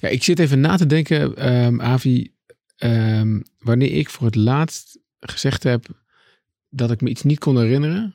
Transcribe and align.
Ja, 0.00 0.08
ik 0.08 0.22
zit 0.22 0.38
even 0.38 0.60
na 0.60 0.76
te 0.76 0.86
denken, 0.86 1.36
ehm, 1.36 1.80
Avi, 1.80 2.32
ehm, 2.76 3.40
wanneer 3.58 3.92
ik 3.92 4.10
voor 4.10 4.26
het 4.26 4.34
laatst 4.34 4.98
gezegd 5.20 5.62
heb 5.62 5.86
dat 6.70 6.90
ik 6.90 7.00
me 7.00 7.08
iets 7.10 7.22
niet 7.22 7.38
kon 7.38 7.58
herinneren. 7.58 8.14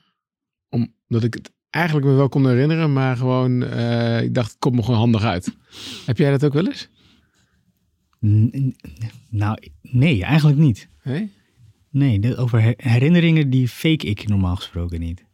Omdat 0.68 1.24
ik 1.24 1.34
het 1.34 1.50
eigenlijk 1.70 2.06
me 2.06 2.12
wel 2.14 2.28
kon 2.28 2.48
herinneren, 2.48 2.92
maar 2.92 3.16
gewoon, 3.16 3.62
eh, 3.62 4.22
ik 4.22 4.34
dacht, 4.34 4.50
het 4.50 4.58
komt 4.58 4.74
me 4.74 4.82
gewoon 4.82 4.98
handig 4.98 5.22
uit. 5.24 5.56
Heb 6.06 6.18
jij 6.18 6.30
dat 6.30 6.44
ook 6.44 6.52
wel 6.52 6.66
eens? 6.66 6.88
N- 8.26 8.76
Nou, 9.30 9.58
nee, 9.82 10.24
eigenlijk 10.24 10.58
niet. 10.58 10.88
Nee? 11.02 11.30
Nee, 11.90 12.36
over 12.36 12.60
her- 12.62 12.74
herinneringen 12.76 13.50
die 13.50 13.68
fake 13.68 14.06
ik 14.06 14.28
normaal 14.28 14.56
gesproken 14.56 15.00
niet. 15.00 15.24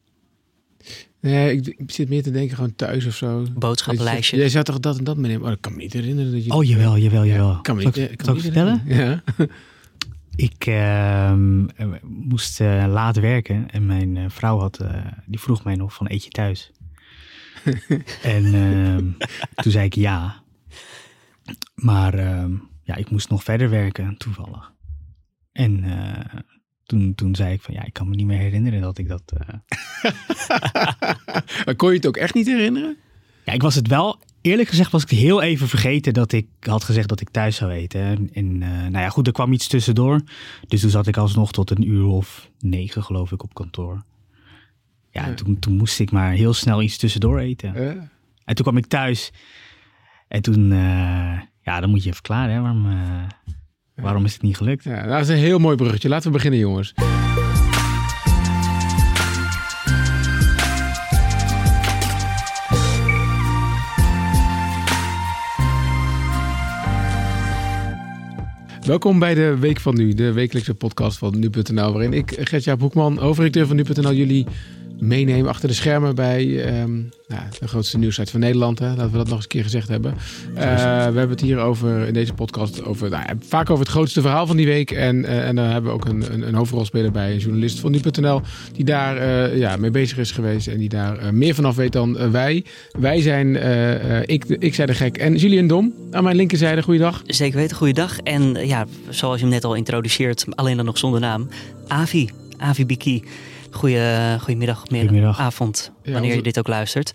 Nee, 1.20 1.56
ik, 1.56 1.66
ik 1.66 1.90
zit 1.90 2.08
meer 2.08 2.22
te 2.22 2.30
denken 2.30 2.56
gewoon 2.56 2.74
thuis 2.74 3.06
of 3.06 3.14
zo. 3.14 3.46
Boodschappenlijstje. 3.54 4.36
Jij 4.36 4.48
zou 4.48 4.64
toch 4.64 4.80
dat 4.80 4.98
en 4.98 5.04
dat 5.04 5.16
meenemen? 5.16 5.42
Oh, 5.42 5.48
dat 5.48 5.60
kan 5.60 5.72
me 5.72 5.78
niet 5.78 5.92
herinneren 5.92 6.32
dat 6.32 6.44
je... 6.44 6.52
Oh, 6.52 6.64
jawel, 6.64 6.98
jawel, 6.98 7.24
jawel. 7.24 7.60
kan 7.60 7.76
me 7.76 7.84
niet, 7.84 7.96
ik, 7.96 8.16
kan 8.16 8.34
me 8.34 8.38
ik 8.38 8.44
niet 8.44 8.52
vertellen? 8.52 8.82
Ja. 8.86 9.22
Ik 10.34 10.66
ehm, 10.66 11.66
eh, 11.76 11.86
moest 12.02 12.60
eh, 12.60 12.84
laat 12.88 13.16
werken 13.16 13.70
en 13.70 13.86
mijn 13.86 14.16
eh, 14.16 14.24
vrouw 14.28 14.58
had, 14.58 14.84
die 15.26 15.40
vroeg 15.40 15.64
mij 15.64 15.74
nog 15.74 15.94
van 15.94 16.10
eet 16.10 16.24
je 16.24 16.30
thuis? 16.30 16.72
en 18.22 18.54
ehm, 18.54 19.10
toen 19.54 19.72
zei 19.72 19.84
ik 19.84 19.94
ja. 19.94 20.42
Maar 21.74 22.14
ehm, 22.14 22.54
ja, 22.82 22.94
ik 22.94 23.10
moest 23.10 23.28
nog 23.28 23.44
verder 23.44 23.70
werken, 23.70 24.16
toevallig. 24.16 24.72
En 25.52 25.84
toen, 26.98 27.14
toen 27.14 27.34
zei 27.34 27.52
ik 27.52 27.62
van 27.62 27.74
ja, 27.74 27.84
ik 27.84 27.92
kan 27.92 28.08
me 28.08 28.14
niet 28.14 28.26
meer 28.26 28.38
herinneren 28.38 28.80
dat 28.80 28.98
ik 28.98 29.08
dat... 29.08 29.22
eh, 29.36 29.54
Maar 31.64 31.74
kon 31.76 31.88
je 31.90 31.96
het 31.96 32.06
ook 32.06 32.16
echt 32.16 32.34
niet 32.34 32.46
herinneren? 32.46 32.96
Ja, 33.44 33.52
ik 33.52 33.62
was 33.62 33.74
het 33.74 33.88
wel, 33.88 34.18
eerlijk 34.40 34.68
gezegd 34.68 34.92
was 34.92 35.02
ik 35.02 35.10
heel 35.10 35.42
even 35.42 35.68
vergeten 35.68 36.12
dat 36.14 36.32
ik 36.32 36.46
had 36.60 36.84
gezegd 36.84 37.08
dat 37.08 37.20
ik 37.20 37.30
thuis 37.30 37.56
zou 37.56 37.70
eten. 37.70 38.30
En, 38.32 38.62
eh, 38.62 38.68
nou 38.68 38.90
ja, 38.98 39.08
goed, 39.08 39.26
er 39.26 39.32
kwam 39.32 39.52
iets 39.52 39.66
tussendoor. 39.66 40.20
Dus 40.68 40.80
toen 40.80 40.90
zat 40.90 41.06
ik 41.06 41.16
alsnog 41.16 41.52
tot 41.52 41.70
een 41.70 41.88
uur 41.88 42.04
of 42.06 42.50
negen, 42.60 43.02
geloof 43.02 43.32
ik, 43.32 43.42
op 43.42 43.54
kantoor. 43.54 44.02
Ja, 45.10 45.22
en 45.22 45.28
Ja. 45.28 45.34
toen, 45.34 45.58
toen 45.58 45.76
moest 45.76 46.00
ik 46.00 46.10
maar 46.10 46.32
heel 46.32 46.54
snel 46.54 46.82
iets 46.82 46.96
tussendoor 46.96 47.38
eten. 47.38 47.74
Eh, 47.74 47.86
En 48.44 48.54
toen 48.54 48.64
kwam 48.64 48.76
ik 48.76 48.86
thuis. 48.86 49.32
En 50.28 50.42
toen, 50.42 50.68
ja, 51.62 51.80
dan 51.80 51.90
moet 51.90 52.02
je 52.02 52.10
even 52.10 52.22
klaar, 52.22 52.50
hè. 52.50 52.60
Waarom, 52.60 52.86
waarom 54.02 54.24
is 54.24 54.32
het 54.32 54.42
niet 54.42 54.56
gelukt? 54.56 54.84
ja, 54.84 55.06
dat 55.06 55.20
is 55.20 55.28
een 55.28 55.36
heel 55.36 55.58
mooi 55.58 55.76
bruggetje. 55.76 56.08
Laten 56.08 56.26
we 56.26 56.32
beginnen, 56.32 56.60
jongens. 56.60 56.94
Welkom 68.86 69.18
bij 69.18 69.34
de 69.34 69.56
Week 69.58 69.80
van 69.80 69.94
Nu, 69.94 70.14
de 70.14 70.32
wekelijkse 70.32 70.74
podcast 70.74 71.18
van 71.18 71.38
Nu.nl, 71.38 71.92
waarin 71.92 72.12
ik, 72.12 72.36
Gert-Jaap 72.40 72.80
Hoekman, 72.80 73.18
hoofdredacteur 73.18 73.66
van 73.66 73.76
Nu.nl, 73.76 74.12
jullie 74.12 74.46
meeneem 75.02 75.46
achter 75.46 75.68
de 75.68 75.74
schermen 75.74 76.14
bij 76.14 76.64
ehm, 76.64 76.92
nou, 77.28 77.42
de 77.60 77.68
grootste 77.68 77.98
nieuwssite 77.98 78.30
van 78.30 78.40
Nederland. 78.40 78.78
Hè, 78.78 78.88
laten 78.88 79.10
we 79.10 79.16
dat 79.16 79.26
nog 79.26 79.34
eens 79.34 79.42
een 79.42 79.48
keer 79.48 79.62
gezegd 79.62 79.88
hebben. 79.88 80.14
Eh, 80.54 80.74
we 80.84 81.18
hebben 81.18 81.30
het 81.30 81.40
hier 81.40 81.58
over, 81.58 82.06
in 82.06 82.14
deze 82.14 82.32
podcast 82.32 82.84
over, 82.84 83.10
nou, 83.10 83.22
ja, 83.26 83.34
vaak 83.48 83.70
over 83.70 83.84
het 83.84 83.92
grootste 83.92 84.20
verhaal 84.20 84.46
van 84.46 84.56
die 84.56 84.66
week. 84.66 84.90
En, 84.90 85.24
eh, 85.24 85.48
en 85.48 85.56
dan 85.56 85.64
hebben 85.64 85.90
we 85.90 85.96
ook 85.96 86.04
een, 86.04 86.32
een, 86.32 86.48
een 86.48 86.54
hoofdrolspeler 86.54 87.10
bij, 87.10 87.32
een 87.32 87.38
journalist 87.38 87.80
van 87.80 87.90
Nu.nl, 87.90 88.40
die 88.72 88.84
daar 88.84 89.16
eh, 89.16 89.58
ja, 89.58 89.76
mee 89.76 89.90
bezig 89.90 90.18
is 90.18 90.30
geweest 90.30 90.66
en 90.66 90.78
die 90.78 90.88
daar 90.88 91.34
meer 91.34 91.54
vanaf 91.54 91.76
weet 91.76 91.92
dan 91.92 92.30
wij. 92.30 92.64
Wij 92.98 93.20
zijn, 93.20 93.56
eh, 93.56 94.18
eh, 94.18 94.22
ik, 94.26 94.44
ik 94.44 94.74
zei 94.74 94.86
de 94.86 94.94
gek 94.94 95.18
en 95.18 95.36
Julien 95.36 95.66
Dom 95.66 95.92
aan 96.10 96.24
mijn 96.24 96.36
linkerzijde. 96.36 96.82
Goeiedag. 96.82 97.22
Zeker 97.26 97.58
weten, 97.58 97.76
goeiedag. 97.76 98.18
En 98.18 98.66
ja, 98.66 98.86
zoals 99.08 99.36
je 99.36 99.42
hem 99.42 99.54
net 99.54 99.64
al 99.64 99.74
introduceert, 99.74 100.44
alleen 100.54 100.76
dan 100.76 100.84
nog 100.84 100.98
zonder 100.98 101.20
naam. 101.20 101.48
Avi, 101.86 102.30
Avi 102.56 102.86
Biki. 102.86 103.22
Goeie, 103.72 104.38
goedemiddag, 104.38 104.80
middag, 104.90 105.00
Goedemiddag. 105.08 105.38
avond, 105.38 105.92
Ja, 106.02 106.12
wanneer 106.12 106.34
je 106.34 106.42
dit 106.42 106.58
ook 106.58 106.68
luistert. 106.68 107.12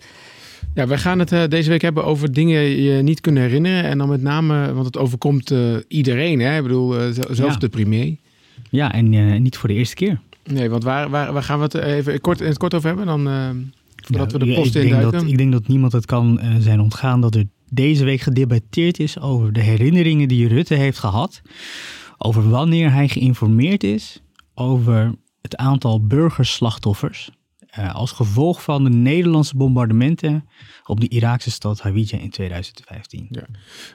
Ja, 0.74 0.86
wij 0.86 0.98
gaan 0.98 1.18
het 1.18 1.32
eh, 1.32 1.44
deze 1.48 1.68
week 1.70 1.82
hebben 1.82 2.04
over 2.04 2.32
dingen 2.32 2.60
je 2.60 3.02
niet 3.02 3.20
kunnen 3.20 3.42
herinneren. 3.42 3.84
En 3.84 3.98
dan 3.98 4.08
met 4.08 4.22
name, 4.22 4.72
want 4.72 4.86
het 4.86 4.96
overkomt 4.98 5.50
eh, 5.50 5.76
iedereen. 5.88 6.40
Hè? 6.40 6.56
Ik 6.56 6.62
bedoel, 6.62 6.98
eh, 6.98 7.06
zelfs 7.30 7.38
Ja. 7.54 7.58
de 7.58 7.68
premier. 7.68 8.16
Ja, 8.70 8.92
en 8.92 9.14
eh, 9.14 9.40
niet 9.40 9.56
voor 9.56 9.68
de 9.68 9.74
eerste 9.74 9.94
keer. 9.94 10.20
Nee, 10.44 10.70
want 10.70 10.84
waar, 10.84 11.10
waar, 11.10 11.32
waar 11.32 11.42
gaan 11.42 11.58
we 11.58 11.64
het 11.64 11.74
even 11.74 12.20
kort, 12.20 12.40
in 12.40 12.46
het 12.46 12.58
kort 12.58 12.74
over 12.74 12.88
hebben? 12.88 13.06
Dan, 13.06 13.22
voordat 13.96 14.32
we 14.32 14.38
de 14.38 14.54
post 14.54 14.66
ik 14.66 14.72
denk, 14.72 14.84
induiken. 14.84 15.12
dat, 15.20 15.28
ik 15.30 15.36
denk 15.38 15.52
dat 15.52 15.66
niemand 15.68 15.92
het 15.92 16.06
kan 16.06 16.40
zijn 16.58 16.80
ontgaan 16.80 17.20
dat 17.20 17.34
er 17.34 17.44
deze 17.70 18.04
week 18.04 18.20
gedebatteerd 18.20 18.98
is 19.00 19.20
over 19.20 19.52
de 19.52 19.60
herinneringen 19.60 20.28
die 20.28 20.48
Rutte 20.48 20.74
heeft 20.74 20.98
gehad. 20.98 21.40
Over 22.18 22.48
wanneer 22.50 22.92
hij 22.92 23.08
geïnformeerd 23.08 23.84
is 23.84 24.22
over 24.54 25.14
het 25.40 25.56
aantal 25.56 26.06
burgerslachtoffers. 26.06 27.30
eh, 27.68 27.94
als 27.94 28.12
gevolg 28.12 28.62
van 28.62 28.84
de 28.84 28.90
Nederlandse 28.90 29.56
bombardementen 29.56 30.48
op 30.84 31.00
de 31.00 31.08
Iraakse 31.08 31.50
stad 31.50 31.80
Hawija 31.80 32.18
in 32.18 32.30
2015. 32.30 33.28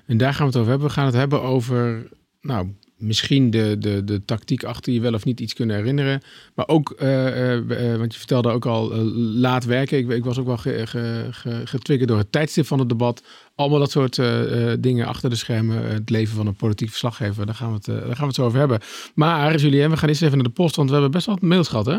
En 0.08 0.18
daar 0.18 0.34
gaan 0.34 0.42
we 0.42 0.52
het 0.52 0.56
over 0.56 0.70
hebben. 0.70 0.88
We 0.88 0.94
gaan 0.94 1.06
het 1.06 1.14
hebben 1.16 1.42
over, 1.42 2.10
nou, 2.42 2.74
misschien 3.04 3.50
de, 3.50 3.76
de, 3.80 4.04
de 4.04 4.26
tactiek 4.26 4.64
achter 4.64 4.94
je 4.94 5.02
wel 5.02 5.14
of 5.14 5.26
niet 5.26 5.40
iets 5.40 5.54
kunnen 5.54 5.76
herinneren. 5.76 6.22
Maar 6.56 6.68
ook, 6.68 6.92
eh, 6.92 7.28
eh, 7.28 7.92
eh, 7.92 7.98
want 7.98 8.14
je 8.14 8.20
vertelde 8.20 8.50
ook 8.50 8.66
al, 8.66 8.96
laat 9.16 9.66
werken. 9.66 9.98
Ik, 9.98 10.10
ik 10.10 10.26
was 10.26 10.40
ook 10.40 10.46
wel 10.46 10.58
ge, 10.58 12.06
door 12.06 12.18
het 12.18 12.32
tijdstip 12.32 12.66
van 12.66 12.80
het 12.80 12.90
debat. 12.90 13.24
Allemaal 13.56 13.80
dat 13.80 13.92
soort 13.92 14.22
dingen 14.80 15.08
achter 15.08 15.30
de 15.30 15.36
schermen. 15.36 15.86
Het 15.92 16.10
leven 16.10 16.36
van 16.36 16.48
een 16.48 16.56
politiek 16.56 16.90
verslaggever. 16.90 17.46
Daar 17.46 17.56
gaan 17.56 17.70
we 17.70 17.76
het, 17.76 17.86
daar 17.86 18.02
gaan 18.02 18.18
we 18.18 18.26
het 18.26 18.36
zo 18.36 18.46
over 18.46 18.60
hebben. 18.60 18.80
Maar 19.16 19.58
Julien, 19.58 19.90
we 19.90 19.98
gaan 19.98 20.10
eerst 20.10 20.22
even 20.22 20.38
naar 20.38 20.48
de 20.48 20.54
post. 20.54 20.76
Want 20.76 20.88
we 20.88 20.94
hebben 20.94 21.12
best 21.12 21.26
wel 21.26 21.36
wat 21.36 21.44
mails 21.44 21.68
gehad, 21.68 21.86
hè? 21.86 21.98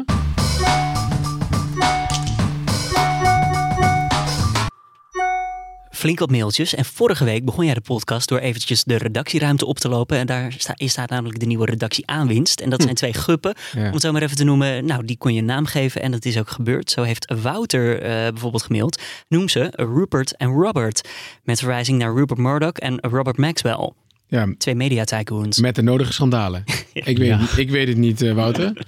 Flink 6.05 6.19
wat 6.19 6.31
mailtjes. 6.31 6.75
En 6.75 6.85
vorige 6.85 7.25
week 7.25 7.45
begon 7.45 7.65
jij 7.65 7.75
de 7.75 7.81
podcast 7.81 8.29
door 8.29 8.39
eventjes 8.39 8.85
de 8.85 8.97
redactieruimte 8.97 9.67
op 9.67 9.79
te 9.79 9.89
lopen. 9.89 10.19
En 10.19 10.27
daar 10.27 10.55
sta, 10.59 10.73
is 10.77 10.91
staat 10.91 11.11
namelijk 11.11 11.41
de 11.41 11.47
nieuwe 11.47 11.67
redactie 11.67 12.07
aanwinst. 12.07 12.61
En 12.61 12.71
dat 12.71 12.83
zijn 12.83 12.95
twee 12.95 13.13
guppen. 13.13 13.55
Ja. 13.73 13.87
Om 13.87 13.93
het 13.93 14.03
zo 14.03 14.13
maar 14.13 14.23
even 14.23 14.37
te 14.37 14.45
noemen. 14.45 14.85
Nou, 14.85 15.05
die 15.05 15.17
kon 15.17 15.35
je 15.35 15.43
naam 15.43 15.67
geven. 15.67 16.03
En 16.03 16.11
dat 16.11 16.25
is 16.25 16.39
ook 16.39 16.51
gebeurd. 16.51 16.91
Zo 16.91 17.03
heeft 17.03 17.35
Wouter 17.43 18.03
eh, 18.03 18.11
bijvoorbeeld 18.11 18.63
gemaild. 18.63 19.03
Noem 19.29 19.49
ze 19.49 19.69
Rupert 19.71 20.37
en 20.37 20.49
Robert. 20.49 21.09
Met 21.43 21.59
verwijzing 21.59 21.99
naar 21.99 22.15
Rupert 22.15 22.39
Murdoch 22.39 22.77
en 22.77 22.99
Robert 23.01 23.37
Maxwell. 23.37 23.93
Ja, 24.35 24.55
Twee 24.59 24.75
media 24.75 25.05
tycoons. 25.05 25.61
met 25.61 25.75
de 25.75 25.83
nodige 25.83 26.13
schandalen. 26.13 26.65
Ik 26.93 27.19
weet, 27.19 27.27
Ja. 27.27 27.33
het, 27.39 27.41
niet- 27.41 27.59
ik 27.59 27.71
weet 27.71 27.89
het 27.89 27.97
niet, 27.97 28.23
eh, 28.23 28.33
Wouter. 28.33 28.73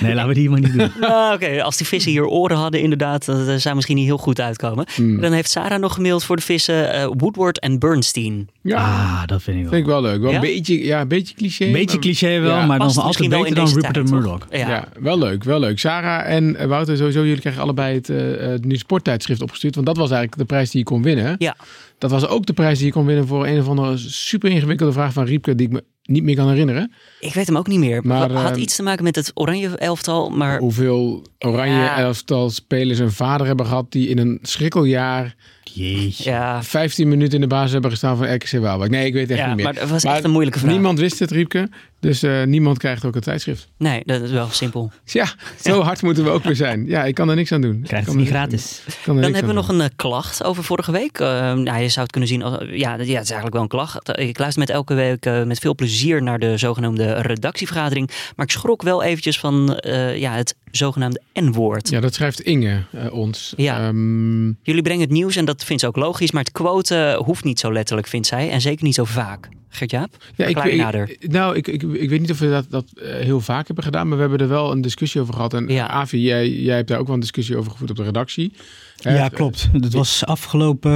Nee, 0.00 0.14
laten 0.14 0.28
we 0.28 0.34
die 0.34 0.50
maar 0.50 0.60
niet 0.60 0.72
doen. 0.72 0.90
Ah, 1.10 1.32
Oké, 1.34 1.62
als 1.62 1.76
die 1.76 1.86
vissen 1.86 2.10
hier 2.12 2.26
oren 2.26 2.56
hadden, 2.56 2.80
inderdaad, 2.80 3.24
dat 3.24 3.48
eh, 3.48 3.54
zou 3.54 3.74
misschien 3.74 3.96
niet 3.96 4.04
heel 4.04 4.18
goed 4.18 4.40
uitkomen. 4.40 4.86
Hmm. 4.94 5.20
Dan 5.20 5.32
heeft 5.32 5.50
Sarah 5.50 5.80
nog 5.80 5.94
gemaild 5.94 6.24
voor 6.24 6.36
de 6.36 6.42
vissen 6.42 6.92
eh, 6.92 7.06
Woodward 7.16 7.58
en 7.60 7.78
Bernstein. 7.78 8.48
Ja, 8.62 8.76
Ah, 8.76 9.26
dat 9.26 9.42
vind 9.42 9.56
ik 9.56 9.62
wel. 9.62 9.72
vind 9.72 9.82
ik 9.84 9.88
wel 9.92 10.02
leuk. 10.02 10.20
Wel 10.20 10.30
Ja? 10.30 10.34
een 10.36 10.40
beetje, 10.42 10.84
ja, 10.84 11.00
een 11.00 11.08
beetje 11.08 11.34
cliché. 11.34 11.64
Een 11.64 11.72
beetje 11.72 11.86
maar- 11.96 11.98
cliché 12.04 12.38
wel, 12.40 12.56
Ja. 12.56 12.66
maar 12.66 12.78
dan 12.78 12.86
altijd 12.96 13.28
beter 13.30 13.54
dan 13.54 13.68
Rupert 13.68 13.96
en 13.96 14.10
Murdoch. 14.10 14.46
Ja. 14.50 14.58
Ja. 14.68 14.88
wel 15.00 15.18
leuk, 15.18 15.44
wel 15.44 15.60
leuk. 15.60 15.78
Sarah 15.78 16.34
en 16.34 16.68
Wouter, 16.68 16.96
sowieso, 16.96 17.24
jullie 17.24 17.40
krijgen 17.40 17.62
allebei 17.62 17.94
het, 17.94 18.08
eh, 18.08 18.16
het 18.36 18.64
nu 18.64 18.76
sporttijdschrift 18.76 19.42
opgestuurd. 19.42 19.74
Want 19.74 19.86
dat 19.86 19.96
was 19.96 20.10
eigenlijk 20.10 20.40
de 20.40 20.54
prijs 20.54 20.70
die 20.70 20.78
je 20.80 20.86
kon 20.86 21.02
winnen. 21.02 21.34
Ja. 21.38 21.56
Dat 21.98 22.10
was 22.10 22.26
ook 22.26 22.46
de 22.46 22.52
prijs 22.52 22.78
die 22.78 22.86
je 22.86 22.92
kon 22.92 23.06
winnen 23.06 23.26
voor 23.26 23.46
een 23.46 23.60
of 23.60 23.68
andere 23.68 23.96
super 23.98 24.50
ingewikkelde 24.50 24.92
vraag 24.92 25.12
van 25.12 25.24
Riepke, 25.24 25.54
die 25.54 25.66
ik 25.66 25.72
me 25.72 25.84
niet 26.02 26.22
meer 26.22 26.34
kan 26.36 26.48
herinneren. 26.48 26.92
Ik 27.20 27.34
weet 27.34 27.46
hem 27.46 27.56
ook 27.56 27.66
niet 27.66 27.78
meer. 27.78 28.00
Maar, 28.06 28.30
Maar, 28.32 28.42
had 28.42 28.56
eh, 28.56 28.62
iets 28.62 28.76
te 28.76 28.82
maken 28.82 29.04
met 29.04 29.16
het 29.16 29.30
oranje 29.34 29.68
elftal, 29.76 30.30
maar 30.30 30.58
Hoeveel 30.58 31.26
oranje 31.38 31.74
Ja. 31.82 31.98
elftal 31.98 32.50
spelers 32.50 32.98
een 32.98 33.12
vader 33.12 33.46
hebben 33.46 33.66
gehad 33.66 33.92
die 33.92 34.08
in 34.08 34.18
een 34.18 34.38
schrikkeljaar 34.42 35.34
Jeetje. 35.62 36.30
ja, 36.30 36.62
15 36.62 37.08
minuten 37.08 37.34
in 37.34 37.40
de 37.40 37.46
basis 37.46 37.72
hebben 37.72 37.90
gestaan 37.90 38.16
van 38.16 38.34
RKC 38.34 38.50
Waalwijk. 38.60 38.90
Nee, 38.90 39.06
ik 39.06 39.12
weet 39.12 39.22
het 39.22 39.30
echt 39.30 39.40
ja 39.40 39.46
niet 39.46 39.56
meer. 39.56 39.64
maar 39.64 39.74
het 39.82 39.90
was 39.90 40.04
Maar 40.04 40.14
echt 40.14 40.24
een 40.24 40.30
moeilijke 40.30 40.58
vraag. 40.58 40.70
Niemand 40.72 40.98
wist 40.98 41.18
het, 41.18 41.30
Riepke. 41.30 41.68
Dus 42.04 42.22
eh, 42.22 42.42
niemand 42.42 42.78
krijgt 42.78 43.04
ook 43.04 43.14
het 43.14 43.24
tijdschrift. 43.24 43.68
Nee, 43.78 44.02
dat 44.04 44.20
is 44.22 44.30
wel 44.30 44.48
simpel. 44.50 44.90
Ja, 45.04 45.26
zo 45.64 45.80
hard 45.80 46.02
moeten 46.02 46.24
we 46.24 46.30
ook 46.30 46.44
weer 46.44 46.56
zijn. 46.56 46.86
Ja, 46.86 47.04
ik 47.04 47.14
kan 47.14 47.28
er 47.28 47.36
niks 47.36 47.52
aan 47.52 47.60
doen. 47.60 47.72
Krijgt 47.82 47.90
Ik 47.90 47.96
het 47.98 48.06
kan 48.06 48.16
niet 48.16 48.28
gratis. 48.28 48.82
Dan 49.04 49.16
hebben 49.22 49.46
we 49.46 49.52
nog 49.52 49.68
een 49.68 49.80
eh, 49.80 49.88
klacht 49.96 50.44
over 50.44 50.64
vorige 50.64 50.92
week. 50.92 51.18
Eh, 51.18 51.26
nou, 51.52 51.78
je 51.78 51.88
zou 51.88 52.00
het 52.02 52.10
kunnen 52.10 52.28
zien 52.28 52.42
als... 52.42 52.64
Ja, 52.70 52.96
dat- 52.96 53.06
ja, 53.06 53.14
het 53.14 53.24
is 53.24 53.30
eigenlijk 53.30 53.52
wel 53.52 53.62
een 53.62 53.68
klacht. 53.68 54.18
Ik 54.18 54.38
luister 54.38 54.60
met 54.60 54.70
elke 54.70 54.94
week 54.94 55.26
eh, 55.26 55.42
met 55.42 55.58
veel 55.58 55.74
plezier 55.74 56.22
naar 56.22 56.38
de 56.38 56.56
zogenaamde 56.56 57.12
redactievergadering. 57.14 58.10
Maar 58.36 58.46
ik 58.46 58.52
schrok 58.52 58.82
wel 58.82 59.02
eventjes 59.02 59.38
van 59.38 59.76
eh, 59.76 60.16
ja, 60.18 60.32
het 60.32 60.54
zogenaamde 60.70 61.20
N-woord. 61.34 61.88
Ja, 61.88 62.00
dat 62.00 62.14
schrijft 62.14 62.40
Inge 62.40 62.82
eh, 62.92 63.12
ons. 63.12 63.52
Ja. 63.56 63.86
Ehm, 63.86 64.46
Jullie 64.62 64.82
brengen 64.82 65.00
het 65.02 65.10
nieuws 65.10 65.36
en 65.36 65.44
dat 65.44 65.64
vindt 65.64 65.82
ze 65.82 65.88
ook 65.88 65.96
logisch. 65.96 66.30
Maar 66.32 66.42
het 66.42 66.52
quoten 66.52 67.14
hoeft 67.16 67.44
niet 67.44 67.60
zo 67.60 67.72
letterlijk, 67.72 68.06
vindt 68.08 68.26
zij. 68.26 68.50
En 68.50 68.60
zeker 68.60 68.84
niet 68.84 68.94
zo 68.94 69.04
vaak. 69.04 69.48
Gert-Jaap, 69.68 70.16
Ja, 70.36 70.46
ik, 70.46 71.28
nou, 71.30 71.56
ik, 71.56 71.68
ik, 71.68 71.82
ik 72.00 72.08
weet 72.08 72.20
niet 72.20 72.30
of 72.30 72.38
we 72.38 72.48
dat, 72.48 72.66
dat 72.70 72.84
eh, 72.96 73.14
heel 73.14 73.40
vaak 73.40 73.66
hebben 73.66 73.84
gedaan, 73.84 74.06
maar 74.08 74.16
we 74.16 74.22
hebben 74.22 74.40
er 74.40 74.48
wel 74.48 74.72
een 74.72 74.80
discussie 74.80 75.20
over 75.20 75.34
gehad. 75.34 75.54
En 75.54 75.68
Ja. 75.68 75.88
Avi, 75.88 76.20
jij, 76.20 76.50
jij 76.50 76.76
hebt 76.76 76.88
daar 76.88 76.98
ook 76.98 77.06
wel 77.06 77.14
een 77.14 77.20
discussie 77.20 77.56
over 77.56 77.70
gevoerd 77.70 77.90
op 77.90 77.96
de 77.96 78.02
redactie. 78.02 78.52
Ja, 78.96 79.28
klopt. 79.28 79.68
Dat 79.72 79.92
was 79.92 80.24
afgelopen, 80.24 80.90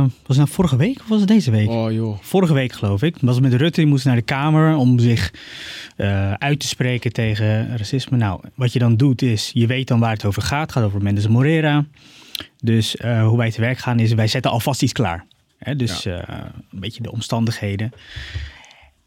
was 0.00 0.10
het 0.26 0.36
nou 0.36 0.48
vorige 0.48 0.76
week 0.76 1.00
of 1.00 1.08
was 1.08 1.18
het 1.18 1.28
deze 1.28 1.50
week? 1.50 1.68
Oh 1.68 1.92
joh. 1.92 2.18
Vorige 2.20 2.54
week 2.54 2.72
geloof 2.72 3.02
ik. 3.02 3.16
Was 3.20 3.40
met 3.40 3.54
Rutte, 3.54 3.80
die 3.80 3.90
moest 3.90 4.04
naar 4.04 4.16
de 4.16 4.22
Kamer 4.22 4.76
om 4.76 4.98
zich 4.98 5.32
eh, 5.96 6.32
uit 6.32 6.60
te 6.60 6.66
spreken 6.66 7.12
tegen 7.12 7.76
racisme. 7.76 8.16
Nou, 8.16 8.40
wat 8.54 8.72
je 8.72 8.78
dan 8.78 8.96
doet 8.96 9.22
is, 9.22 9.50
je 9.54 9.66
weet 9.66 9.88
dan 9.88 10.00
waar 10.00 10.12
het 10.12 10.24
over 10.24 10.42
gaat. 10.42 10.60
Het 10.62 10.72
gaat 10.72 10.84
over 10.84 11.02
Mendes 11.02 11.28
Morera. 11.28 11.84
Dus 12.62 12.96
eh, 12.96 13.26
hoe 13.26 13.36
wij 13.36 13.50
te 13.50 13.60
werk 13.60 13.78
gaan 13.78 13.98
is, 13.98 14.12
wij 14.12 14.26
zetten 14.26 14.50
alvast 14.50 14.82
iets 14.82 14.92
klaar. 14.92 15.24
Hè, 15.58 15.76
dus 15.76 16.04
een 16.04 16.52
beetje 16.70 17.02
de 17.02 17.12
omstandigheden. 17.12 17.92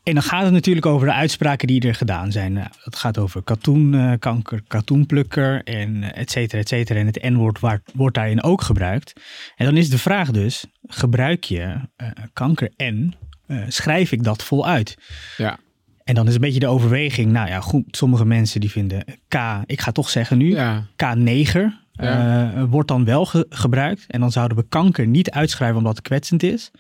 En 0.08 0.14
dan 0.14 0.24
gaat 0.24 0.44
het 0.44 0.54
natuurlijk 0.54 0.86
over 0.86 1.08
de 1.08 1.14
uitspraken 1.14 1.68
die 1.68 1.82
er 1.82 1.96
gedaan 1.96 2.32
zijn. 2.32 2.54
Nou, 2.54 2.68
dat 2.84 2.96
gaat 2.96 3.18
over 3.18 3.42
katoenkanker, 3.44 4.62
katoenplukker 4.68 5.64
en 5.64 6.04
eh, 6.04 6.22
et 6.22 6.32
cetera, 6.32 6.62
et 6.62 6.68
cetera. 6.68 7.00
En 7.00 7.06
het 7.06 7.24
N-woord 7.24 7.60
wordt 7.94 8.16
daarin 8.16 8.44
ook 8.44 8.62
gebruikt. 8.62 9.14
En 9.56 9.66
dan 9.66 9.78
is 9.78 9.90
de 9.90 9.98
vraag 9.98 10.32
dus, 10.32 10.66
gebruik 10.88 11.44
je 11.44 11.76
eh, 11.96 12.08
kanker 12.34 12.72
en 12.76 13.14
eh, 13.48 13.58
schrijf 13.68 14.12
ik 14.12 14.24
dat 14.24 14.44
voluit? 14.44 14.98
Ja. 15.38 15.58
En 16.04 16.16
dan 16.16 16.28
is 16.28 16.34
een 16.34 16.42
beetje 16.42 16.60
de 16.60 16.68
overweging, 16.68 17.32
nou 17.32 17.48
ja, 17.48 17.60
goed, 17.60 17.84
sommige 17.98 18.26
mensen 18.26 18.60
die 18.60 18.72
vinden 18.72 19.04
K, 19.28 19.36
ik 19.66 19.82
ga 19.82 19.92
toch 19.92 20.10
zeggen 20.10 20.38
nu, 20.38 20.50
Ja. 20.56 20.86
K-neger 20.96 21.86
Ja. 21.92 22.66
wordt 22.68 22.88
dan 22.88 23.06
wel 23.06 23.26
ge- 23.26 23.46
gebruikt. 23.50 24.06
En 24.08 24.20
dan 24.20 24.32
zouden 24.32 24.58
we 24.58 24.66
kanker 24.70 25.08
niet 25.08 25.32
uitschrijven 25.32 25.78
omdat 25.78 25.96
het 25.96 26.06
kwetsend 26.08 26.44
is. 26.44 26.72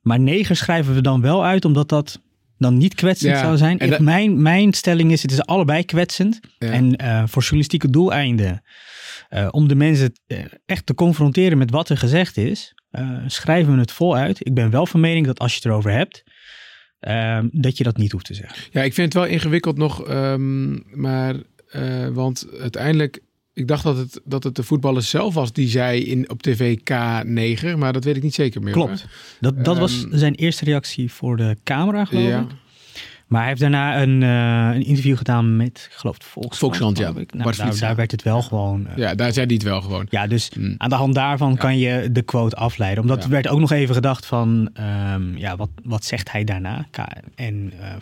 Maar 0.00 0.20
neger 0.20 0.56
schrijven 0.56 0.94
we 0.94 1.00
dan 1.00 1.20
wel 1.20 1.44
uit 1.44 1.64
omdat 1.64 1.88
dat 1.88 2.20
dan 2.62 2.76
niet 2.78 2.94
kwetsend 2.94 3.32
Ja, 3.32 3.40
zou 3.40 3.56
zijn. 3.56 3.78
Ik- 3.78 3.90
dat- 3.90 4.00
mijn, 4.00 4.42
mijn 4.42 4.72
stelling 4.72 5.12
is, 5.12 5.22
het 5.22 5.30
is 5.30 5.42
allebei 5.44 5.84
kwetsend. 5.84 6.40
Ja. 6.58 6.68
En 6.70 6.96
eh, 6.96 7.22
voor 7.26 7.42
journalistieke 7.42 7.90
doeleinden, 7.90 8.62
eh, 9.28 9.48
om 9.50 9.68
de 9.68 9.74
mensen 9.74 10.12
eh, 10.26 10.38
echt 10.66 10.86
te 10.86 10.94
confronteren 10.94 11.58
met 11.58 11.70
wat 11.70 11.88
er 11.88 11.96
gezegd 11.98 12.36
is, 12.36 12.74
schrijven 13.26 13.74
we 13.74 13.80
het 13.80 13.92
voluit. 13.92 14.46
Ik 14.46 14.54
ben 14.54 14.70
wel 14.70 14.86
van 14.86 15.00
mening 15.00 15.26
dat 15.26 15.38
als 15.38 15.50
je 15.50 15.56
het 15.56 15.64
erover 15.66 15.90
hebt, 15.92 16.22
eh, 16.98 17.38
dat 17.50 17.76
je 17.78 17.84
dat 17.84 17.96
niet 17.96 18.12
hoeft 18.12 18.24
te 18.24 18.34
zeggen. 18.34 18.58
Ja, 18.70 18.82
ik 18.82 18.94
vind 18.94 19.12
het 19.14 19.22
wel 19.22 19.32
ingewikkeld 19.32 19.76
nog, 19.76 20.06
ehm, 20.06 21.00
maar 21.00 21.34
want 22.12 22.46
uiteindelijk, 22.60 23.20
ik 23.54 23.68
dacht 23.68 23.82
dat 23.84 23.96
het, 23.96 24.20
dat 24.24 24.44
het 24.44 24.54
de 24.54 24.62
voetballer 24.62 25.02
zelf 25.02 25.34
was 25.34 25.52
die 25.52 25.68
zei 25.68 26.00
in, 26.04 26.30
op 26.30 26.42
tv 26.42 26.78
K9, 26.78 27.78
maar 27.78 27.92
dat 27.92 28.04
weet 28.04 28.16
ik 28.16 28.22
niet 28.22 28.34
zeker 28.34 28.62
meer. 28.62 28.72
Klopt. 28.72 29.06
Dat, 29.40 29.64
dat 29.64 29.78
was 29.78 30.04
Ehm, 30.04 30.16
zijn 30.16 30.34
eerste 30.34 30.64
reactie 30.64 31.12
voor 31.12 31.36
de 31.36 31.56
camera, 31.64 32.04
geloof 32.04 32.24
Ja. 32.24 32.40
ik. 32.40 32.46
Maar 33.26 33.40
hij 33.40 33.48
heeft 33.50 33.60
daarna 33.60 34.02
een, 34.02 34.22
eh, 34.22 34.76
een 34.76 34.84
interview 34.86 35.16
gedaan 35.16 35.56
met, 35.56 35.88
ik 35.90 35.96
geloof, 35.96 36.16
Volkskrant. 36.20 36.58
Volkskrant, 36.58 36.98
ja. 36.98 37.20
ik. 37.20 37.34
Nou, 37.34 37.56
daar, 37.56 37.78
daar 37.78 37.96
werd 37.96 38.10
het 38.10 38.22
wel 38.22 38.42
gewoon... 38.42 38.86
eh, 38.86 38.96
ja, 38.96 39.14
daar 39.14 39.32
zei 39.32 39.46
hij 39.46 39.54
het 39.54 39.64
wel 39.64 39.80
gewoon. 39.82 40.06
ja, 40.10 40.26
dus 40.26 40.50
Mm. 40.58 40.74
aan 40.78 40.88
de 40.88 40.94
hand 40.94 41.14
daarvan 41.14 41.56
kan 41.56 41.78
je 41.78 42.12
de 42.12 42.22
quote 42.22 42.56
afleiden. 42.56 43.02
Omdat 43.02 43.24
er 43.24 43.30
werd 43.30 43.48
ook 43.48 43.60
nog 43.60 43.70
even 43.72 43.94
gedacht 43.94 44.26
van, 44.26 44.70
ehm, 44.74 45.36
ja, 45.36 45.56
wat, 45.56 45.70
wat 45.84 46.04
zegt 46.04 46.32
hij 46.32 46.44
daarna? 46.44 46.86
En 47.34 47.72
eh, 47.80 47.92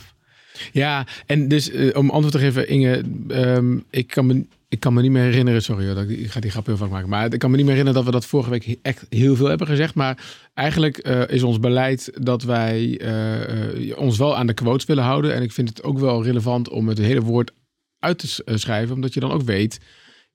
Ja, 0.73 1.07
en 1.27 1.49
dus 1.49 1.71
om 1.93 2.11
antwoord 2.11 2.33
te 2.33 2.39
geven, 2.39 2.69
Inge, 2.69 3.03
ehm, 3.29 3.79
ik, 3.91 4.07
kan 4.07 4.27
me, 4.27 4.45
ik 4.71 4.81
kan 4.81 4.95
me 4.95 5.03
niet 5.03 5.11
meer 5.11 5.23
herinneren, 5.23 5.63
sorry 5.63 5.95
dat 5.95 6.09
ik, 6.09 6.31
ga 6.31 6.41
die 6.41 6.51
grap 6.51 6.67
heel 6.67 6.77
vaak 6.77 6.91
maken, 6.91 7.09
maar 7.09 7.33
ik 7.33 7.39
kan 7.39 7.51
me 7.51 7.57
niet 7.57 7.67
meer 7.67 7.75
herinneren 7.75 8.05
dat 8.05 8.13
we 8.13 8.19
dat 8.21 8.29
vorige 8.29 8.51
week 8.51 8.79
echt 8.83 9.07
heel 9.09 9.37
veel 9.37 9.49
hebben 9.49 9.67
gezegd. 9.67 9.95
Maar 9.95 10.25
eigenlijk 10.55 10.99
eh, 10.99 11.29
is 11.29 11.43
ons 11.43 11.61
beleid 11.61 12.13
dat 12.15 12.43
wij 12.43 12.99
eh, 12.99 13.91
eh, 13.91 13.99
ons 13.99 14.19
wel 14.19 14.37
aan 14.37 14.47
de 14.47 14.55
quotes 14.55 14.85
willen 14.85 15.05
houden. 15.05 15.35
En 15.35 15.43
ik 15.43 15.53
vind 15.53 15.69
het 15.69 15.83
ook 15.83 15.99
wel 15.99 16.25
relevant 16.25 16.69
om 16.69 16.89
het 16.89 16.99
hele 16.99 17.21
woord 17.21 17.53
uit 17.99 18.19
te 18.19 18.59
schrijven, 18.59 18.95
omdat 18.95 19.15
je 19.15 19.21
dan 19.21 19.33
ook 19.33 19.43
weet, 19.43 19.81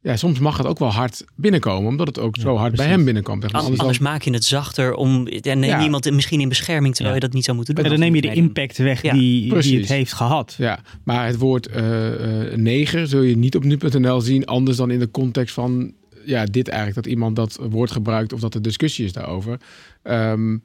ja, 0.05 0.15
soms 0.17 0.39
mag 0.39 0.57
het 0.57 0.67
ook 0.67 0.79
wel 0.79 0.91
hard 0.91 1.25
binnenkomen, 1.35 1.89
omdat 1.89 2.07
het 2.07 2.19
ook 2.19 2.35
Ja, 2.35 2.41
zo 2.41 2.55
hard 2.55 2.75
bij 2.75 2.87
hem 2.87 3.03
binnenkomt. 3.05 3.41
Zeg 3.41 3.51
maar. 3.51 3.61
An- 3.61 3.65
Anders 3.65 3.81
Anders 3.85 4.03
dan, 4.03 4.11
maak 4.11 4.21
je 4.21 4.31
het 4.31 4.43
zachter 4.43 4.93
om. 4.95 5.27
En 5.27 5.59
neem 5.59 5.69
Ja. 5.69 5.83
iemand 5.83 6.11
misschien 6.11 6.41
in 6.41 6.49
bescherming 6.49 6.93
terwijl 6.95 7.15
Ja. 7.15 7.21
je 7.21 7.27
dat 7.27 7.35
niet 7.35 7.43
zou 7.45 7.57
moeten 7.57 7.75
doen. 7.75 7.83
en 7.83 7.89
dan 7.89 7.99
neem 7.99 8.15
je 8.15 8.21
de 8.21 8.33
impact 8.33 8.77
weg 8.77 9.01
Ja, 9.01 9.13
die, 9.13 9.59
die 9.61 9.79
het 9.79 9.87
heeft 9.89 10.13
gehad. 10.13 10.55
ja, 10.57 10.79
maar 11.03 11.25
het 11.25 11.37
woord 11.37 11.67
eh, 11.67 12.51
eh, 12.51 12.57
neger 12.57 13.07
zul 13.07 13.21
je 13.21 13.37
niet 13.37 13.55
op 13.55 13.63
nu.nl 13.63 14.21
zien, 14.21 14.45
anders 14.45 14.77
dan 14.77 14.91
in 14.91 14.99
de 14.99 15.11
context 15.11 15.53
van 15.53 15.93
ja, 16.25 16.45
dit 16.45 16.67
eigenlijk, 16.67 17.03
dat 17.03 17.13
iemand 17.13 17.35
dat 17.35 17.59
woord 17.69 17.91
gebruikt 17.91 18.33
of 18.33 18.39
dat 18.39 18.53
er 18.53 18.61
discussie 18.61 19.05
is 19.05 19.13
daarover. 19.13 19.59
Ehm, 20.03 20.57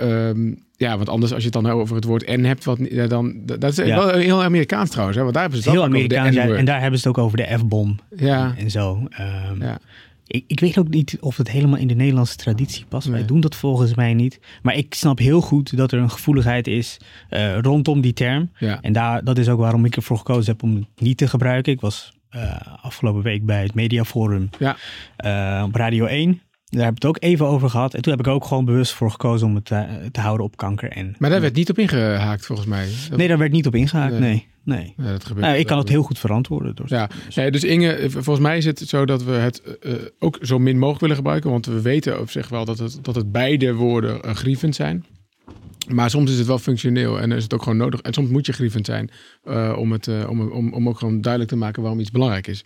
ehm, 0.00 0.52
ja, 0.76 0.96
want 0.96 1.08
anders 1.08 1.32
als 1.32 1.42
je 1.44 1.50
het 1.52 1.62
dan 1.64 1.72
over 1.72 1.94
het 1.96 2.04
woord 2.04 2.26
N 2.36 2.42
hebt, 2.44 2.64
wat, 2.64 2.78
ja, 2.90 3.06
dan, 3.06 3.34
dat 3.44 3.64
is 3.64 3.76
Ja. 3.76 3.84
wel 3.84 4.08
heel 4.08 4.42
Amerikaans 4.42 4.90
trouwens, 4.90 5.16
hè, 5.16 5.22
want 5.22 5.34
daar 5.34 5.42
hebben 5.44 5.62
ze 5.62 5.68
het 5.68 5.78
heel 5.78 5.86
Amerikaans. 5.88 6.34
ja. 6.34 6.48
En 6.48 6.64
daar 6.64 6.80
hebben 6.80 7.00
ze 7.00 7.08
het 7.08 7.16
ook 7.18 7.24
over 7.24 7.36
de 7.36 7.56
F-bom 7.58 7.98
Ja, 8.16 8.54
en 8.58 8.70
zo. 8.70 9.06
Ehm, 9.08 9.62
ja. 9.62 9.78
Ik, 10.26 10.44
ik 10.46 10.60
weet 10.60 10.78
ook 10.78 10.88
niet 10.88 11.16
of 11.20 11.36
het 11.36 11.50
helemaal 11.50 11.78
in 11.78 11.86
de 11.86 11.94
Nederlandse 11.94 12.36
traditie 12.36 12.84
past. 12.88 13.06
Wij 13.08 13.24
doen 13.26 13.40
dat 13.40 13.54
volgens 13.54 13.94
mij 13.94 14.14
niet. 14.14 14.40
Maar 14.62 14.76
ik 14.76 14.94
snap 14.94 15.18
heel 15.18 15.40
goed 15.40 15.76
dat 15.76 15.92
er 15.92 15.98
een 15.98 16.10
gevoeligheid 16.10 16.66
is 16.66 16.96
eh, 17.28 17.58
rondom 17.58 18.00
die 18.00 18.12
term. 18.12 18.50
ja. 18.58 18.78
En 18.80 18.92
daar, 18.92 19.24
dat 19.24 19.38
is 19.38 19.48
ook 19.48 19.58
waarom 19.58 19.84
ik 19.84 19.96
ervoor 19.96 20.16
gekozen 20.16 20.52
heb 20.52 20.62
om 20.62 20.74
het 20.74 20.86
niet 21.00 21.16
te 21.16 21.28
gebruiken. 21.28 21.72
Ik 21.72 21.80
was 21.80 22.12
eh, 22.30 22.54
afgelopen 22.82 23.22
week 23.22 23.44
bij 23.46 23.62
het 23.62 23.74
Mediaforum 23.74 24.48
Ja. 24.58 24.76
eh, 25.16 25.62
op 25.66 25.74
Radio 25.74 26.04
1. 26.06 26.40
Daar 26.76 26.84
heb 26.84 26.96
ik 26.96 27.02
het 27.02 27.10
ook 27.10 27.22
even 27.22 27.46
over 27.46 27.70
gehad. 27.70 27.94
En 27.94 28.02
toen 28.02 28.12
heb 28.12 28.26
ik 28.26 28.32
ook 28.32 28.44
gewoon 28.44 28.64
bewust 28.64 28.92
voor 28.92 29.10
gekozen 29.10 29.46
om 29.46 29.54
het 29.54 29.70
eh, 29.70 29.82
te 30.12 30.20
houden 30.20 30.46
op 30.46 30.56
kanker. 30.56 30.90
En, 30.90 31.14
Maar 31.18 31.30
daar 31.30 31.40
werd 31.40 31.54
niet 31.54 31.70
op 31.70 31.78
ingehaakt 31.78 32.46
volgens 32.46 32.68
mij. 32.68 32.88
Nee, 33.16 33.28
daar 33.28 33.38
werd 33.38 33.52
niet 33.52 33.66
op 33.66 33.74
ingehaakt. 33.74 34.18
Nee. 34.18 34.50
Nee, 34.64 34.94
nee. 34.96 35.06
ja, 35.06 35.12
dat 35.12 35.24
gebeurt. 35.24 35.46
Nou, 35.46 35.58
ik 35.58 35.66
kan 35.66 35.78
het 35.78 35.88
heel 35.88 36.02
goed 36.02 36.18
verantwoorden. 36.18 36.74
Door 36.74 36.86
Ja, 36.88 37.10
nee, 37.34 37.50
dus 37.50 37.64
Inge, 37.64 37.92
eh, 37.92 38.10
volgens 38.10 38.38
mij 38.38 38.56
is 38.56 38.64
het 38.64 38.78
zo 38.78 39.04
dat 39.04 39.22
we 39.22 39.32
het 39.32 39.78
eh, 39.80 39.92
ook 40.18 40.38
zo 40.40 40.58
min 40.58 40.78
mogelijk 40.78 41.00
willen 41.00 41.16
gebruiken. 41.16 41.50
Want 41.50 41.66
we 41.66 41.80
weten 41.80 42.20
op 42.20 42.30
zich 42.30 42.48
wel 42.48 42.64
dat 42.64 42.78
het, 42.78 42.98
dat 43.02 43.14
het 43.14 43.32
beide 43.32 43.74
woorden 43.74 44.22
eh, 44.22 44.34
grievend 44.34 44.74
zijn. 44.74 45.04
Maar 45.88 46.10
soms 46.10 46.30
is 46.30 46.38
het 46.38 46.46
wel 46.46 46.58
functioneel 46.58 47.20
en 47.20 47.32
is 47.32 47.42
het 47.42 47.54
ook 47.54 47.62
gewoon 47.62 47.78
nodig. 47.78 48.00
En 48.00 48.12
soms 48.12 48.30
moet 48.30 48.46
je 48.46 48.52
grievend 48.52 48.86
zijn 48.86 49.10
om, 49.76 49.92
het, 49.92 50.08
om, 50.28 50.50
om, 50.50 50.72
om 50.72 50.88
ook 50.88 50.98
gewoon 50.98 51.20
duidelijk 51.20 51.52
te 51.52 51.58
maken 51.58 51.82
waarom 51.82 52.00
iets 52.00 52.10
belangrijk 52.10 52.46
is. 52.46 52.64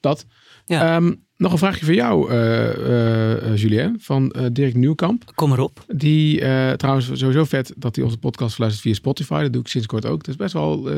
Dat. 0.00 0.26
Ja. 0.66 0.96
Ehm, 0.96 1.12
nog 1.36 1.52
een 1.52 1.58
vraagje 1.58 1.84
voor 1.84 1.94
jou, 1.94 2.30
eh, 2.30 3.56
Julien, 3.56 3.96
van 4.00 4.34
Dirk 4.52 4.74
Nieuwkamp. 4.74 5.32
Kom 5.34 5.52
erop. 5.52 5.84
Die 5.86 6.38
trouwens 6.76 7.10
sowieso 7.12 7.44
vet 7.44 7.72
dat 7.76 7.96
hij 7.96 8.04
onze 8.04 8.18
podcast 8.18 8.52
verluistert 8.52 8.86
via 8.86 8.94
Spotify. 8.94 9.42
Dat 9.42 9.52
doe 9.52 9.62
ik 9.62 9.68
sinds 9.68 9.86
kort 9.86 10.06
ook. 10.06 10.18
Dat 10.18 10.28
is 10.28 10.36
best 10.36 10.52
wel. 10.52 10.88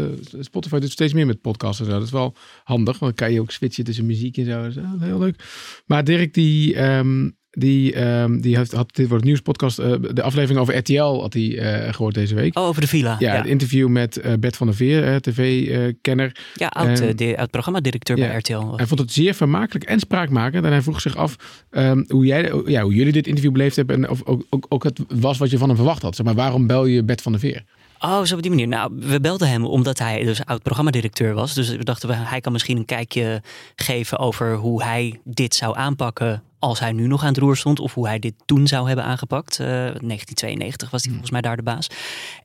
Spotify 0.40 0.78
doet 0.78 0.90
steeds 0.90 1.12
meer 1.12 1.26
met 1.26 1.40
podcasts 1.40 1.80
en 1.80 1.86
zo. 1.86 1.92
Dat 1.92 2.02
is 2.02 2.10
wel 2.10 2.34
handig, 2.64 2.98
want 2.98 3.16
dan 3.16 3.26
kan 3.26 3.34
je 3.34 3.40
ook 3.40 3.50
switchen 3.50 3.84
tussen 3.84 4.06
muziek 4.06 4.36
en 4.36 4.44
zo. 4.44 4.62
Dat 4.62 5.00
is 5.00 5.06
heel 5.06 5.18
leuk. 5.18 5.44
Maar 5.86 6.04
Dirk, 6.04 6.34
die. 6.34 6.74
ehm, 6.74 7.30
die, 7.58 7.92
ehm, 7.94 8.40
die 8.40 8.56
heeft, 8.56 8.72
had 8.72 8.94
dit 8.94 9.08
wordt 9.08 9.24
nieuwspodcast. 9.24 9.78
eh 9.78 9.92
de 10.14 10.22
aflevering 10.22 10.60
over 10.60 10.76
RTL 10.76 11.20
had 11.20 11.32
hij 11.32 11.58
eh, 11.58 11.94
gehoord 11.94 12.14
deze 12.14 12.34
week. 12.34 12.58
Oh, 12.58 12.64
over 12.66 12.80
de 12.80 12.86
villa. 12.86 13.16
ja, 13.18 13.32
Ja, 13.32 13.36
het 13.38 13.46
interview 13.46 13.88
met 13.88 14.16
eh 14.16 14.32
Bert 14.40 14.56
van 14.56 14.66
der 14.66 14.76
Veer, 14.76 15.20
tv-kenner. 15.20 16.36
ja 16.54 16.66
oud, 16.68 17.18
de, 17.18 17.36
oud 17.38 17.50
programmadirecteur 17.50 18.18
Ja. 18.18 18.26
bij 18.26 18.36
RTL. 18.36 18.72
Hij 18.76 18.86
vond 18.86 19.00
het 19.00 19.12
zeer 19.12 19.34
vermakelijk 19.34 19.84
en 19.84 19.98
spraakmakend. 20.00 20.64
En 20.64 20.70
hij 20.70 20.82
vroeg 20.82 21.00
zich 21.00 21.16
af 21.16 21.36
ehm, 21.70 22.04
hoe, 22.08 22.26
jij, 22.26 22.52
ja, 22.66 22.82
hoe 22.82 22.94
jullie 22.94 23.12
dit 23.12 23.26
interview 23.26 23.52
beleefd 23.52 23.76
hebben. 23.76 23.96
En 24.04 24.10
of 24.10 24.20
ook, 24.24 24.42
ook, 24.50 24.66
ook 24.68 24.84
het 24.84 24.98
was 25.14 25.38
wat 25.38 25.50
je 25.50 25.58
van 25.58 25.68
hem 25.68 25.76
verwacht 25.76 26.02
had. 26.02 26.16
Zeg 26.16 26.26
maar, 26.26 26.34
waarom 26.34 26.66
bel 26.66 26.84
je 26.86 27.02
Bert 27.04 27.22
van 27.22 27.32
der 27.32 27.40
Veer? 27.40 27.64
Oh, 28.00 28.22
zo 28.22 28.34
op 28.34 28.42
die 28.42 28.50
manier. 28.50 28.68
Nou, 28.68 28.92
we 29.00 29.20
belden 29.20 29.48
hem 29.48 29.64
omdat 29.64 29.98
hij 29.98 30.24
dus 30.24 30.44
oud 30.44 30.62
programmadirecteur 30.62 31.34
was. 31.34 31.54
Dus 31.54 31.68
we 31.70 31.84
dachten, 31.84 32.08
we, 32.08 32.14
hij 32.14 32.40
kan 32.40 32.52
misschien 32.52 32.76
een 32.76 32.84
kijkje 32.84 33.42
geven 33.76 34.18
over 34.18 34.54
hoe 34.54 34.82
hij 34.82 35.20
dit 35.24 35.54
zou 35.54 35.76
aanpakken 35.76 36.42
als 36.68 36.80
hij 36.80 36.92
nu 36.92 37.06
nog 37.06 37.22
aan 37.22 37.28
het 37.28 37.38
roer 37.38 37.56
stond. 37.56 37.80
Of 37.80 37.94
hoe 37.94 38.06
hij 38.06 38.18
dit 38.18 38.34
toen 38.44 38.66
zou 38.66 38.86
hebben 38.86 39.04
aangepakt. 39.04 39.60
Eh, 39.60 39.66
1992 39.66 40.90
was 40.90 41.00
hij 41.02 41.10
volgens 41.10 41.30
mij 41.30 41.40
daar 41.40 41.56
de 41.56 41.62
baas. 41.62 41.86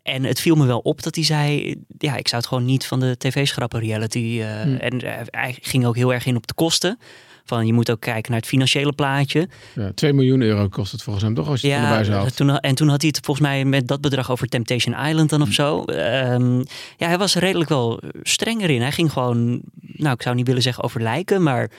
En 0.04 0.24
het 0.24 0.40
viel 0.42 0.56
me 0.56 0.66
wel 0.66 0.80
op 0.80 1.04
dat 1.04 1.16
hij 1.16 1.24
zei, 1.24 1.76
ja, 1.98 2.16
ik 2.16 2.28
zou 2.28 2.42
het 2.42 2.52
gewoon 2.52 2.66
niet 2.66 2.86
van 2.86 3.00
de 3.00 3.16
tv-schrappen 3.18 3.80
reality. 3.80 4.40
eh, 4.42 4.62
Hmm. 4.62 4.76
En 4.76 5.00
eh, 5.02 5.22
hij 5.26 5.58
ging 5.62 5.86
ook 5.86 5.96
heel 5.96 6.14
erg 6.14 6.26
in 6.26 6.36
op 6.36 6.48
de 6.48 6.54
kosten. 6.54 7.00
Van 7.46 7.66
je 7.66 7.74
moet 7.74 7.92
ook 7.92 8.00
kijken 8.00 8.32
naar 8.32 8.40
het 8.40 8.50
financiële 8.50 8.94
plaatje. 8.94 9.50
Ja, 9.76 9.92
2 9.96 10.14
miljoen 10.14 10.42
euro 10.42 10.68
kost 10.68 10.92
het 10.92 11.04
volgens 11.04 11.26
hem 11.26 11.34
toch 11.34 11.48
als 11.48 11.62
je 11.62 11.68
de 11.68 11.74
buis 11.76 12.08
haalt. 12.08 12.36
toen, 12.36 12.58
en 12.60 12.76
toen 12.76 12.88
had 12.88 13.02
hij 13.02 13.12
het 13.16 13.26
volgens 13.26 13.48
mij 13.48 13.66
met 13.66 13.88
dat 13.88 14.02
bedrag 14.02 14.32
over 14.32 14.48
Temptation 14.48 14.96
Island 15.08 15.30
dan 15.30 15.42
of 15.42 15.48
Hm. 15.48 15.54
zo. 15.54 15.84
Ehm, 15.84 16.58
ja, 16.98 17.08
hij 17.08 17.18
was 17.18 17.36
redelijk 17.36 17.70
wel 17.70 18.00
strenger 18.24 18.70
in. 18.70 18.82
Hij 18.82 18.92
ging 18.92 19.12
gewoon, 19.12 19.62
nou 19.82 20.14
ik 20.14 20.22
zou 20.22 20.36
niet 20.36 20.48
willen 20.48 20.62
zeggen 20.62 20.84
over 20.84 21.02
lijken, 21.02 21.44
maar 21.44 21.72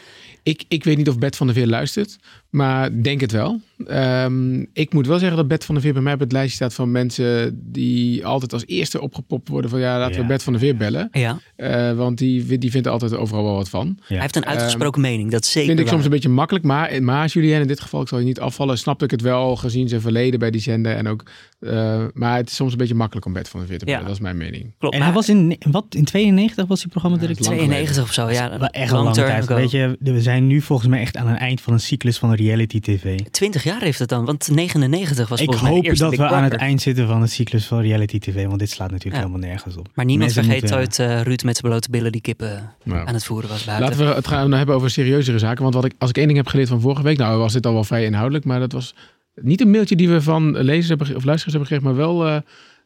Ik, 0.43 0.65
ik 0.69 0.85
weet 0.85 0.97
niet 0.97 1.09
of 1.09 1.19
Bert 1.19 1.37
van 1.37 1.47
der 1.47 1.57
Veer 1.57 1.67
luistert. 1.67 2.19
Maar 2.53 3.03
denk 3.03 3.21
het 3.21 3.33
wel. 3.33 3.61
Ehm, 3.87 4.61
ik 4.73 4.93
moet 4.93 5.07
wel 5.07 5.19
zeggen 5.19 5.37
dat 5.37 5.49
Bert 5.49 5.65
van 5.65 5.75
der 5.75 5.85
Veer 5.85 5.93
bij 5.93 6.03
mij 6.03 6.13
op 6.13 6.21
het 6.21 6.33
lijstje 6.33 6.55
staat 6.55 6.75
van 6.75 6.91
mensen 6.91 7.61
die 7.73 8.27
altijd 8.27 8.53
als 8.53 8.67
eerste 8.67 9.01
opgepopt 9.01 9.49
worden 9.49 9.71
van 9.71 9.81
ja, 9.81 9.99
laten 9.99 10.21
we. 10.21 10.27
Bert 10.27 10.43
van 10.43 10.53
der 10.53 10.63
Veer 10.63 10.77
bellen. 10.77 11.09
Ja. 11.13 11.39
Eh, 11.57 11.93
want 11.93 12.19
die, 12.19 12.59
die 12.59 12.71
vindt 12.71 12.87
er 12.87 12.93
altijd 12.93 13.17
overal 13.17 13.45
wel 13.45 13.55
wat 13.55 13.69
van. 13.69 13.99
Hij 14.03 14.21
heeft 14.21 14.37
een 14.37 14.47
uitgesproken 14.47 15.01
mening, 15.01 15.31
dat 15.31 15.45
zeker 15.45 15.69
Vind 15.69 15.79
ik 15.79 15.85
waar. 15.85 15.95
soms 15.95 16.05
een 16.05 16.11
beetje 16.11 16.29
makkelijk, 16.29 16.65
maar, 16.65 17.03
maar 17.03 17.29
Julien, 17.29 17.61
in 17.61 17.67
dit 17.67 17.81
geval, 17.81 18.01
ik 18.03 18.09
zal 18.09 18.19
je 18.19 18.25
niet 18.25 18.41
afvallen, 18.41 18.79
snapte 18.79 19.05
ik 19.05 19.11
het 19.11 19.21
wel 19.21 19.57
gezien 19.57 19.89
zijn 19.89 20.01
verleden 20.01 20.39
bij 20.39 20.51
die 20.51 20.61
zender. 20.61 20.97
En 20.97 21.09
ook, 21.09 21.23
eh, 21.61 22.05
maar 22.15 22.37
het 22.37 22.49
is 22.51 22.55
soms 22.57 22.73
een 22.73 22.79
beetje 22.79 22.95
makkelijk 22.95 23.27
om 23.27 23.33
Bert 23.33 23.49
van 23.49 23.61
der 23.61 23.69
Veer 23.69 23.79
te 23.79 23.85
bellen, 23.85 24.01
Ja. 24.01 24.07
dat 24.07 24.17
is 24.17 24.23
mijn 24.23 24.37
mening. 24.37 24.75
Klopt, 24.79 24.95
En 24.95 25.01
maar 25.01 25.09
hij 25.09 25.17
was 25.17 25.29
in, 25.29 25.57
wat, 25.71 25.85
in 25.91 26.05
92 26.05 26.67
was 26.67 26.81
hij 26.81 26.91
programmadirecteur? 26.91 27.51
Ja, 27.51 27.57
92 27.57 28.03
of 28.03 28.13
zo, 28.13 28.31
ja. 28.31 28.59
Wel 28.59 28.69
echt 28.69 28.93
een 28.93 29.13
term 29.13 29.27
tijd. 29.29 29.47
Weet 29.47 29.71
je, 29.71 29.97
we 30.01 30.21
zijn 30.21 30.47
nu 30.47 30.61
volgens 30.61 30.89
mij 30.89 31.01
echt 31.01 31.17
aan 31.17 31.27
het 31.27 31.39
eind 31.39 31.61
van 31.61 31.73
een 31.73 31.81
cyclus 31.81 32.19
van 32.19 32.31
reality 32.43 32.81
tv. 32.81 33.21
20 33.31 33.63
jaar 33.65 33.81
heeft 33.81 33.99
het 33.99 34.09
dan, 34.09 34.25
want 34.25 34.49
99 34.51 35.29
was 35.29 35.39
Ik 35.41 35.45
volgens 35.45 35.63
mij 35.63 35.71
de 35.71 35.77
hoop 35.77 35.85
eerste 35.87 36.03
dat 36.05 36.11
Big 36.17 36.29
we 36.29 36.35
aan 36.35 36.43
het 36.43 36.55
eind 36.55 36.81
zitten 36.83 37.07
van 37.07 37.21
de 37.21 37.27
cyclus 37.27 37.67
van 37.67 37.81
reality 37.81 38.19
tv, 38.19 38.47
want 38.47 38.59
dit 38.59 38.71
slaat 38.71 38.91
natuurlijk 38.91 39.23
Ja. 39.23 39.29
helemaal 39.29 39.49
nergens 39.49 39.77
op. 39.77 39.89
Maar 39.95 40.05
niemand 40.05 40.35
Mensen 40.35 40.51
vergeet 40.53 40.71
moeten- 40.71 41.05
ooit 41.09 41.19
eh, 41.19 41.23
Ruud 41.23 41.43
met 41.45 41.57
zijn 41.57 41.71
blote 41.73 41.91
billen 41.91 42.13
die 42.13 42.21
kippen 42.21 42.73
Nou. 42.85 43.07
aan 43.07 43.15
het 43.15 43.25
voeren 43.25 43.49
was 43.49 43.65
buiten. 43.65 43.89
Laten 43.89 44.07
we 44.07 44.15
het 44.15 44.27
gaan 44.29 44.53
hebben 44.53 44.75
over 44.75 44.91
serieuzere 44.91 45.39
zaken. 45.39 45.63
Want 45.63 45.75
wat 45.75 45.85
ik, 45.85 45.93
als 45.99 46.11
ik 46.11 46.17
één 46.17 46.27
ding 46.27 46.39
heb 46.39 46.47
geleerd 46.47 46.69
van 46.69 46.81
vorige 46.81 47.03
week, 47.03 47.19
nou 47.19 47.39
was 47.39 47.53
dit 47.53 47.67
al 47.67 47.73
wel 47.73 47.85
vrij 47.85 48.05
inhoudelijk, 48.05 48.45
maar 48.45 48.61
dat 48.61 48.73
was 48.73 48.95
niet 49.43 49.61
een 49.61 49.71
mailtje 49.71 49.97
die 49.97 50.09
we 50.09 50.23
van 50.23 50.53
lezers 50.63 50.89
hebben, 50.89 51.07
of 51.17 51.25
luisteraars 51.25 51.43
hebben 51.45 51.67
gekregen, 51.67 51.85
maar 51.85 51.97
wel 51.97 52.27
eh, 52.27 52.37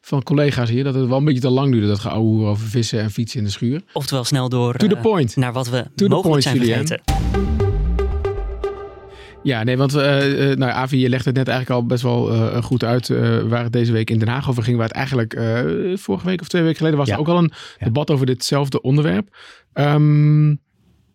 van 0.01 0.23
collega's 0.23 0.69
hier, 0.69 0.83
dat 0.83 0.93
het 0.95 1.07
wel 1.07 1.17
een 1.17 1.25
beetje 1.25 1.39
te 1.41 1.49
lang 1.49 1.71
duurde, 1.71 1.87
dat 1.87 1.99
geouwe 1.99 2.45
over 2.45 2.67
vissen 2.67 2.99
en 3.01 3.11
fietsen 3.11 3.39
in 3.39 3.45
de 3.45 3.51
schuur. 3.51 3.81
Oftewel 3.93 4.23
snel 4.23 4.49
door 4.49 4.73
To 4.77 4.87
the 4.87 4.95
eh, 4.95 5.01
point. 5.01 5.35
naar 5.35 5.53
wat 5.53 5.69
we 5.69 5.85
mogelijk 5.95 6.21
point, 6.21 6.43
zijn 6.43 6.55
Julien. 6.57 7.66
Ja, 9.43 9.63
nee, 9.63 9.77
want 9.77 9.93
eh, 9.95 10.51
eh, 10.51 10.57
nou, 10.57 10.71
Avi, 10.71 10.97
je 10.99 11.09
legt 11.09 11.25
het 11.25 11.35
net 11.35 11.47
eigenlijk 11.47 11.79
al 11.81 11.85
best 11.87 12.03
wel 12.03 12.31
eh, 12.33 12.63
goed 12.63 12.83
uit 12.83 13.07
waar 13.47 13.63
het 13.63 13.73
deze 13.73 13.91
week 13.91 14.09
in 14.09 14.19
Den 14.19 14.27
Haag 14.27 14.49
over 14.49 14.63
ging. 14.63 14.77
Waar 14.77 14.87
het 14.87 14.95
eigenlijk 14.95 15.33
vorige 15.99 16.25
week 16.25 16.41
of 16.41 16.47
twee 16.47 16.61
weken 16.61 16.77
geleden 16.77 16.97
was 16.97 17.07
Ja. 17.07 17.13
er 17.13 17.19
ook 17.19 17.27
al 17.27 17.37
een 17.37 17.51
Ja. 17.79 17.85
debat 17.85 18.11
over 18.11 18.25
ditzelfde 18.25 18.81
onderwerp. 18.81 19.35
Ehm, 19.73 20.47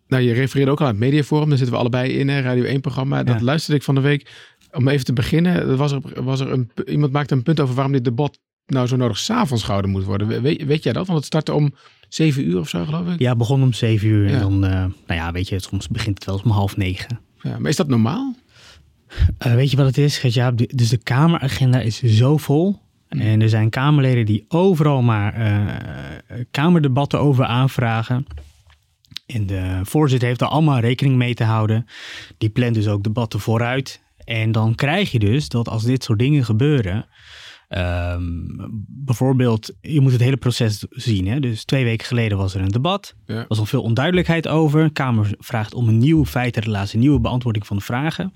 nou, 0.07 0.23
je 0.23 0.33
refereerde 0.33 0.71
ook 0.71 0.79
al 0.79 0.85
aan 0.85 0.91
het 0.91 1.01
Mediaforum, 1.01 1.47
daar 1.49 1.57
zitten 1.57 1.75
we 1.75 1.81
allebei 1.81 2.11
in, 2.11 2.29
hè, 2.29 2.39
Radio 2.41 2.63
1-programma. 2.63 3.23
Dat 3.23 3.39
Ja. 3.39 3.45
luisterde 3.45 3.77
ik 3.77 3.83
van 3.83 3.95
de 3.95 4.01
week. 4.01 4.31
Om 4.71 4.87
even 4.87 5.05
te 5.05 5.13
beginnen, 5.13 5.77
was 5.77 5.91
er, 5.91 6.01
was 6.23 6.39
er 6.39 6.51
een, 6.51 6.71
iemand 6.85 7.11
maakte 7.11 7.33
een 7.33 7.43
punt 7.43 7.59
over 7.59 7.75
waarom 7.75 7.93
dit 7.93 8.03
debat 8.03 8.39
nou 8.65 8.87
zo 8.87 8.95
nodig 8.95 9.17
s'avonds 9.17 9.63
gehouden 9.63 9.91
moet 9.91 10.03
worden. 10.03 10.27
We- 10.27 10.41
Weet, 10.41 10.63
weet 10.65 10.83
jij 10.83 10.93
dat? 10.93 11.05
Want 11.05 11.17
het 11.17 11.27
startte 11.27 11.53
om 11.53 11.73
zeven 12.09 12.47
uur 12.49 12.59
of 12.59 12.69
zo, 12.69 12.85
geloof 12.85 13.07
ik. 13.13 13.19
Ja, 13.19 13.29
het 13.29 13.37
begon 13.37 13.61
om 13.61 13.73
7 13.73 14.07
uur 14.07 14.27
en 14.27 14.39
dan, 14.39 14.59
nou 14.59 14.91
ja, 15.07 15.31
weet 15.31 15.49
je, 15.49 15.59
soms 15.59 15.87
begint 15.87 16.15
het 16.15 16.25
wel 16.25 16.35
eens 16.35 16.43
om 16.43 16.51
half 16.51 16.77
negen. 16.77 17.19
Ja, 17.43 17.59
maar 17.59 17.69
is 17.69 17.75
dat 17.75 17.87
normaal? 17.87 18.35
Eh, 19.37 19.53
weet 19.53 19.71
je 19.71 19.77
wat 19.77 19.85
het 19.85 19.97
is? 19.97 20.21
De- 20.21 20.69
Dus 20.75 20.89
de 20.89 20.97
kameragenda 20.97 21.79
is 21.79 22.01
zo 22.03 22.37
vol. 22.37 22.81
En 23.09 23.41
er 23.41 23.49
zijn 23.49 23.69
Kamerleden 23.69 24.25
die 24.25 24.45
overal 24.47 25.01
maar 25.01 25.33
eh, 25.33 26.39
kamerdebatten 26.51 27.19
over 27.19 27.45
aanvragen. 27.45 28.25
En 29.25 29.45
de 29.45 29.79
voorzitter 29.83 30.27
heeft 30.27 30.41
er 30.41 30.47
allemaal 30.47 30.79
rekening 30.79 31.15
mee 31.15 31.33
te 31.33 31.43
houden. 31.43 31.85
Die 32.37 32.49
plant 32.49 32.73
dus 32.73 32.87
ook 32.87 33.03
debatten 33.03 33.39
vooruit. 33.39 34.01
En 34.23 34.51
dan 34.51 34.75
krijg 34.75 35.11
je 35.11 35.19
dus 35.19 35.49
dat 35.49 35.67
als 35.69 35.83
dit 35.83 36.03
soort 36.03 36.19
dingen 36.19 36.45
gebeuren. 36.45 37.05
Ehm, 37.73 38.21
bijvoorbeeld, 38.87 39.73
je 39.81 40.01
moet 40.01 40.11
het 40.11 40.21
hele 40.21 40.37
proces 40.37 40.85
zien. 40.89 41.27
Hè? 41.27 41.39
Dus 41.39 41.65
twee 41.65 41.83
weken 41.83 42.07
geleden 42.07 42.37
was 42.37 42.55
er 42.55 42.61
een 42.61 42.67
debat. 42.67 43.15
Ja. 43.25 43.35
Er 43.35 43.45
was 43.47 43.59
al 43.59 43.65
veel 43.65 43.81
onduidelijkheid 43.81 44.47
over. 44.47 44.83
De 44.83 44.91
Kamer 44.91 45.35
vraagt 45.37 45.73
om 45.73 45.87
een 45.87 45.97
nieuwe 45.97 46.25
feitenrelatie, 46.25 46.95
een 46.95 47.01
nieuwe 47.01 47.19
beantwoording 47.19 47.67
van 47.67 47.77
de 47.77 47.83
vragen. 47.83 48.33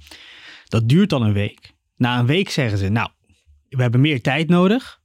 Dat 0.66 0.90
duurt 0.90 1.10
dan 1.10 1.22
een 1.22 1.34
week. 1.34 1.74
Na 1.98 2.20
een 2.20 2.26
week 2.26 2.50
zeggen 2.50 2.78
ze, 2.78 2.90
nou, 2.90 3.10
we 3.70 3.82
hebben 3.82 4.02
meer 4.02 4.22
tijd 4.22 4.50
nodig. 4.50 5.00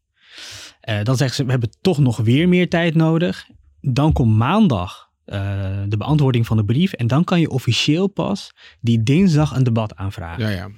Eh, 0.80 1.02
dan 1.02 1.16
zeggen 1.16 1.36
ze, 1.36 1.44
we 1.44 1.50
hebben 1.50 1.70
toch 1.80 1.98
nog 1.98 2.16
weer 2.16 2.48
meer 2.48 2.68
tijd 2.68 2.94
nodig. 2.94 3.46
Dan 3.80 4.12
komt 4.12 4.36
maandag 4.36 5.10
eh, 5.24 5.40
de 5.88 5.96
beantwoording 5.96 6.46
van 6.46 6.56
de 6.56 6.64
brief. 6.64 6.92
En 6.92 7.06
dan 7.06 7.24
kan 7.24 7.40
je 7.40 7.50
officieel 7.50 8.06
pas 8.06 8.52
die 8.80 9.02
dinsdag 9.02 9.56
een 9.56 9.64
debat 9.64 9.96
aanvragen. 9.96 10.42
Ja, 10.42 10.50
ja. 10.50 10.70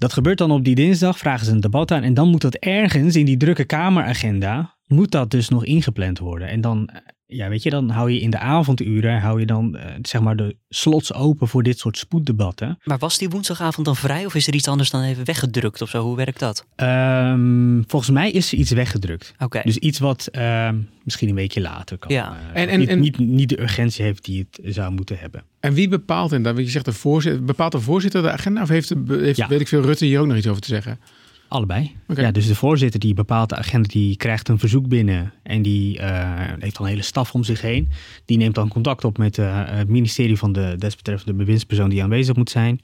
Dat 0.00 0.12
gebeurt 0.12 0.38
dan 0.38 0.50
op 0.50 0.64
die 0.64 0.74
dinsdag, 0.74 1.18
vragen 1.18 1.46
ze 1.46 1.52
een 1.52 1.60
debat 1.60 1.90
aan. 1.90 2.02
En 2.02 2.14
dan 2.14 2.28
moet 2.28 2.40
dat 2.40 2.54
ergens 2.54 3.16
in 3.16 3.24
die 3.24 3.36
drukke 3.36 3.64
kameragenda, 3.64 4.76
moet 4.86 5.10
dat 5.10 5.30
dus 5.30 5.48
nog 5.48 5.64
ingepland 5.64 6.18
worden. 6.18 6.48
En 6.48 6.60
dan, 6.60 6.90
ja, 7.30 7.48
weet 7.48 7.62
je, 7.62 7.70
dan 7.70 7.88
hou 7.90 8.10
je 8.10 8.20
in 8.20 8.30
de 8.30 8.38
avonduren, 8.38 9.20
hou 9.20 9.40
je 9.40 9.46
dan, 9.46 9.76
eh, 9.76 9.94
zeg 10.02 10.20
maar, 10.20 10.36
de 10.36 10.56
slots 10.68 11.12
open 11.14 11.48
voor 11.48 11.62
dit 11.62 11.78
soort 11.78 11.98
spoeddebatten. 11.98 12.78
Maar 12.84 12.98
was 12.98 13.18
die 13.18 13.28
woensdagavond 13.28 13.86
dan 13.86 13.96
vrij 13.96 14.26
of 14.26 14.34
is 14.34 14.46
er 14.46 14.54
iets 14.54 14.68
anders 14.68 14.90
dan 14.90 15.02
even 15.02 15.24
weggedrukt 15.24 15.82
of 15.82 15.88
zo? 15.90 16.02
Hoe 16.02 16.16
werkt 16.16 16.38
dat? 16.40 16.66
Ehm, 16.76 17.82
volgens 17.86 18.10
mij 18.10 18.30
is 18.30 18.52
er 18.52 18.58
iets 18.58 18.70
weggedrukt. 18.70 19.34
Oké. 19.38 19.60
Dus 19.64 19.76
iets 19.76 19.98
wat 19.98 20.26
ehm, 20.26 20.76
misschien 21.04 21.28
een 21.28 21.34
weekje 21.34 21.60
later 21.60 21.98
kan. 21.98 22.12
Ja. 22.12 22.36
eh, 22.54 22.62
En- 22.62 22.68
en- 22.68 22.78
niet, 22.78 22.88
en- 22.88 23.00
niet, 23.00 23.18
niet 23.18 23.48
de 23.48 23.60
urgentie 23.60 24.04
heeft 24.04 24.24
die 24.24 24.46
het 24.62 24.74
zou 24.74 24.92
moeten 24.92 25.18
hebben. 25.18 25.42
En 25.60 25.72
wie 25.74 25.88
bepaalt 25.88 26.32
en 26.32 26.42
dat? 26.42 26.54
Want 26.54 26.66
je 26.66 26.72
zegt 26.72 26.84
de 26.84 26.92
voorzitter, 26.92 27.44
bepaalt 27.44 27.72
de 27.72 27.80
voorzitter 27.80 28.22
de 28.22 28.30
agenda 28.30 28.62
of 28.62 28.68
heeft, 28.68 28.88
de, 29.06 29.14
heeft 29.18 29.36
Ja. 29.36 29.48
weet 29.48 29.60
ik 29.60 29.68
veel 29.68 29.82
Rutte 29.82 30.04
hier 30.04 30.20
ook 30.20 30.26
nog 30.26 30.36
iets 30.36 30.46
over 30.48 30.62
te 30.62 30.68
zeggen? 30.68 30.98
Allebei. 31.50 31.96
Ja, 32.06 32.30
dus 32.30 32.46
de 32.46 32.54
voorzitter 32.54 33.00
die 33.00 33.14
bepaalt 33.14 33.48
de 33.48 33.56
agenda, 33.56 33.88
die 33.88 34.16
krijgt 34.16 34.48
een 34.48 34.58
verzoek 34.58 34.88
binnen 34.88 35.32
en 35.42 35.62
die 35.62 35.98
eh, 35.98 36.52
heeft 36.58 36.76
dan 36.76 36.86
een 36.86 36.92
hele 36.92 37.02
staf 37.02 37.34
om 37.34 37.44
zich 37.44 37.60
heen. 37.60 37.88
Die 38.24 38.36
neemt 38.36 38.54
dan 38.54 38.68
contact 38.68 39.04
op 39.04 39.18
met 39.18 39.38
eh, 39.38 39.62
het 39.64 39.88
ministerie 39.88 40.36
van 40.36 40.52
de 40.52 40.74
desbetreffende 40.78 41.34
bewindspersoon 41.34 41.88
die 41.90 42.02
aanwezig 42.02 42.36
moet 42.36 42.50
zijn, 42.50 42.80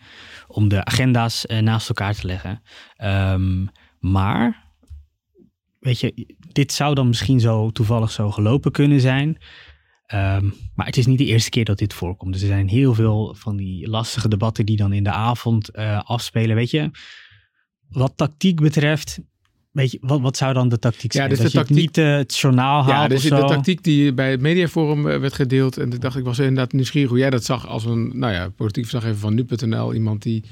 om 0.47 0.69
de 0.69 0.85
agenda's 0.85 1.47
eh, 1.47 1.59
naast 1.59 1.89
elkaar 1.89 2.15
te 2.15 2.27
leggen. 2.27 2.63
Ehm, 2.97 3.67
maar, 4.01 4.71
weet 5.79 6.01
je, 6.01 6.37
dit 6.53 6.73
zou 6.73 6.95
dan 6.95 7.07
misschien 7.07 7.41
zo 7.41 7.71
toevallig 7.71 8.11
zo 8.11 8.31
gelopen 8.31 8.73
kunnen 8.73 9.01
zijn. 9.01 9.39
Ehm, 10.07 10.51
maar 10.75 10.87
het 10.87 10.97
is 10.97 11.07
niet 11.07 11.19
de 11.19 11.25
eerste 11.25 11.51
keer 11.51 11.65
dat 11.65 11.79
dit 11.79 11.95
voorkomt. 11.95 12.33
Dus 12.33 12.43
er 12.43 12.49
zijn 12.49 12.69
heel 12.69 12.95
veel 12.95 13.35
van 13.39 13.57
die 13.57 13.89
lastige 13.89 14.29
debatten 14.29 14.67
die 14.67 14.77
dan 14.77 14.93
in 14.93 15.05
de 15.05 15.13
avond 15.13 15.77
afspelen. 16.05 16.57
Weet 16.57 16.71
je, 16.71 16.91
wat 17.91 18.13
tactiek 18.17 18.61
betreft, 18.61 19.19
weet 19.71 19.91
je, 19.91 19.99
wat, 20.01 20.21
wat 20.21 20.37
zou 20.37 20.55
dan 20.55 20.69
de 20.69 20.79
tactiek 20.79 21.13
Ja, 21.13 21.19
zijn? 21.19 21.29
dus 21.31 21.39
dat 21.39 21.47
de 21.53 21.59
je 21.59 21.65
tactiek- 21.65 21.77
niet 21.85 21.99
eh, 21.99 22.17
het 22.17 22.37
journaal 22.39 22.83
haalt 22.85 22.89
Ja, 22.89 23.09
dus 23.09 23.23
de 23.23 23.29
tactiek 23.29 23.85
die 23.85 24.13
bij 24.13 24.31
het 24.31 24.41
mediaforum 24.41 25.09
eh, 25.09 25.19
werd 25.19 25.33
gedeeld. 25.33 25.77
En 25.79 25.93
ik 25.93 26.01
dacht, 26.01 26.17
ik 26.17 26.25
was 26.25 26.39
inderdaad 26.39 26.73
nieuwsgierig 26.73 27.09
hoe 27.11 27.19
jij 27.19 27.31
dat 27.31 27.45
zag 27.45 27.67
als 27.69 27.85
een, 27.85 28.11
nou 28.19 28.33
ja, 28.33 28.49
politiek 28.49 28.83
verslaggever 28.85 29.19
van 29.19 29.35
nu.nl. 29.35 29.95
Iemand 29.95 30.23
die 30.23 30.45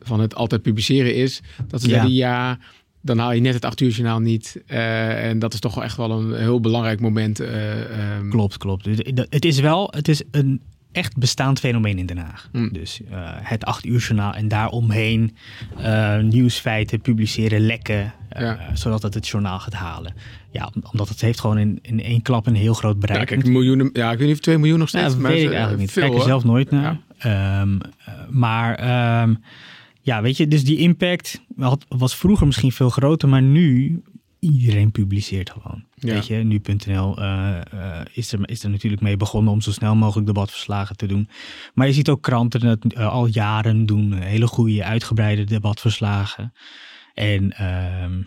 van 0.00 0.20
het 0.20 0.34
altijd 0.34 0.62
publiceren 0.62 1.14
is. 1.14 1.40
Dat 1.68 1.80
ze 1.80 1.86
Ja. 1.88 1.92
zeiden, 1.94 2.14
ja, 2.14 2.58
dan 3.02 3.18
haal 3.18 3.32
je 3.32 3.40
net 3.40 3.54
het 3.54 3.64
acht 3.64 3.80
uur 3.80 3.90
journaal 3.90 4.20
niet. 4.20 4.62
Eh, 4.66 5.28
en 5.28 5.38
dat 5.38 5.52
is 5.54 5.60
toch 5.60 5.74
wel 5.74 5.84
echt 5.84 5.96
wel 5.96 6.10
een 6.10 6.34
heel 6.36 6.60
belangrijk 6.60 7.00
moment. 7.00 7.40
eh, 7.40 8.14
ehm, 8.16 8.28
Klopt, 8.30 8.56
klopt. 8.56 8.84
Het 9.30 9.44
is 9.44 9.60
wel, 9.60 9.88
het 9.96 10.08
is 10.08 10.22
een 10.30 10.60
echt 10.92 11.16
bestaand 11.16 11.58
fenomeen 11.60 11.98
in 11.98 12.06
Den 12.06 12.18
Haag. 12.18 12.48
Hmm. 12.52 12.72
Dus 12.72 13.00
eh, 13.10 13.18
het 13.24 13.64
acht 13.64 13.84
uur 13.86 13.98
journaal 14.00 14.34
en 14.34 14.48
daaromheen 14.48 15.36
eh, 15.76 16.18
nieuwsfeiten 16.18 17.00
publiceren, 17.00 17.60
lekken, 17.60 18.12
Ja. 18.38 18.58
zodat 18.74 19.02
het 19.02 19.14
het 19.14 19.28
journaal 19.28 19.58
gaat 19.58 19.72
halen. 19.74 20.14
Ja, 20.50 20.70
om- 20.74 20.82
omdat 20.92 21.08
het 21.08 21.20
heeft 21.20 21.40
gewoon 21.40 21.58
in, 21.58 21.78
in 21.82 22.02
één 22.02 22.22
klap 22.22 22.46
een 22.46 22.54
heel 22.54 22.74
groot 22.74 22.94
Ja, 22.94 22.98
bereik. 23.06 23.26
kijk, 23.26 23.46
miljoenen, 23.46 23.90
ja, 23.92 24.12
ik 24.12 24.18
weet 24.18 24.26
niet 24.26 24.36
of 24.36 24.42
2 24.42 24.58
miljoen 24.58 24.78
nog 24.78 24.90
Ja, 24.90 24.98
steeds. 24.98 25.12
dat 25.14 25.22
maar 25.22 25.32
weet 25.32 25.42
ik 25.42 25.50
eigenlijk 25.50 25.80
niet. 25.80 25.92
Veel, 25.92 26.02
ik 26.02 26.08
kijk 26.08 26.20
er 26.22 26.28
zelf 26.28 26.44
nooit 26.44 26.70
naar. 26.70 27.00
Ehm, 27.18 27.78
eh, 28.04 28.14
maar 28.30 28.74
ehm, 28.74 29.34
ja, 30.02 30.22
weet 30.22 30.36
je, 30.36 30.48
dus 30.48 30.64
die 30.64 30.78
impact 30.78 31.42
had- 31.58 31.84
was 31.88 32.16
vroeger 32.16 32.46
misschien 32.46 32.72
veel 32.72 32.90
groter, 32.90 33.28
maar 33.28 33.42
nu 33.42 34.02
iedereen 34.40 34.90
publiceert 34.90 35.50
gewoon. 35.50 35.84
Ja. 35.94 36.12
Weet 36.14 36.26
je, 36.26 36.34
nu.nl 36.36 37.18
eh, 37.18 37.56
eh, 37.72 38.06
is, 38.12 38.32
er, 38.32 38.48
is 38.48 38.62
er 38.64 38.70
natuurlijk 38.70 39.02
mee 39.02 39.16
begonnen 39.16 39.52
om 39.52 39.60
zo 39.60 39.72
snel 39.72 39.94
mogelijk 39.94 40.26
debatverslagen 40.26 40.96
te 40.96 41.06
doen. 41.06 41.28
Maar 41.74 41.86
je 41.86 41.92
ziet 41.92 42.08
ook 42.08 42.22
kranten 42.22 42.66
het 42.66 42.92
eh, 42.94 43.08
al 43.12 43.26
jaren 43.26 43.86
doen, 43.86 44.12
hele 44.12 44.46
goede 44.46 44.84
uitgebreide 44.84 45.44
debatverslagen. 45.44 46.52
En 47.14 47.52
ehm, 47.52 48.22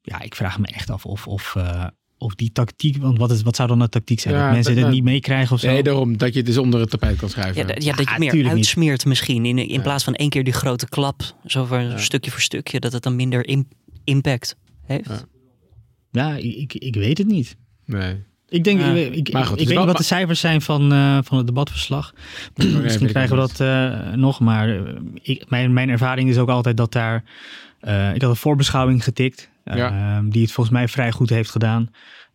ja, 0.00 0.20
ik 0.20 0.34
vraag 0.34 0.58
me 0.58 0.66
echt 0.66 0.90
af 0.90 1.06
of, 1.06 1.26
of, 1.26 1.54
eh, 1.56 1.86
of 2.18 2.34
die 2.34 2.52
tactiek, 2.52 2.96
want 2.96 3.18
wat, 3.18 3.30
is, 3.30 3.42
wat 3.42 3.56
zou 3.56 3.68
dan 3.68 3.78
de 3.78 3.88
tactiek 3.88 4.20
zijn? 4.20 4.34
Ja, 4.34 4.44
dat 4.44 4.52
mensen 4.52 4.74
dat- 4.74 4.84
het 4.84 4.92
niet 4.92 5.02
meekrijgen 5.04 5.54
of 5.54 5.60
zo? 5.60 5.66
Nee, 5.66 5.82
daarom 5.82 6.16
dat 6.16 6.32
je 6.32 6.36
het 6.38 6.46
dus 6.46 6.58
onder 6.58 6.80
het 6.80 6.90
tapijt 6.90 7.16
kan 7.18 7.28
schrijven. 7.28 7.54
Ja, 7.54 7.60
ja, 7.68 7.74
dat 7.74 7.82
je 7.84 7.90
het 8.10 8.18
meer 8.18 8.34
niet. 8.34 8.46
uitsmeert 8.46 9.04
misschien. 9.04 9.44
In, 9.46 9.58
in 9.58 9.68
Ja. 9.68 9.80
plaats 9.80 10.04
van 10.04 10.14
één 10.14 10.28
keer 10.30 10.44
die 10.44 10.52
grote 10.52 10.88
klap. 10.88 11.22
Zo 11.46 11.64
voor 11.64 11.80
Ja. 11.80 11.98
stukje 11.98 12.30
voor 12.30 12.40
stukje. 12.40 12.80
Dat 12.80 12.92
het 12.92 13.02
dan 13.02 13.16
minder 13.16 13.46
im- 13.46 13.68
impact 14.04 14.56
heeft. 14.86 15.26
Ja. 16.14 16.34
Ik, 16.36 16.74
ik 16.74 16.94
weet 16.94 17.18
het 17.18 17.26
niet. 17.26 17.56
Nee. 17.84 18.22
Ik 18.48 18.64
denk, 18.64 18.80
Ja. 18.80 18.92
ik, 18.92 19.14
ik, 19.14 19.32
Maar 19.32 19.44
goed, 19.44 19.52
ik 19.60 19.66
weet 19.66 19.68
wel- 19.68 19.78
niet 19.78 19.86
wat 19.92 19.96
de 19.96 20.02
cijfers 20.06 20.40
zijn 20.40 20.60
van, 20.60 20.92
eh, 20.92 21.18
van 21.22 21.36
het 21.38 21.46
debatverslag. 21.46 22.12
Misschien 22.82 23.06
krijgen 23.08 23.36
we 23.36 23.40
dat 23.40 23.60
eh, 23.60 24.12
nog, 24.12 24.40
maar 24.40 24.68
eh, 24.68 24.80
ik, 25.22 25.44
mijn, 25.50 25.72
mijn 25.72 25.88
ervaring 25.88 26.28
is 26.28 26.38
ook 26.38 26.48
altijd 26.48 26.76
dat 26.76 26.92
daar... 26.92 27.24
eh, 27.80 28.14
ik 28.14 28.20
had 28.22 28.30
een 28.30 28.36
voorbeschouwing 28.36 29.04
getikt, 29.04 29.50
eh, 29.64 29.76
Ja. 29.76 30.22
die 30.28 30.42
het 30.42 30.52
volgens 30.52 30.76
mij 30.76 30.88
vrij 30.88 31.12
goed 31.12 31.30
heeft 31.30 31.50
gedaan. 31.50 31.90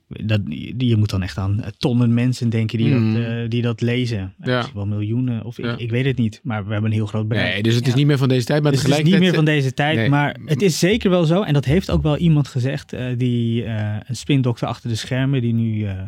Dat, 0.09 0.41
je 0.77 0.95
moet 0.97 1.09
dan 1.09 1.21
echt 1.21 1.37
aan 1.37 1.63
tonnen 1.77 2.13
mensen 2.13 2.49
denken 2.49 2.77
die, 2.77 2.93
Mm. 2.95 3.13
dat, 3.13 3.23
eh, 3.23 3.49
die 3.49 3.61
dat 3.61 3.81
lezen. 3.81 4.33
Ja. 4.41 4.55
Misschien 4.55 4.75
wel 4.75 4.85
miljoenen, 4.87 5.43
of 5.45 5.57
Ja. 5.57 5.71
ik, 5.73 5.79
ik 5.79 5.89
weet 5.89 6.05
het 6.05 6.17
niet. 6.17 6.39
Maar 6.43 6.65
we 6.65 6.71
hebben 6.71 6.89
een 6.89 6.95
heel 6.97 7.05
groot 7.05 7.27
bereik. 7.27 7.53
Nee, 7.53 7.63
dus 7.63 7.75
het 7.75 7.87
is 7.87 7.93
niet 7.93 8.05
meer 8.05 8.17
van 8.17 8.27
deze 8.29 8.45
tijd, 8.45 8.63
maar 8.63 8.71
Dus 8.71 8.81
het 8.81 8.91
is 8.91 9.03
niet 9.03 9.19
meer 9.19 9.33
van 9.33 9.45
deze 9.45 9.73
tijd, 9.73 9.95
Nee. 9.95 10.09
maar 10.09 10.37
het 10.45 10.61
is 10.61 10.79
zeker 10.79 11.09
wel 11.09 11.25
zo. 11.25 11.41
En 11.41 11.53
dat 11.53 11.65
heeft 11.65 11.91
ook 11.91 12.03
wel 12.03 12.17
iemand 12.17 12.47
gezegd, 12.47 12.93
eh, 12.93 13.05
die, 13.17 13.63
eh, 13.63 13.95
een 14.05 14.15
spindokter 14.15 14.67
achter 14.67 14.89
de 14.89 14.95
schermen, 14.95 15.41
die 15.41 15.53
nu 15.53 15.85
eh, 15.85 16.01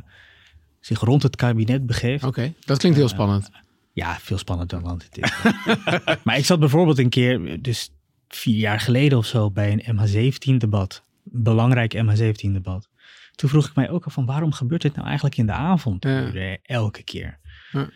zich 0.79 0.99
rond 0.99 1.23
het 1.23 1.35
kabinet 1.35 1.85
begeeft. 1.85 2.23
Oké, 2.23 2.53
dat 2.65 2.77
klinkt 2.77 2.97
heel 2.97 3.07
spannend. 3.07 3.49
Ja, 3.93 4.17
veel 4.21 4.37
spannender 4.37 4.81
dan 4.81 5.01
het 5.09 5.17
is. 5.17 5.33
maar 6.23 6.37
ik 6.37 6.45
zat 6.45 6.59
bijvoorbeeld 6.59 6.97
een 6.99 7.09
keer, 7.09 7.61
dus 7.61 7.89
vier 8.27 8.55
jaar 8.57 8.79
geleden 8.79 9.17
of 9.17 9.25
zo, 9.25 9.51
bij 9.51 9.71
een 9.85 9.97
MH17-debat. 9.97 11.03
Belangrijk 11.23 11.93
MH17-debat. 11.95 12.89
Toen 13.41 13.49
vroeg 13.49 13.67
ik 13.67 13.75
mij 13.75 13.89
ook 13.89 14.05
al 14.05 14.11
van, 14.11 14.25
waarom 14.25 14.51
gebeurt 14.51 14.81
dit 14.81 14.95
nou 14.95 15.05
eigenlijk 15.05 15.37
in 15.37 15.45
de 15.45 15.51
avond? 15.51 16.03
Ja. 16.03 16.57
Elke 16.61 17.03
keer. 17.03 17.39
Ja. 17.71 17.89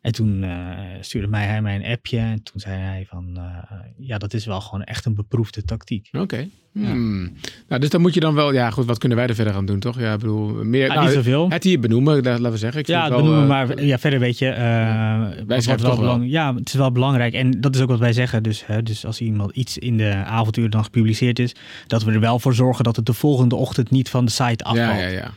En 0.00 0.12
toen 0.12 0.42
eh, 0.42 0.96
stuurde 1.00 1.28
mij, 1.28 1.46
hij 1.46 1.62
mij 1.62 1.76
een 1.76 1.92
appje 1.92 2.18
en 2.18 2.42
toen 2.42 2.60
zei 2.60 2.80
hij 2.80 3.06
van, 3.08 3.36
eh, 3.36 3.78
ja, 3.96 4.18
dat 4.18 4.34
is 4.34 4.46
wel 4.46 4.60
gewoon 4.60 4.84
echt 4.84 5.04
een 5.04 5.14
beproefde 5.14 5.64
tactiek. 5.64 6.08
Oké. 6.12 6.48
Hmm. 6.86 7.32
Nou, 7.68 7.80
dus 7.80 7.90
dan 7.90 8.00
moet 8.00 8.14
je 8.14 8.20
dan 8.20 8.34
wel... 8.34 8.52
Ja, 8.52 8.70
goed, 8.70 8.84
wat 8.86 8.98
kunnen 8.98 9.18
wij 9.18 9.26
er 9.26 9.34
verder 9.34 9.54
aan 9.54 9.66
doen, 9.66 9.78
toch? 9.78 10.00
Ja, 10.00 10.12
ik 10.12 10.18
bedoel, 10.18 10.64
meer... 10.64 10.88
Ah, 10.88 10.94
nou, 10.94 11.06
niet 11.06 11.14
zoveel. 11.16 11.50
het 11.50 11.64
hier 11.64 11.80
benoemen, 11.80 12.22
dat- 12.22 12.38
laten 12.38 12.50
we 12.52 12.58
zeggen. 12.58 12.80
Ik 12.80 12.86
vind 12.86 12.98
Ja, 12.98 13.04
het 13.04 13.12
wel, 13.12 13.22
benoemen, 13.22 13.42
eh, 13.42 13.48
maar 13.48 13.84
ja, 13.84 13.98
verder 13.98 14.20
weet 14.20 14.38
je, 14.38 14.48
eh, 14.48 15.20
wat 15.46 15.64
wel 15.64 15.76
wel. 15.80 15.96
belang- 15.96 16.30
ja, 16.30 16.54
het 16.54 16.68
is 16.68 16.74
wel 16.74 16.92
belangrijk 16.92 17.34
en 17.34 17.60
dat 17.60 17.74
is 17.74 17.80
ook 17.80 17.88
wat 17.88 17.98
wij 17.98 18.12
zeggen. 18.12 18.42
Dus, 18.42 18.66
hè, 18.66 18.82
dus 18.82 19.06
als 19.06 19.20
iemand 19.20 19.50
iets 19.56 19.78
in 19.78 19.96
de 19.96 20.12
avontuur 20.14 20.70
dan 20.70 20.84
gepubliceerd 20.84 21.38
is, 21.38 21.54
dat 21.86 22.04
we 22.04 22.12
er 22.12 22.20
wel 22.20 22.38
voor 22.38 22.54
zorgen 22.54 22.84
dat 22.84 22.96
het 22.96 23.06
de 23.06 23.12
volgende 23.12 23.54
ochtend 23.56 23.90
niet 23.90 24.08
van 24.10 24.24
de 24.24 24.30
site 24.30 24.64
afvalt. 24.64 24.98
Ja, 25.00 25.06
ja, 25.06 25.08
ja. 25.08 25.30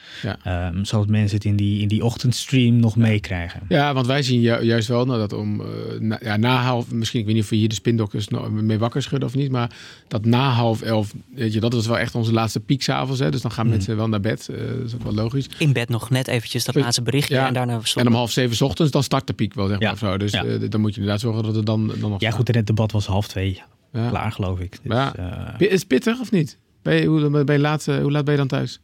ja. 0.43 0.67
Ehm, 0.69 0.83
zodat 0.83 1.07
mensen 1.07 1.35
het 1.37 1.45
in 1.45 1.55
die, 1.55 1.81
in 1.81 1.87
die 1.87 2.03
ochtendstream 2.05 2.75
nog 2.79 2.95
meekrijgen. 2.95 3.61
Ja, 3.69 3.93
want 3.93 4.07
wij 4.07 4.21
zien 4.21 4.41
ju- 4.41 4.61
juist 4.63 4.87
wel 4.87 5.05
nou, 5.05 5.19
dat 5.19 5.33
om 5.33 5.61
eh, 5.61 5.67
na, 5.99 6.19
ja, 6.23 6.37
na 6.37 6.55
half, 6.61 6.91
misschien, 6.91 7.19
ik 7.19 7.25
weet 7.25 7.35
niet 7.35 7.43
of 7.43 7.49
we 7.49 7.55
hier 7.55 7.69
de 7.69 7.75
spindokters 7.75 8.27
nog 8.27 8.51
mee 8.51 8.77
wakker 8.79 9.01
schudden 9.01 9.27
of 9.29 9.35
niet, 9.35 9.51
maar 9.51 9.69
dat 10.07 10.25
na 10.25 10.49
half 10.49 10.81
elf, 10.81 11.13
weet 11.35 11.53
je, 11.53 11.59
dat 11.59 11.73
was 11.73 11.87
wel 11.87 11.97
echt 11.99 12.15
onze 12.15 12.33
laatste 12.33 12.59
piek 12.59 12.81
s'avonds. 12.81 13.19
hè. 13.19 13.31
Dus 13.31 13.41
dan 13.41 13.51
gaan 13.51 13.65
Mm. 13.65 13.71
mensen 13.71 13.95
wel 13.97 14.07
naar 14.09 14.19
bed. 14.19 14.49
eh, 14.49 14.57
dat 14.67 14.85
is 14.87 14.93
ook 14.93 15.03
wel 15.03 15.13
logisch. 15.13 15.49
In 15.57 15.73
bed 15.73 15.89
nog 15.89 16.09
net 16.09 16.27
eventjes 16.27 16.65
dat 16.65 16.75
laatste 16.75 17.01
berichtje 17.01 17.35
Ja. 17.35 17.47
en 17.47 17.53
daarna 17.53 17.79
En 17.95 18.07
om 18.07 18.13
half 18.13 18.31
zeven 18.31 18.55
's 18.55 18.61
ochtends, 18.61 18.91
dan 18.91 19.03
start 19.03 19.27
de 19.27 19.33
piek 19.33 19.53
wel, 19.53 19.67
zeg 19.67 19.79
maar. 19.79 19.87
Ja. 19.87 19.93
Of 19.93 19.99
zo. 19.99 20.17
Dus 20.17 20.31
Ja. 20.31 20.43
eh, 20.43 20.69
dan 20.69 20.81
moet 20.81 20.89
je 20.93 20.99
inderdaad 20.99 21.21
zorgen 21.21 21.43
dat 21.43 21.55
het 21.55 21.65
dan, 21.65 21.87
dan 21.87 21.99
nog 21.99 22.11
Ja, 22.11 22.17
staat. 22.17 22.33
goed, 22.33 22.49
en 22.49 22.55
het 22.55 22.67
debat 22.67 22.91
was 22.91 23.05
half 23.05 23.27
twee 23.27 23.61
Ja. 23.91 24.09
klaar, 24.09 24.31
geloof 24.31 24.59
ik. 24.59 24.71
Dus, 24.83 24.93
Ja. 24.95 25.13
ja. 25.17 25.55
Is 25.57 25.79
het 25.79 25.87
pittig 25.87 26.19
of 26.19 26.31
niet? 26.31 26.57
Ben 26.81 26.95
je, 26.95 27.05
hoe, 27.05 27.43
ben 27.43 27.55
je 27.55 27.61
laat, 27.61 27.87
eh, 27.87 27.97
hoe 28.01 28.11
laat 28.11 28.23
ben 28.23 28.33
je 28.33 28.39
dan 28.39 28.47
thuis? 28.47 28.79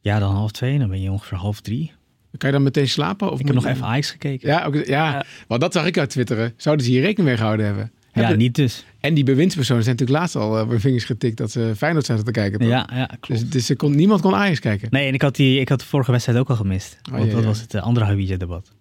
ja, 0.00 0.18
dan 0.18 0.34
half 0.34 0.50
twee, 0.50 0.78
dan 0.78 0.88
ben 0.88 1.00
je 1.02 1.10
ongeveer 1.10 1.38
half 1.38 1.60
drie. 1.60 1.92
Kan 2.36 2.48
je 2.48 2.54
dan 2.54 2.64
meteen 2.64 2.88
slapen? 2.88 3.26
Of 3.30 3.32
Ik 3.40 3.44
moet 3.46 3.54
heb 3.54 3.54
nog 3.54 3.64
je- 3.64 3.70
even 3.78 3.86
Ajax 3.86 4.10
gekeken. 4.10 4.48
Ja, 4.48 4.64
ook, 4.64 4.74
ja, 4.74 4.82
Ja. 4.86 5.24
want 5.48 5.60
dat 5.60 5.72
zag 5.72 5.86
ik 5.86 5.98
uit 5.98 6.10
twitteren. 6.10 6.54
Zouden 6.56 6.84
ze 6.86 6.90
hier 6.92 7.00
rekening 7.00 7.28
mee 7.28 7.36
gehouden 7.36 7.66
hebben? 7.66 7.92
Ja, 8.20 8.34
niet 8.34 8.54
dus. 8.54 8.84
En 9.00 9.14
die 9.14 9.24
bewindspersonen 9.24 9.82
zijn 9.82 9.96
natuurlijk 9.96 10.20
laatst 10.20 10.36
al 10.36 10.68
hun 10.68 10.80
vingers 10.80 11.04
getikt 11.04 11.36
dat 11.36 11.50
ze 11.50 11.72
Feyenoord 11.76 12.06
zijn 12.06 12.24
te 12.24 12.30
kijken. 12.30 12.58
toch? 12.58 12.68
Ja, 12.68 12.88
ja, 12.92 13.06
klopt. 13.06 13.28
Dus, 13.42 13.50
dus 13.50 13.68
er 13.70 13.76
kon, 13.76 13.96
niemand 13.96 14.20
kon 14.20 14.34
Ajax 14.34 14.60
kijken. 14.60 14.88
Nee, 14.90 15.06
en 15.06 15.14
ik 15.14 15.22
had, 15.22 15.36
die, 15.36 15.60
ik 15.60 15.68
had 15.68 15.80
de 15.80 15.86
vorige 15.86 16.10
wedstrijd 16.10 16.38
ook 16.38 16.48
al 16.48 16.56
gemist. 16.56 16.98
Oh, 17.02 17.12
want 17.12 17.24
ja, 17.24 17.30
dat 17.32 17.40
ja. 17.40 17.46
was 17.48 17.60
het 17.60 17.74
eh, 17.74 17.82
andere 17.82 18.06
Hawija-debat. 18.06 18.72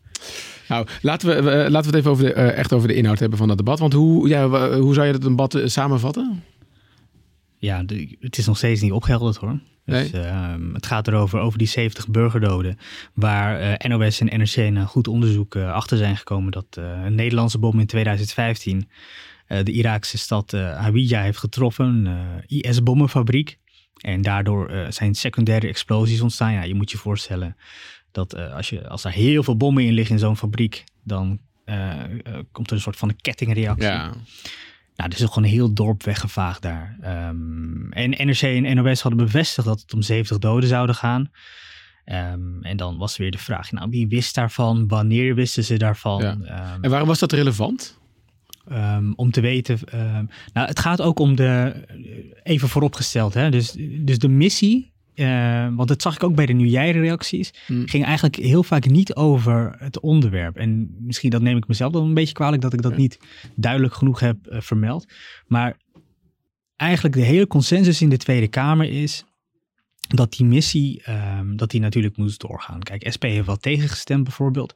Nou, 0.68 0.88
laten 1.02 1.28
we, 1.28 1.52
eh, 1.52 1.70
laten 1.70 1.92
we 1.92 1.96
het 1.98 2.06
even 2.06 2.12
over 2.12 2.26
de, 2.26 2.34
echt 2.34 2.74
over 2.74 2.88
de 2.88 2.94
inhoud 2.94 3.20
hebben 3.20 3.38
van 3.38 3.48
dat 3.48 3.58
debat. 3.58 3.80
Want 3.80 3.94
hoe, 3.94 4.28
ja, 4.28 4.50
hoe 4.80 4.94
zou 4.94 5.06
je 5.06 5.12
dat 5.12 5.22
debat 5.22 5.62
samenvatten? 5.66 6.44
Ja, 7.58 7.84
de- 7.84 8.18
het 8.20 8.38
is 8.38 8.46
nog 8.46 8.58
steeds 8.58 8.82
niet 8.82 8.92
opgehelderd 8.92 9.36
hoor. 9.38 9.60
Dus, 9.86 10.12
ehm, 10.12 10.74
het 10.74 10.86
gaat 10.86 11.08
erover, 11.08 11.40
over 11.40 11.58
die 11.58 11.68
70 11.68 12.08
burgerdoden. 12.08 12.78
Waar 13.14 13.80
NOS 13.88 14.20
en 14.20 14.40
NRC 14.40 14.72
na 14.72 14.86
goed 14.86 15.08
onderzoek 15.08 15.56
achter 15.56 15.98
zijn 15.98 16.18
gekomen 16.18 16.52
dat 16.52 16.66
een 17.06 17.16
Nederlandse 17.16 17.58
bom 17.58 17.80
in 17.80 17.86
2015 17.86 18.78
eh, 18.78 18.86
de 19.48 19.72
Iraakse 19.72 20.18
stad 20.18 20.54
eh 20.54 20.80
Hawija 20.80 21.22
heeft 21.22 21.38
getroffen. 21.38 22.06
Een 22.06 22.42
eh, 22.48 22.70
IS-bommenfabriek. 22.70 23.58
En 23.98 24.22
daardoor 24.22 24.70
eh, 24.70 24.92
zijn 24.92 25.16
secundaire 25.16 25.68
explosies 25.68 26.22
ontstaan. 26.22 26.54
Ja, 26.54 26.64
je 26.64 26.76
moet 26.76 26.92
je 26.92 26.98
voorstellen 26.98 27.56
dat 28.18 28.34
eh, 28.34 28.54
als, 28.54 28.70
je, 28.70 28.88
als 28.88 29.04
er 29.04 29.12
heel 29.12 29.44
veel 29.44 29.58
bommen 29.58 29.84
in 29.84 29.94
liggen 29.94 30.16
in 30.16 30.22
zo'n 30.22 30.38
fabriek, 30.38 30.84
dan 31.04 31.40
eh, 31.66 32.04
eh, 32.04 32.10
komt 32.52 32.70
er 32.70 32.76
een 32.76 32.82
soort 32.82 32.98
van 32.98 33.10
een 33.10 33.22
kettingreactie. 33.22 33.88
Ja, 33.88 34.04
Nou, 34.96 35.10
er 35.10 35.16
is 35.16 35.22
ook 35.24 35.34
gewoon 35.34 35.44
een 35.44 35.56
heel 35.56 35.74
dorp 35.74 36.04
weggevaagd 36.04 36.62
daar. 36.62 36.98
Ehm, 37.02 37.92
en 37.92 38.10
NRC 38.10 38.42
en 38.42 38.76
NOS 38.76 39.02
hadden 39.02 39.26
bevestigd 39.26 39.68
dat 39.68 39.82
het 39.82 39.94
om 39.94 40.02
70 40.02 40.38
doden 40.38 40.70
zouden 40.70 40.96
gaan. 40.96 41.32
Ehm, 42.06 42.62
en 42.62 42.78
dan 42.78 42.98
was 42.98 43.18
weer 43.18 43.32
de 43.32 43.38
vraag, 43.38 43.72
nou, 43.72 43.90
wie 43.90 44.08
wist 44.08 44.36
daarvan? 44.36 44.88
Wanneer 44.88 45.36
wisten 45.36 45.64
ze 45.64 45.78
daarvan? 45.78 46.22
Ja. 46.22 46.38
Ehm, 46.44 46.84
en 46.84 46.90
waarom 46.90 47.08
was 47.08 47.20
dat 47.20 47.32
relevant? 47.32 48.00
Ehm, 48.70 49.12
om 49.16 49.32
te 49.32 49.42
weten. 49.42 49.80
ehm, 49.86 50.26
nou, 50.54 50.68
het 50.68 50.80
gaat 50.80 51.02
ook 51.02 51.20
om 51.20 51.36
de. 51.36 51.74
Even 52.44 52.70
vooropgesteld, 52.70 53.34
hè? 53.34 53.50
Dus, 53.50 53.76
dus 54.00 54.20
de 54.20 54.28
missie. 54.28 54.96
eh, 55.14 55.68
want 55.76 55.88
dat 55.88 56.02
zag 56.02 56.16
ik 56.16 56.24
ook 56.24 56.36
bij 56.36 56.46
de 56.46 56.54
nu 56.54 56.66
jij 56.68 56.92
reacties. 56.92 57.54
Hmm. 57.66 57.88
Ging 57.88 58.04
eigenlijk 58.06 58.36
heel 58.36 58.64
vaak 58.64 58.86
niet 58.86 59.16
over 59.16 59.76
het 59.80 60.00
onderwerp. 60.00 60.56
En 60.58 60.96
misschien 61.00 61.30
dat 61.30 61.42
neem 61.42 61.58
ik 61.58 61.68
mezelf 61.68 61.92
dan 61.92 62.04
een 62.04 62.14
beetje 62.14 62.34
kwalijk 62.34 62.62
dat 62.62 62.74
ik 62.74 62.82
dat 62.82 62.92
Ja. 62.92 62.98
niet 62.98 63.20
duidelijk 63.56 63.94
genoeg 63.94 64.20
heb 64.20 64.48
eh, 64.48 64.62
vermeld. 64.62 65.06
Maar 65.48 65.78
eigenlijk 66.76 67.16
de 67.16 67.22
hele 67.22 67.48
consensus 67.48 68.02
in 68.02 68.10
de 68.10 68.18
Tweede 68.18 68.48
Kamer 68.48 68.90
is 68.90 69.26
dat 70.08 70.32
die 70.32 70.46
missie, 70.46 71.02
ehm, 71.04 71.56
dat 71.56 71.70
die 71.72 71.80
natuurlijk 71.82 72.18
moest 72.18 72.40
doorgaan. 72.42 72.80
Kijk, 72.84 73.12
SP 73.16 73.24
heeft 73.24 73.46
wel 73.46 73.58
tegengestemd 73.58 74.24
bijvoorbeeld. 74.24 74.74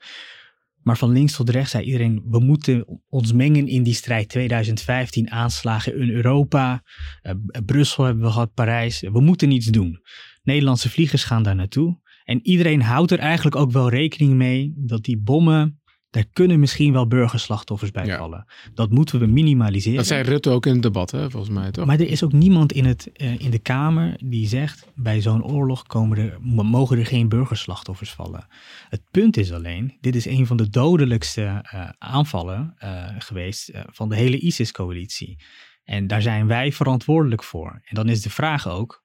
Maar 0.84 0.98
van 0.98 1.12
links 1.12 1.36
tot 1.36 1.50
rechts 1.50 1.72
zei 1.72 1.84
iedereen, 1.84 2.24
we 2.30 2.40
moeten 2.40 3.02
ons 3.10 3.34
mengen 3.34 3.68
in 3.68 3.84
die 3.84 3.94
strijd. 3.94 4.30
2015 4.30 5.32
aanslagen 5.32 6.00
in 6.00 6.10
Europa, 6.10 6.84
eh, 7.22 7.34
Brussel 7.66 8.04
hebben 8.04 8.24
we 8.24 8.32
gehad, 8.32 8.54
Parijs. 8.54 9.00
We 9.00 9.22
moeten 9.22 9.52
iets 9.52 9.68
doen. 9.68 10.00
Nederlandse 10.44 10.90
vliegers 10.90 11.24
gaan 11.24 11.44
daar 11.44 11.56
naartoe. 11.56 12.00
En 12.24 12.40
iedereen 12.48 12.82
houdt 12.82 13.12
er 13.12 13.20
eigenlijk 13.20 13.56
ook 13.56 13.72
wel 13.72 13.90
rekening 13.90 14.34
mee 14.34 14.74
dat 14.76 15.04
die 15.04 15.18
bommen, 15.18 15.81
daar 16.12 16.26
kunnen 16.34 16.60
misschien 16.60 16.94
wel 16.94 17.08
burgerslachtoffers 17.08 17.92
bij 17.92 18.06
Ja. 18.06 18.18
vallen. 18.18 18.46
Dat 18.74 18.90
moeten 18.90 19.20
we 19.20 19.26
minimaliseren. 19.26 19.98
Dat 19.98 20.08
zei 20.08 20.24
Rutte 20.24 20.50
ook 20.50 20.66
in 20.66 20.74
het 20.74 20.82
debat, 20.82 21.12
hè, 21.12 21.30
volgens 21.30 21.54
mij, 21.54 21.72
toch? 21.72 21.86
Maar 21.86 22.00
er 22.00 22.08
is 22.08 22.24
ook 22.24 22.32
niemand 22.34 22.72
in, 22.72 22.86
het, 22.86 23.12
eh, 23.14 23.40
in 23.40 23.52
de 23.52 23.60
Kamer 23.60 24.20
die 24.24 24.48
zegt: 24.48 24.88
bij 24.96 25.22
zo'n 25.22 25.44
oorlog 25.44 25.84
komen 25.84 26.18
er, 26.18 26.38
mo- 26.42 26.64
mogen 26.64 26.98
er 26.98 27.06
geen 27.06 27.30
burgerslachtoffers 27.30 28.12
vallen. 28.12 28.48
Het 28.90 29.02
punt 29.12 29.38
is 29.38 29.52
alleen: 29.52 29.98
dit 30.02 30.16
is 30.16 30.26
een 30.26 30.46
van 30.48 30.58
de 30.58 30.70
dodelijkste 30.70 31.44
eh, 31.64 31.90
aanvallen 31.98 32.74
eh, 32.78 33.06
geweest 33.18 33.72
van 33.86 34.10
de 34.10 34.16
hele 34.16 34.40
ISIS-coalitie. 34.40 35.44
En 35.84 36.08
daar 36.08 36.22
zijn 36.22 36.48
wij 36.48 36.72
verantwoordelijk 36.72 37.44
voor. 37.44 37.82
En 37.84 37.96
dan 37.96 38.10
is 38.10 38.22
de 38.22 38.30
vraag 38.30 38.68
ook: 38.68 39.04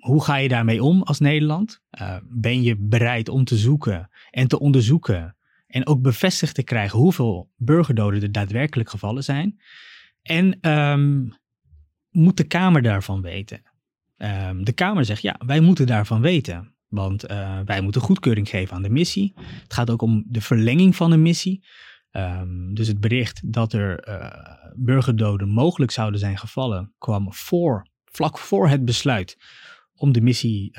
hoe 0.00 0.24
ga 0.24 0.36
je 0.36 0.48
daarmee 0.48 0.82
om 0.82 1.02
als 1.02 1.18
Nederland? 1.18 1.80
Ben 2.28 2.62
je 2.62 2.76
bereid 2.78 3.28
om 3.28 3.44
te 3.44 3.56
zoeken 3.56 4.10
en 4.30 4.48
te 4.48 4.58
onderzoeken 4.58 5.34
en 5.70 5.86
ook 5.86 6.02
bevestigd 6.02 6.54
te 6.54 6.62
krijgen 6.62 6.98
hoeveel 6.98 7.50
burgerdoden 7.56 8.22
er 8.22 8.32
daadwerkelijk 8.32 8.90
gevallen 8.90 9.24
zijn? 9.24 9.60
En 10.22 10.60
ehm, 10.60 11.28
moet 12.10 12.36
de 12.36 12.44
Kamer 12.44 12.82
daarvan 12.82 13.22
weten? 13.22 13.62
Ehm, 14.16 14.62
de 14.62 14.72
Kamer 14.72 15.04
zegt 15.04 15.22
ja, 15.22 15.40
wij 15.46 15.60
moeten 15.60 15.86
daarvan 15.86 16.20
weten. 16.20 16.74
Want 16.88 17.24
eh, 17.24 17.60
wij 17.64 17.80
moeten 17.80 18.00
goedkeuring 18.00 18.48
geven 18.48 18.76
aan 18.76 18.82
de 18.82 18.90
missie. 18.90 19.32
Het 19.36 19.74
gaat 19.74 19.90
ook 19.90 20.02
om 20.02 20.24
de 20.26 20.40
verlenging 20.40 20.96
van 20.96 21.10
de 21.10 21.16
missie. 21.16 21.64
Ehm, 22.10 22.74
dus 22.74 22.86
het 22.86 23.00
bericht 23.00 23.52
dat 23.52 23.72
er 23.72 23.98
eh, 23.98 24.72
burgerdoden 24.76 25.48
mogelijk 25.48 25.90
zouden 25.90 26.20
zijn 26.20 26.38
gevallen, 26.38 26.92
kwam 26.98 27.32
voor, 27.32 27.86
vlak 28.04 28.38
voor 28.38 28.68
het 28.68 28.84
besluit 28.84 29.38
om 29.94 30.12
de 30.12 30.20
missie 30.20 30.72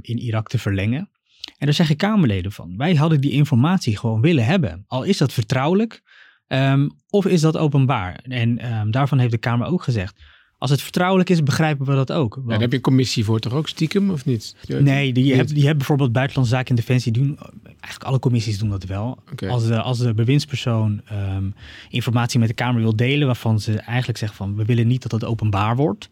in 0.00 0.18
Irak 0.18 0.48
te 0.48 0.58
verlengen. 0.58 1.10
En 1.58 1.66
daar 1.66 1.74
zeggen 1.74 1.96
Kamerleden 1.96 2.52
van, 2.52 2.76
wij 2.76 2.94
hadden 2.94 3.20
die 3.20 3.30
informatie 3.30 3.96
gewoon 3.96 4.20
willen 4.20 4.44
hebben. 4.44 4.84
Al 4.86 5.02
is 5.02 5.18
dat 5.18 5.32
vertrouwelijk, 5.32 6.02
ehm, 6.46 6.88
of 7.10 7.26
is 7.26 7.40
dat 7.40 7.56
openbaar? 7.56 8.20
En 8.22 8.58
ehm, 8.58 8.90
daarvan 8.90 9.18
heeft 9.18 9.32
de 9.32 9.38
Kamer 9.38 9.66
ook 9.66 9.82
gezegd, 9.82 10.22
als 10.62 10.70
het 10.70 10.82
vertrouwelijk 10.82 11.30
is, 11.30 11.42
begrijpen 11.42 11.86
we 11.86 11.94
dat 11.94 12.12
ook. 12.12 12.34
Ja, 12.34 12.36
Want- 12.36 12.50
daar 12.50 12.60
heb 12.60 12.70
je 12.70 12.76
een 12.76 12.82
commissie 12.82 13.24
voor 13.24 13.38
toch 13.38 13.52
ook 13.52 13.68
stiekem, 13.68 14.10
of 14.10 14.24
niet? 14.24 14.56
Nee, 14.66 15.12
die, 15.12 15.24
je, 15.24 15.34
hebt, 15.34 15.50
je 15.50 15.64
hebt 15.64 15.76
bijvoorbeeld 15.76 16.12
Buitenlandse 16.12 16.54
Zaken 16.54 16.70
en 16.70 16.76
Defensie 16.76 17.12
doen, 17.12 17.38
eigenlijk 17.64 18.04
alle 18.04 18.18
commissies 18.18 18.58
doen 18.58 18.68
dat 18.68 18.84
wel. 18.84 19.18
Als, 19.48 19.66
de, 19.66 19.80
als 19.80 19.98
de 19.98 20.14
bewindspersoon 20.14 21.00
ehm, 21.04 21.50
informatie 21.88 22.38
met 22.38 22.48
de 22.48 22.54
Kamer 22.54 22.80
wil 22.80 22.96
delen 22.96 23.26
waarvan 23.26 23.60
ze 23.60 23.78
eigenlijk 23.78 24.18
zeggen 24.18 24.36
van 24.36 24.56
we 24.56 24.64
willen 24.64 24.86
niet 24.86 25.02
dat 25.02 25.12
het 25.12 25.24
openbaar 25.24 25.76
wordt. 25.76 26.10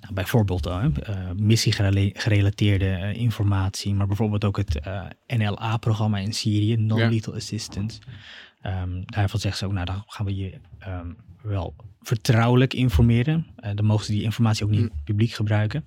Nou, 0.00 0.14
bijvoorbeeld 0.14 0.66
eh, 0.66 0.84
eh, 0.84 1.16
missie-gerelateerde 1.36 2.88
eh, 2.88 3.14
informatie, 3.14 3.94
maar 3.94 4.06
bijvoorbeeld 4.06 4.44
ook 4.44 4.56
het 4.56 4.80
eh, 4.80 5.02
NLA-programma 5.26 6.18
in 6.18 6.32
Syrië, 6.32 6.76
Non-Lethal 6.76 7.34
Assistance. 7.34 7.98
Ehm, 8.62 9.02
daarvan 9.04 9.40
zeggen 9.40 9.58
ze 9.58 9.66
ook, 9.66 9.72
nou 9.72 9.86
dan 9.86 10.02
gaan 10.06 10.26
we 10.26 10.36
je 10.36 10.52
ehm, 10.78 11.08
wel 11.46 11.74
vertrouwelijk 12.00 12.74
informeren. 12.74 13.46
Eh, 13.56 13.70
dan 13.74 13.84
mogen 13.84 14.04
ze 14.04 14.12
die 14.12 14.22
informatie 14.22 14.64
ook 14.64 14.70
niet 14.70 14.80
Hm. 14.80 15.04
publiek 15.04 15.30
gebruiken. 15.30 15.84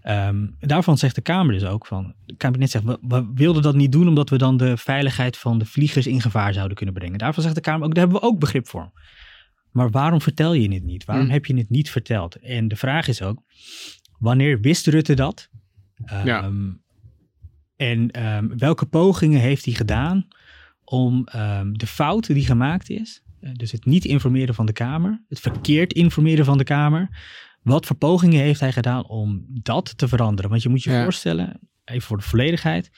Ehm, 0.00 0.46
daarvan 0.58 0.98
zegt 0.98 1.14
de 1.14 1.20
Kamer 1.20 1.52
dus 1.52 1.64
ook 1.64 1.86
van, 1.86 2.14
het 2.26 2.36
kabinet 2.36 2.70
zegt, 2.70 2.84
we, 2.84 2.98
we, 3.08 3.30
wilden 3.34 3.62
dat 3.62 3.74
niet 3.74 3.92
doen 3.92 4.08
omdat 4.08 4.30
we 4.30 4.38
dan 4.38 4.56
de 4.56 4.76
veiligheid 4.76 5.36
van 5.36 5.58
de 5.58 5.64
vliegers 5.64 6.06
in 6.06 6.20
gevaar 6.20 6.52
zouden 6.52 6.76
kunnen 6.76 6.94
brengen. 6.94 7.18
Daarvan 7.18 7.42
zegt 7.42 7.54
de 7.54 7.60
Kamer 7.60 7.86
ook, 7.86 7.94
daar 7.94 8.04
hebben 8.04 8.20
we 8.22 8.26
ook 8.28 8.38
begrip 8.38 8.68
voor. 8.68 8.90
Maar 9.70 9.90
waarom 9.90 10.20
vertel 10.20 10.52
je 10.52 10.72
het 10.72 10.82
niet? 10.84 11.04
Waarom 11.04 11.24
Hmm. 11.24 11.34
heb 11.34 11.46
je 11.46 11.56
het 11.56 11.70
niet 11.70 11.90
verteld? 11.90 12.34
En 12.36 12.68
de 12.68 12.76
vraag 12.76 13.08
is 13.08 13.22
ook, 13.22 13.42
wanneer 14.18 14.60
wist 14.60 14.86
Rutte 14.86 15.14
dat? 15.14 15.48
Ja. 16.24 16.42
Ehm, 16.42 16.70
En 17.76 18.10
ehm, 18.10 18.48
welke 18.58 18.86
pogingen 18.86 19.40
heeft 19.40 19.64
hij 19.64 19.74
gedaan 19.74 20.28
om 20.84 21.24
de 21.72 21.86
fout 21.86 22.26
die 22.26 22.44
gemaakt 22.44 22.90
is, 22.90 23.22
dus 23.52 23.72
het 23.72 23.84
niet 23.84 24.04
informeren 24.04 24.54
van 24.54 24.66
de 24.66 24.72
Kamer, 24.72 25.24
het 25.28 25.40
verkeerd 25.40 25.92
informeren 25.92 26.44
van 26.44 26.58
de 26.58 26.64
Kamer, 26.64 27.08
wat 27.62 27.86
voor 27.86 27.96
pogingen 27.96 28.40
heeft 28.40 28.60
hij 28.60 28.72
gedaan 28.72 29.06
om 29.08 29.46
dat 29.48 29.98
te 29.98 30.08
veranderen? 30.08 30.50
Want 30.50 30.62
je 30.62 30.68
moet 30.68 30.82
je 30.82 30.90
Ja. 30.90 31.02
voorstellen, 31.02 31.60
even 31.84 32.02
voor 32.02 32.16
de 32.16 32.22
volledigheid, 32.22 32.90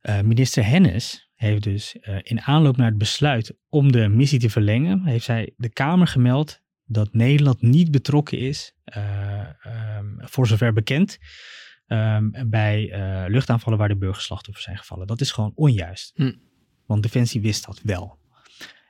eh, 0.00 0.20
minister 0.20 0.66
Hennis 0.66 1.30
heeft 1.34 1.62
dus 1.62 1.98
eh, 2.00 2.16
in 2.22 2.40
aanloop 2.40 2.76
naar 2.76 2.88
het 2.88 2.98
besluit 2.98 3.56
om 3.68 3.92
de 3.92 4.08
missie 4.08 4.38
te 4.38 4.50
verlengen, 4.50 5.04
heeft 5.04 5.24
zij 5.24 5.52
de 5.56 5.68
Kamer 5.68 6.06
gemeld 6.06 6.60
dat 6.86 7.12
Nederland 7.12 7.62
niet 7.62 7.90
betrokken 7.90 8.38
is, 8.38 8.74
eh, 8.84 9.38
ehm, 9.66 10.06
voor 10.18 10.46
zover 10.46 10.72
bekend, 10.72 11.18
ehm, 11.86 12.30
bij 12.46 12.90
eh, 12.90 13.24
luchtaanvallen 13.30 13.78
waar 13.78 13.88
de 13.88 13.96
burgerslachtoffers 13.96 14.64
zijn 14.64 14.78
gevallen. 14.78 15.06
Dat 15.06 15.20
is 15.20 15.30
gewoon 15.32 15.52
onjuist. 15.54 16.12
Hm. 16.14 16.32
Want 16.86 17.02
Defensie 17.02 17.40
wist 17.40 17.66
dat 17.66 17.80
wel. 17.82 18.18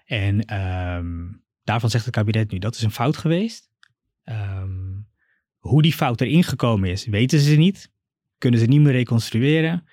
En 0.05 0.41
ehm, 0.45 1.33
daarvan 1.65 1.91
zegt 1.91 2.05
het 2.05 2.15
kabinet 2.15 2.51
nu, 2.51 2.59
dat 2.59 2.75
is 2.75 2.83
een 2.83 2.91
fout 2.91 3.17
geweest. 3.17 3.71
Ehm, 4.25 5.01
hoe 5.59 5.83
die 5.83 5.93
fout 5.93 6.21
erin 6.21 6.45
gekomen 6.45 6.91
is, 6.91 7.07
weten 7.07 7.41
ze 7.41 7.57
niet. 7.57 7.93
Kunnen 8.39 8.61
ze 8.61 8.67
niet 8.67 8.81
meer 8.81 8.93
reconstrueren. 8.93 9.85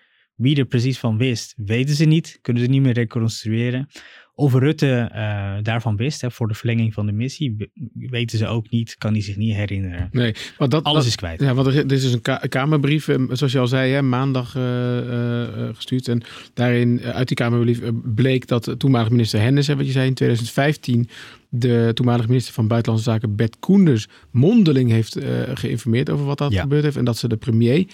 Wie 0.41 0.55
er 0.57 0.65
precies 0.65 0.99
van 0.99 1.17
wist, 1.17 1.53
weten 1.57 1.95
ze 1.95 2.05
niet. 2.05 2.39
Kunnen 2.41 2.63
ze 2.63 2.69
niet 2.69 2.81
meer 2.81 2.93
reconstrueren. 2.93 3.87
Of 4.35 4.53
Rutte 4.53 5.09
eh, 5.11 5.53
daarvan 5.61 5.95
wist, 5.95 6.21
hè, 6.21 6.31
voor 6.31 6.47
de 6.47 6.53
verlenging 6.53 6.93
van 6.93 7.05
de 7.05 7.11
missie, 7.11 7.55
we- 7.57 7.69
weten 8.09 8.37
ze 8.37 8.47
ook 8.47 8.69
niet, 8.69 8.95
kan 8.97 9.11
hij 9.13 9.21
zich 9.21 9.35
niet 9.35 9.55
herinneren. 9.55 10.09
Nee, 10.11 10.33
want 10.57 10.71
dat, 10.71 10.83
Alles 10.83 10.97
dat- 10.99 11.07
is 11.07 11.15
kwijt. 11.15 11.41
Ja, 11.41 11.53
want 11.53 11.67
er, 11.67 11.75
er 11.77 11.91
is 11.91 12.01
dus 12.01 12.13
een 12.13 12.21
ka- 12.21 12.41
Kamerbrief, 12.49 13.07
eh, 13.07 13.15
zoals 13.31 13.51
je 13.51 13.59
al 13.59 13.67
zei, 13.67 13.91
hè, 13.91 14.01
maandag 14.01 14.55
eh, 14.55 15.69
gestuurd. 15.73 16.07
En 16.07 16.21
daarin, 16.53 17.01
uit 17.01 17.27
die 17.27 17.37
Kamerbrief, 17.37 17.81
bleek 18.15 18.47
dat 18.47 18.63
de 18.65 18.77
toenmalige 18.77 19.11
minister 19.11 19.39
Hennis, 19.41 19.67
hè, 19.67 19.75
wat 19.75 19.85
je 19.85 19.91
zei, 19.91 20.07
in 20.07 20.13
2015 20.13 21.09
de 21.49 21.91
toenmalige 21.93 22.27
minister 22.27 22.53
van 22.53 22.67
Buitenlandse 22.67 23.09
Zaken, 23.11 23.35
Bert 23.35 23.59
Koenders, 23.59 24.07
mondeling 24.31 24.89
heeft 24.89 25.17
geïnformeerd 25.53 26.09
over 26.09 26.25
wat 26.25 26.37
dat 26.37 26.51
Ja. 26.51 26.61
gebeurd 26.61 26.83
heeft. 26.83 26.97
En 26.97 27.05
dat 27.05 27.17
ze 27.17 27.27
de 27.27 27.37
premier, 27.37 27.87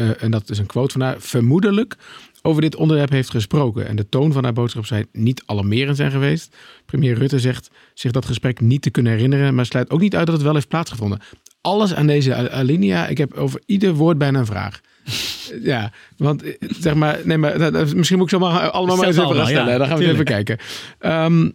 eh, 0.00 0.22
en 0.22 0.30
dat 0.30 0.50
is 0.50 0.58
een 0.58 0.66
quote 0.66 0.92
van 0.92 1.00
haar, 1.00 1.16
vermoedelijk 1.18 1.96
over 2.42 2.62
dit 2.62 2.76
onderwerp 2.76 3.10
heeft 3.10 3.30
gesproken. 3.30 3.86
En 3.88 3.96
de 3.96 4.08
toon 4.08 4.32
van 4.32 4.44
haar 4.44 4.52
boodschap 4.52 4.86
zijn 4.86 5.06
niet 5.12 5.42
alarmerend 5.46 5.96
zijn 5.96 6.10
geweest. 6.10 6.56
Premier 6.86 7.14
Rutte 7.14 7.38
zegt 7.38 7.70
zich 7.94 8.10
dat 8.10 8.24
gesprek 8.24 8.60
niet 8.60 8.82
te 8.82 8.90
kunnen 8.90 9.12
herinneren, 9.12 9.54
maar 9.54 9.66
sluit 9.66 9.90
ook 9.90 10.00
niet 10.00 10.16
uit 10.16 10.26
dat 10.26 10.34
het 10.34 10.44
wel 10.44 10.54
heeft 10.54 10.68
plaatsgevonden. 10.68 11.20
Alles 11.60 11.94
aan 11.94 12.06
deze 12.06 12.50
alinea, 12.50 13.06
ik 13.06 13.18
heb 13.18 13.34
over 13.34 13.62
ieder 13.66 13.94
woord 13.94 14.18
bijna 14.18 14.38
een 14.38 14.46
vraag. 14.46 14.80
Ja, 15.62 15.92
want 16.16 16.42
eh, 16.42 16.68
zeg 16.80 16.94
maar, 16.94 17.20
nee, 17.24 17.38
maar 17.38 17.72
misschien 17.96 18.18
moet 18.18 18.32
ik 18.32 18.38
zo 18.38 18.38
maar 18.38 18.70
allemaal 18.70 18.96
maar 18.96 19.06
eens 19.06 19.16
even 19.16 19.28
gaan 19.28 19.32
allemaal, 19.32 19.46
stellen. 19.46 19.72
ja, 19.72 19.78
Dan 19.78 19.86
gaan 19.86 19.98
we 19.98 20.08
even 20.08 20.24
kijken. 20.24 20.58
Ehm, 20.98 21.50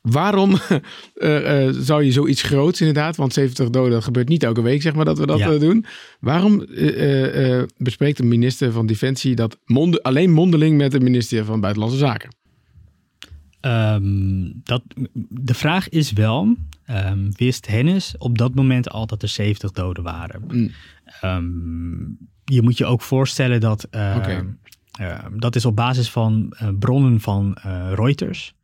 waarom 0.00 0.54
eh, 1.14 1.66
eh, 1.66 1.74
zou 1.78 2.04
je 2.04 2.12
zoiets 2.12 2.42
groots 2.42 2.80
inderdaad, 2.80 3.16
want 3.16 3.32
70 3.32 3.70
doden, 3.70 3.90
dat 3.92 4.04
gebeurt 4.04 4.28
niet 4.28 4.42
elke 4.42 4.62
week, 4.62 4.82
zeg 4.82 4.94
maar, 4.94 5.04
dat 5.04 5.18
we 5.18 5.26
dat 5.26 5.38
Ja. 5.38 5.50
eh, 5.52 5.60
doen. 5.60 5.84
Waarom 6.20 6.66
bespreekt 7.76 8.16
de 8.16 8.24
minister 8.24 8.72
van 8.72 8.86
Defensie 8.86 9.34
dat 9.34 9.58
monde- 9.64 10.02
alleen 10.02 10.30
mondeling 10.32 10.76
met 10.76 10.90
de 10.92 11.00
minister 11.00 11.44
van 11.44 11.60
Buitenlandse 11.60 11.98
Zaken? 11.98 12.30
Ehm, 13.60 14.50
dat, 14.64 14.82
de 15.28 15.54
vraag 15.54 15.88
is 15.88 16.12
wel, 16.12 16.56
ehm, 16.84 17.30
wist 17.36 17.66
Hennis 17.66 18.14
op 18.18 18.38
dat 18.38 18.54
moment 18.54 18.90
al 18.90 19.06
dat 19.06 19.22
er 19.22 19.28
70 19.28 19.72
doden 19.72 20.02
waren? 20.04 20.42
Mm. 20.46 20.70
Ehm, 21.20 22.00
je 22.44 22.62
moet 22.62 22.78
je 22.78 22.84
ook 22.84 23.02
voorstellen 23.02 23.60
dat 23.60 23.86
dat 25.36 25.56
is 25.56 25.64
op 25.64 25.76
basis 25.76 26.10
van 26.10 26.54
bronnen 26.78 27.20
van 27.20 27.56
Reuters. 27.94 28.54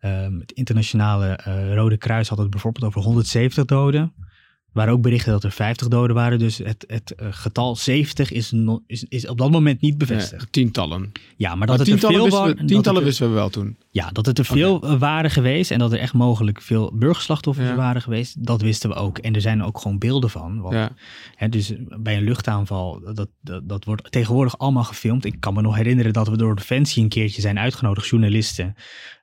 Ehm, 0.00 0.38
het 0.38 0.52
internationale 0.52 1.26
eh, 1.26 1.74
Rode 1.74 1.96
Kruis 1.96 2.28
had 2.28 2.38
het 2.38 2.50
bijvoorbeeld 2.50 2.84
over 2.84 3.00
170 3.02 3.64
doden. 3.64 4.00
Er 4.00 4.84
waren 4.84 4.92
ook 4.92 5.02
berichten 5.02 5.32
dat 5.32 5.44
er 5.44 5.50
50 5.52 5.88
doden 5.88 6.16
waren. 6.16 6.38
Dus 6.38 6.58
het, 6.58 6.84
het 6.86 7.14
eh, 7.14 7.26
getal 7.30 7.76
70 7.76 8.32
is, 8.32 8.50
no- 8.50 8.82
is, 8.86 9.04
is 9.08 9.26
op 9.28 9.38
dat 9.38 9.50
moment 9.50 9.80
niet 9.80 9.98
bevestigd. 9.98 10.42
Ja, 10.42 10.48
tientallen. 10.50 11.12
Ja, 11.36 11.54
maar 11.54 11.66
dat 11.66 11.76
Maar 11.76 11.86
het 11.86 11.94
er 11.94 11.98
tientallen, 12.08 12.30
veel 12.30 12.40
wisten, 12.44 12.62
we, 12.62 12.72
tientallen 12.72 13.00
er- 13.00 13.06
wisten 13.06 13.28
we 13.28 13.34
wel 13.34 13.48
toen. 13.50 13.76
Ja, 13.98 14.10
dat 14.10 14.26
het 14.26 14.38
er 14.38 14.44
veel 14.44 14.82
eh, 14.82 14.98
waren 14.98 15.30
geweest 15.30 15.70
en 15.70 15.78
dat 15.78 15.92
er 15.92 15.98
echt 15.98 16.12
mogelijk 16.12 16.62
veel 16.62 16.92
burgerslachtoffers 16.94 17.68
Ja. 17.68 17.74
waren 17.74 18.02
geweest, 18.02 18.46
dat 18.46 18.62
wisten 18.62 18.90
we 18.90 18.96
ook. 18.96 19.18
En 19.18 19.34
er 19.34 19.40
zijn 19.40 19.62
ook 19.62 19.78
gewoon 19.80 19.98
beelden 19.98 20.30
van. 20.30 20.60
Want, 20.60 20.74
Ja. 20.74 20.92
hè, 21.34 21.48
dus 21.48 21.72
bij 22.00 22.16
een 22.16 22.22
luchtaanval, 22.22 23.00
dat, 23.14 23.30
dat, 23.40 23.68
dat 23.68 23.84
wordt 23.84 24.12
tegenwoordig 24.12 24.58
allemaal 24.58 24.84
gefilmd. 24.84 25.24
Ik 25.24 25.40
kan 25.40 25.54
me 25.54 25.60
nog 25.62 25.76
herinneren 25.76 26.12
dat 26.12 26.28
we 26.28 26.36
door 26.36 26.56
Defensie 26.56 27.02
een 27.02 27.08
keertje 27.08 27.40
zijn 27.40 27.58
uitgenodigd, 27.58 28.08
journalisten, 28.08 28.74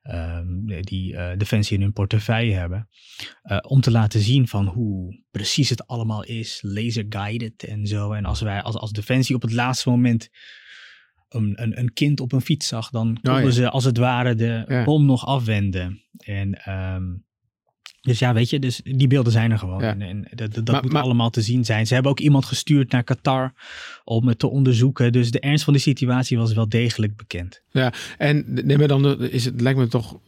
ehm, 0.01 0.81
die 0.81 1.15
eh, 1.15 1.37
Defensie 1.37 1.75
in 1.77 1.81
hun 1.83 1.93
portefeuille 1.93 2.53
hebben, 2.53 2.87
eh, 3.41 3.57
om 3.67 3.81
te 3.81 3.91
laten 3.91 4.19
zien 4.19 4.47
van 4.47 4.65
hoe 4.67 5.23
precies 5.31 5.69
het 5.69 5.87
allemaal 5.87 6.23
is, 6.23 6.59
laser-guided 6.61 7.63
en 7.63 7.87
zo. 7.87 8.11
En 8.11 8.25
als 8.25 8.41
wij 8.41 8.61
als, 8.61 8.75
als 8.75 8.91
Defensie 8.91 9.35
op 9.35 9.41
het 9.41 9.53
laatste 9.53 9.89
moment 9.89 10.29
een, 11.35 11.53
een, 11.61 11.79
een 11.79 11.93
kind 11.93 12.19
op 12.19 12.31
een 12.31 12.41
fiets 12.41 12.67
zag, 12.67 12.89
dan 12.89 13.17
konden 13.21 13.43
ja. 13.43 13.49
ze 13.51 13.69
als 13.69 13.83
het 13.83 13.97
ware 13.97 14.35
de 14.35 14.63
Ja. 14.67 14.83
bom 14.83 15.05
nog 15.05 15.25
afwenden. 15.25 16.01
En 16.17 16.53
ehm, 16.63 17.03
dus 18.01 18.19
ja, 18.19 18.33
weet 18.33 18.49
je, 18.49 18.59
dus 18.59 18.81
die 18.83 19.07
beelden 19.07 19.31
zijn 19.31 19.51
er 19.51 19.57
gewoon. 19.59 19.81
Ja. 19.81 19.89
En, 19.89 20.01
en 20.01 20.27
dat, 20.35 20.53
dat 20.53 20.67
Maar- 20.67 20.83
moet 20.83 20.91
maar- 20.91 21.01
allemaal 21.01 21.29
te 21.29 21.41
zien 21.41 21.65
zijn. 21.65 21.87
Ze 21.87 21.93
hebben 21.93 22.11
ook 22.11 22.19
iemand 22.19 22.45
gestuurd 22.45 22.91
naar 22.91 23.03
Qatar 23.03 23.53
om 24.03 24.27
het 24.27 24.39
te 24.39 24.47
onderzoeken. 24.47 25.11
Dus 25.11 25.31
de 25.31 25.39
ernst 25.39 25.63
van 25.63 25.73
de 25.73 25.79
situatie 25.79 26.37
was 26.37 26.53
wel 26.53 26.69
degelijk 26.69 27.15
bekend. 27.15 27.61
En 28.17 28.43
nee, 28.47 28.77
maar 28.77 28.87
dan 28.87 29.21
is 29.21 29.45
het, 29.45 29.61
lijkt 29.61 29.79
me 29.79 29.87
toch 29.87 30.19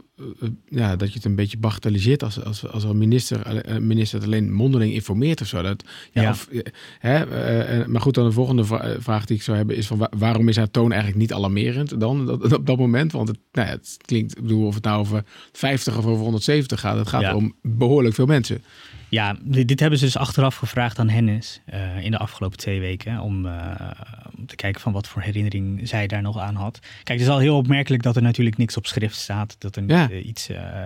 ja, 0.69 0.95
dat 0.95 1.07
je 1.07 1.13
het 1.13 1.25
een 1.25 1.35
beetje 1.35 1.57
bagatelliseert 1.57 2.23
als, 2.23 2.43
als, 2.43 2.67
als 2.67 2.83
een 2.83 2.97
minister, 2.97 3.45
eh, 3.45 3.77
minister 3.77 4.17
het 4.17 4.27
alleen 4.27 4.53
mondeling 4.53 4.93
informeert 4.93 5.41
of 5.41 5.47
zo. 5.47 5.61
Dat, 5.61 5.83
ja, 6.11 6.21
Ja. 6.21 6.29
Of, 6.29 6.47
eh, 6.47 6.59
hè, 6.99 7.25
eh, 7.25 7.79
eh, 7.79 7.87
maar 7.87 8.01
goed, 8.01 8.13
dan 8.13 8.25
de 8.25 8.31
volgende 8.31 8.63
vra- 8.65 8.79
eh, 8.81 8.95
vraag 8.99 9.25
die 9.25 9.35
ik 9.37 9.43
zou 9.43 9.57
hebben 9.57 9.75
is 9.75 9.87
van 9.87 9.97
wa- 9.97 10.11
waarom 10.17 10.47
is 10.49 10.55
haar 10.57 10.71
toon 10.71 10.91
eigenlijk 10.91 11.21
niet 11.21 11.33
alarmerend 11.33 11.99
dan 11.99 12.25
dat, 12.25 12.53
op 12.53 12.65
dat 12.65 12.77
moment? 12.77 13.11
Want 13.11 13.27
het, 13.27 13.37
nou 13.51 13.67
ja, 13.67 13.73
het 13.73 13.97
klinkt, 14.05 14.37
ik 14.37 14.41
bedoel, 14.41 14.65
of 14.67 14.75
het 14.75 14.83
nou 14.83 14.99
over 14.99 15.23
50 15.51 15.97
of 15.97 16.05
over 16.05 16.23
170 16.23 16.79
gaat, 16.79 16.97
het 16.97 17.07
gaat 17.07 17.21
Ja. 17.21 17.35
om 17.35 17.55
behoorlijk 17.61 18.15
veel 18.15 18.25
mensen. 18.25 18.63
Ja, 19.09 19.35
dit, 19.41 19.67
dit 19.67 19.79
hebben 19.79 19.99
ze 19.99 20.05
dus 20.05 20.17
achteraf 20.17 20.55
gevraagd 20.55 20.99
aan 20.99 21.09
Hennis 21.09 21.61
eh, 21.65 22.03
in 22.03 22.11
de 22.11 22.17
afgelopen 22.17 22.57
twee 22.57 22.79
weken. 22.79 23.19
Om, 23.19 23.45
eh, 23.45 23.91
om 24.37 24.45
te 24.45 24.55
kijken 24.55 24.81
van 24.81 24.91
wat 24.93 25.07
voor 25.07 25.21
herinnering 25.21 25.87
zij 25.87 26.07
daar 26.07 26.21
nog 26.21 26.37
aan 26.39 26.55
had. 26.55 26.79
Kijk, 27.03 27.19
het 27.19 27.27
is 27.27 27.33
al 27.33 27.39
heel 27.39 27.57
opmerkelijk 27.57 28.03
dat 28.03 28.15
er 28.15 28.21
natuurlijk 28.21 28.57
niks 28.57 28.77
op 28.77 28.85
schrift 28.87 29.15
staat. 29.15 29.55
Dat 29.59 29.75
er 29.75 29.81
niet 29.81 29.91
Ja. 29.91 30.09
eh, 30.09 30.25
iets 30.25 30.49
eh, 30.49 30.85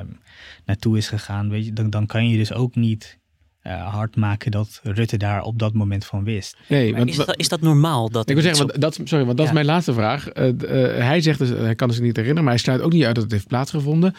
naartoe 0.66 0.98
is 0.98 1.08
gegaan. 1.08 1.50
Weet 1.50 1.66
je, 1.66 1.74
dan, 1.74 1.90
dan 1.90 2.06
kan 2.06 2.30
je 2.30 2.38
dus 2.38 2.54
ook 2.54 2.76
niet 2.76 3.20
eh, 3.62 3.88
hard 3.94 4.16
maken 4.16 4.52
dat 4.52 4.80
Rutte 4.84 5.18
daar 5.18 5.42
op 5.42 5.60
dat 5.60 5.74
moment 5.74 6.06
van 6.06 6.24
wist. 6.24 6.58
Nee, 6.68 6.90
Maar 6.90 6.98
want, 7.00 7.10
is, 7.12 7.16
dat, 7.26 7.38
is 7.40 7.48
dat 7.50 7.62
normaal? 7.62 8.10
Dat 8.10 8.30
Ik 8.30 8.36
wil 8.36 8.44
zeggen, 8.44 8.68
want 8.68 8.82
dat, 8.82 9.00
sorry, 9.04 9.26
want 9.26 9.38
dat 9.38 9.46
Ja. 9.46 9.52
is 9.52 9.52
mijn 9.54 9.66
laatste 9.66 9.94
vraag. 9.94 10.26
Hij 11.04 11.22
zegt 11.22 11.40
dus, 11.40 11.50
hij 11.50 11.76
kan 11.76 11.92
zich 11.92 12.02
niet 12.02 12.16
herinneren, 12.16 12.44
maar 12.44 12.54
hij 12.54 12.62
sluit 12.62 12.82
ook 12.82 12.94
niet 12.94 13.04
uit 13.06 13.16
dat 13.16 13.24
het 13.24 13.34
heeft 13.34 13.48
plaatsgevonden. 13.48 14.16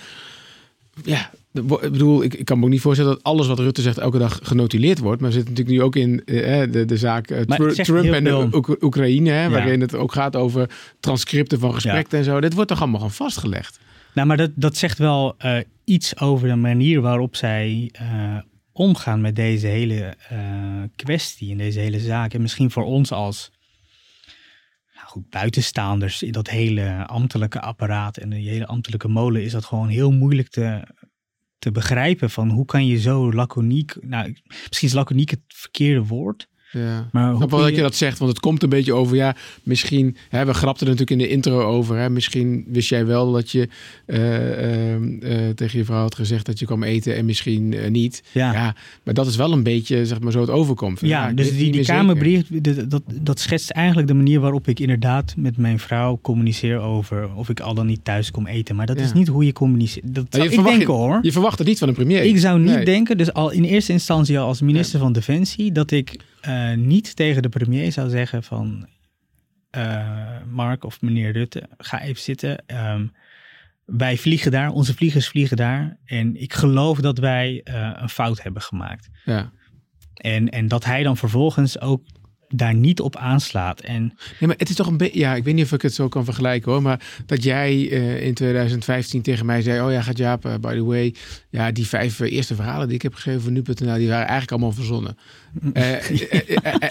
Ja, 1.04 1.30
ik 1.52 1.66
bedoel, 1.66 2.22
ik, 2.22 2.34
ik 2.34 2.44
kan 2.44 2.58
me 2.58 2.64
ook 2.64 2.70
niet 2.70 2.80
voorstellen 2.80 3.12
dat 3.12 3.22
alles 3.22 3.46
wat 3.46 3.58
Rutte 3.58 3.82
zegt 3.82 3.98
elke 3.98 4.18
dag 4.18 4.38
genotuleerd 4.42 4.98
wordt. 4.98 5.20
Maar 5.20 5.32
zitten 5.32 5.50
natuurlijk 5.50 5.78
nu 5.78 5.84
ook 5.84 5.96
in 5.96 6.24
eh, 6.24 6.72
de, 6.72 6.84
de 6.84 6.96
zaak 6.96 7.30
eh, 7.30 7.40
Trump 7.72 8.12
en 8.12 8.24
de. 8.24 8.48
Oek- 8.54 8.82
Oekraïne, 8.82 9.30
hè, 9.30 9.42
Ja. 9.42 9.50
waarin 9.50 9.80
het 9.80 9.94
ook 9.94 10.12
gaat 10.12 10.36
over 10.36 10.70
transcripten 11.00 11.58
van 11.58 11.74
gesprekken 11.74 12.18
en 12.18 12.24
zo. 12.24 12.40
Dit 12.40 12.54
wordt 12.54 12.68
toch 12.68 12.80
allemaal 12.80 13.00
gewoon 13.00 13.14
vastgelegd? 13.14 13.78
Nou, 14.14 14.26
maar 14.26 14.36
dat, 14.36 14.50
dat 14.54 14.76
zegt 14.76 14.98
wel 14.98 15.34
eh, 15.38 15.58
iets 15.84 16.18
over 16.20 16.48
de 16.48 16.54
manier 16.56 17.00
waarop 17.00 17.36
zij 17.36 17.90
omgaan 18.72 19.20
met 19.20 19.36
deze 19.36 19.66
hele 19.66 20.14
kwestie 20.96 21.50
en 21.50 21.58
deze 21.58 21.78
hele 21.78 22.00
zaak. 22.00 22.34
En 22.34 22.42
misschien 22.42 22.70
voor 22.70 22.84
ons 22.84 23.12
als 23.12 23.50
nou 24.94 25.06
goed, 25.06 25.30
buitenstaanders 25.30 26.22
in 26.22 26.32
dat 26.32 26.50
hele 26.50 27.06
ambtelijke 27.06 27.60
apparaat 27.60 28.16
en 28.16 28.30
die 28.30 28.48
hele 28.48 28.66
ambtelijke 28.66 29.08
molen 29.08 29.42
is 29.42 29.52
dat 29.52 29.64
gewoon 29.64 29.88
heel 29.88 30.10
moeilijk 30.12 30.48
te, 30.48 30.82
te 31.62 31.70
begrijpen 31.70 32.30
van 32.30 32.50
hoe 32.50 32.64
kan 32.64 32.86
je 32.86 33.00
zo 33.00 33.32
laconiek, 33.32 33.96
nou 34.00 34.36
misschien 34.68 34.88
is 34.88 34.94
laconiek 34.94 35.30
het 35.30 35.40
verkeerde 35.46 36.04
woord, 36.04 36.48
Ja. 36.72 37.08
Maar 37.12 37.36
snap 37.36 37.50
wel 37.50 37.60
dat 37.60 37.74
je 37.74 37.80
dat 37.82 37.94
zegt, 37.94 38.18
want 38.18 38.30
het 38.30 38.40
komt 38.40 38.62
een 38.62 38.68
beetje 38.68 38.92
over, 38.94 39.16
ja, 39.16 39.36
misschien, 39.62 40.16
hè, 40.28 40.44
we 40.44 40.54
grapten 40.54 40.86
er 40.86 40.92
natuurlijk 40.92 41.20
in 41.20 41.26
de 41.28 41.34
intro 41.34 41.62
over, 41.62 41.96
hè, 41.96 42.10
misschien 42.10 42.64
wist 42.68 42.88
jij 42.88 43.06
wel 43.06 43.32
dat 43.32 43.50
je 43.50 43.68
eh, 44.06 44.92
ehm, 44.92 45.18
eh, 45.22 45.48
tegen 45.54 45.78
je 45.78 45.84
vrouw 45.84 46.00
had 46.00 46.14
gezegd 46.14 46.46
dat 46.46 46.58
je 46.58 46.66
kwam 46.66 46.82
eten 46.82 47.16
en 47.16 47.24
misschien 47.24 47.72
eh, 47.72 47.90
niet. 47.90 48.22
Ja. 48.32 48.52
Ja. 48.52 48.74
maar 49.02 49.14
dat 49.14 49.26
is 49.26 49.36
wel 49.36 49.52
een 49.52 49.62
beetje, 49.62 50.06
zeg 50.06 50.20
maar, 50.20 50.32
zo 50.32 50.40
het 50.40 50.50
overkomt. 50.50 51.00
Ja, 51.00 51.28
ik 51.28 51.36
dus 51.36 51.56
die, 51.56 51.84
Kamerbrief, 51.84 52.46
dat, 52.48 52.90
dat, 52.90 53.02
dat 53.22 53.40
schetst 53.40 53.70
eigenlijk 53.70 54.08
de 54.08 54.14
manier 54.14 54.40
waarop 54.40 54.68
ik 54.68 54.80
inderdaad 54.80 55.34
met 55.36 55.56
mijn 55.56 55.78
vrouw 55.78 56.18
communiceer 56.22 56.78
over 56.78 57.34
of 57.34 57.48
ik 57.48 57.60
al 57.60 57.74
dan 57.74 57.86
niet 57.86 58.04
thuis 58.04 58.30
kom 58.30 58.46
eten. 58.46 58.76
Maar 58.76 58.86
dat 58.86 58.98
Ja. 58.98 59.04
is 59.04 59.12
niet 59.12 59.28
hoe 59.28 59.44
je 59.44 59.52
communiceert. 59.52 60.14
Dat 60.14 60.26
Ja, 60.30 60.50
zou 60.50 60.70
je 60.72 60.80
ik 60.80 60.86
hoor. 60.86 61.18
Je 61.22 61.32
verwacht 61.32 61.58
het 61.58 61.66
niet 61.66 61.78
van 61.78 61.88
een 61.88 61.94
premier. 61.94 62.22
Ik 62.22 62.38
zou 62.38 62.58
niet 62.60 62.74
Nee. 62.74 62.84
denken, 62.84 63.18
dus 63.18 63.32
al 63.32 63.50
in 63.50 63.64
eerste 63.64 63.92
instantie 63.92 64.38
al 64.38 64.46
als 64.46 64.60
minister 64.60 64.98
van 64.98 65.12
Defensie, 65.12 65.72
dat 65.72 65.90
ik 65.90 66.16
eh, 66.42 66.74
niet 66.74 67.16
tegen 67.16 67.42
de 67.42 67.48
premier 67.48 67.92
zou 67.92 68.10
zeggen 68.10 68.42
van 68.42 68.88
eh, 69.70 70.42
Mark 70.48 70.84
of 70.84 71.00
meneer 71.00 71.32
Rutte, 71.32 71.68
ga 71.78 72.00
even 72.00 72.22
zitten. 72.22 72.66
Ehm, 72.66 73.06
wij 73.84 74.16
vliegen 74.16 74.50
daar, 74.50 74.70
onze 74.70 74.94
vliegers 74.94 75.28
vliegen 75.28 75.56
daar. 75.56 75.98
En 76.04 76.36
ik 76.36 76.52
geloof 76.52 77.00
dat 77.00 77.18
wij 77.18 77.60
eh, 77.64 77.90
een 77.94 78.08
fout 78.08 78.42
hebben 78.42 78.62
gemaakt. 78.62 79.08
Ja. 79.24 79.52
En, 80.14 80.48
en 80.48 80.68
dat 80.68 80.84
hij 80.84 81.02
dan 81.02 81.16
vervolgens 81.16 81.80
ook 81.80 82.04
daar 82.54 82.74
niet 82.74 83.00
op 83.00 83.16
aanslaat. 83.16 83.80
En 83.80 84.02
Nee, 84.02 84.48
maar 84.48 84.54
het 84.58 84.68
is 84.68 84.74
toch 84.76 84.86
een 84.86 84.96
beetje, 84.96 85.18
ja, 85.18 85.34
ik 85.34 85.44
weet 85.44 85.54
niet 85.54 85.64
of 85.64 85.72
ik 85.72 85.82
het 85.82 85.94
zo 85.94 86.08
kan 86.08 86.24
vergelijken 86.24 86.72
hoor, 86.72 86.82
maar 86.82 87.00
dat 87.26 87.42
jij 87.42 87.88
eh, 87.90 88.26
in 88.26 88.34
2015 88.34 89.22
tegen 89.22 89.46
mij 89.46 89.62
zei, 89.62 89.80
oh 89.80 89.92
ja, 89.92 90.02
gaat 90.02 90.16
Jaap, 90.18 90.44
eh, 90.44 90.54
by 90.60 90.74
the 90.74 90.84
way, 90.84 91.14
ja, 91.50 91.70
die 91.72 91.86
vijf 91.86 92.20
eh, 92.20 92.32
eerste 92.32 92.54
verhalen 92.54 92.86
die 92.86 92.96
ik 92.96 93.02
heb 93.02 93.14
geschreven 93.14 93.40
voor 93.42 93.50
nu.nl, 93.52 93.74
die 93.96 94.08
waren 94.08 94.26
eigenlijk 94.28 94.50
allemaal 94.50 94.72
verzonnen. 94.72 95.16
Eh, 95.72 96.08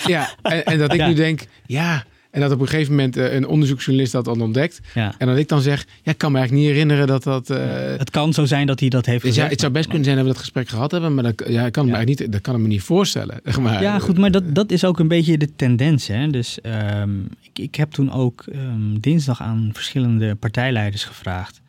ja, 0.05 0.35
en, 0.41 0.65
en 0.65 0.77
dat 0.77 0.93
ik 0.93 0.99
Ja. 0.99 1.07
nu 1.07 1.13
denk, 1.13 1.41
ja, 1.65 2.03
en 2.31 2.41
dat 2.41 2.51
op 2.51 2.59
een 2.61 2.67
gegeven 2.67 2.95
moment 2.95 3.17
eh, 3.17 3.33
een 3.33 3.47
onderzoeksjournalist 3.47 4.11
dat 4.13 4.25
dan 4.25 4.41
ontdekt. 4.41 4.79
ja, 4.93 5.13
En 5.17 5.27
dat 5.27 5.37
ik 5.37 5.47
dan 5.47 5.61
zeg, 5.61 5.85
ja, 6.03 6.11
ik 6.11 6.17
kan 6.17 6.31
me 6.31 6.37
eigenlijk 6.37 6.67
niet 6.67 6.73
herinneren 6.75 7.07
dat 7.07 7.23
dat... 7.23 7.49
eh, 7.49 7.97
het 7.97 8.09
kan 8.09 8.33
zo 8.33 8.45
zijn 8.45 8.67
dat 8.67 8.79
hij 8.79 8.89
dat 8.89 9.05
heeft 9.05 9.23
dus 9.23 9.35
ja, 9.35 9.47
het 9.47 9.59
zou 9.59 9.71
best 9.71 9.87
kunnen 9.87 10.03
zijn 10.03 10.15
dat 10.17 10.25
we 10.25 10.31
dat 10.31 10.41
gesprek 10.41 10.67
gehad 10.69 10.91
hebben, 10.91 11.13
maar 11.13 11.23
dat, 11.23 11.43
ja, 11.47 11.65
ik 11.65 11.71
kan, 11.71 11.85
me 11.85 11.91
eigenlijk 11.93 12.19
niet, 12.21 12.31
dat 12.31 12.41
kan 12.41 12.55
ik 12.55 12.61
me 12.61 12.67
niet 12.67 12.81
voorstellen. 12.81 13.39
zeg 13.45 13.59
Maar, 13.59 13.81
Ja, 13.81 13.99
goed, 13.99 14.17
maar 14.17 14.31
dat, 14.31 14.55
dat 14.55 14.71
is 14.71 14.85
ook 14.85 14.99
een 14.99 15.07
beetje 15.07 15.37
de 15.37 15.55
tendens. 15.55 16.07
Hè? 16.07 16.27
Dus 16.29 16.61
ehm, 16.61 17.19
ik, 17.41 17.59
ik 17.59 17.75
heb 17.75 17.91
toen 17.91 18.11
ook 18.11 18.43
ehm, 18.51 18.97
dinsdag 18.99 19.41
aan 19.41 19.69
verschillende 19.73 20.35
partijleiders 20.35 21.03
gevraagd. 21.03 21.61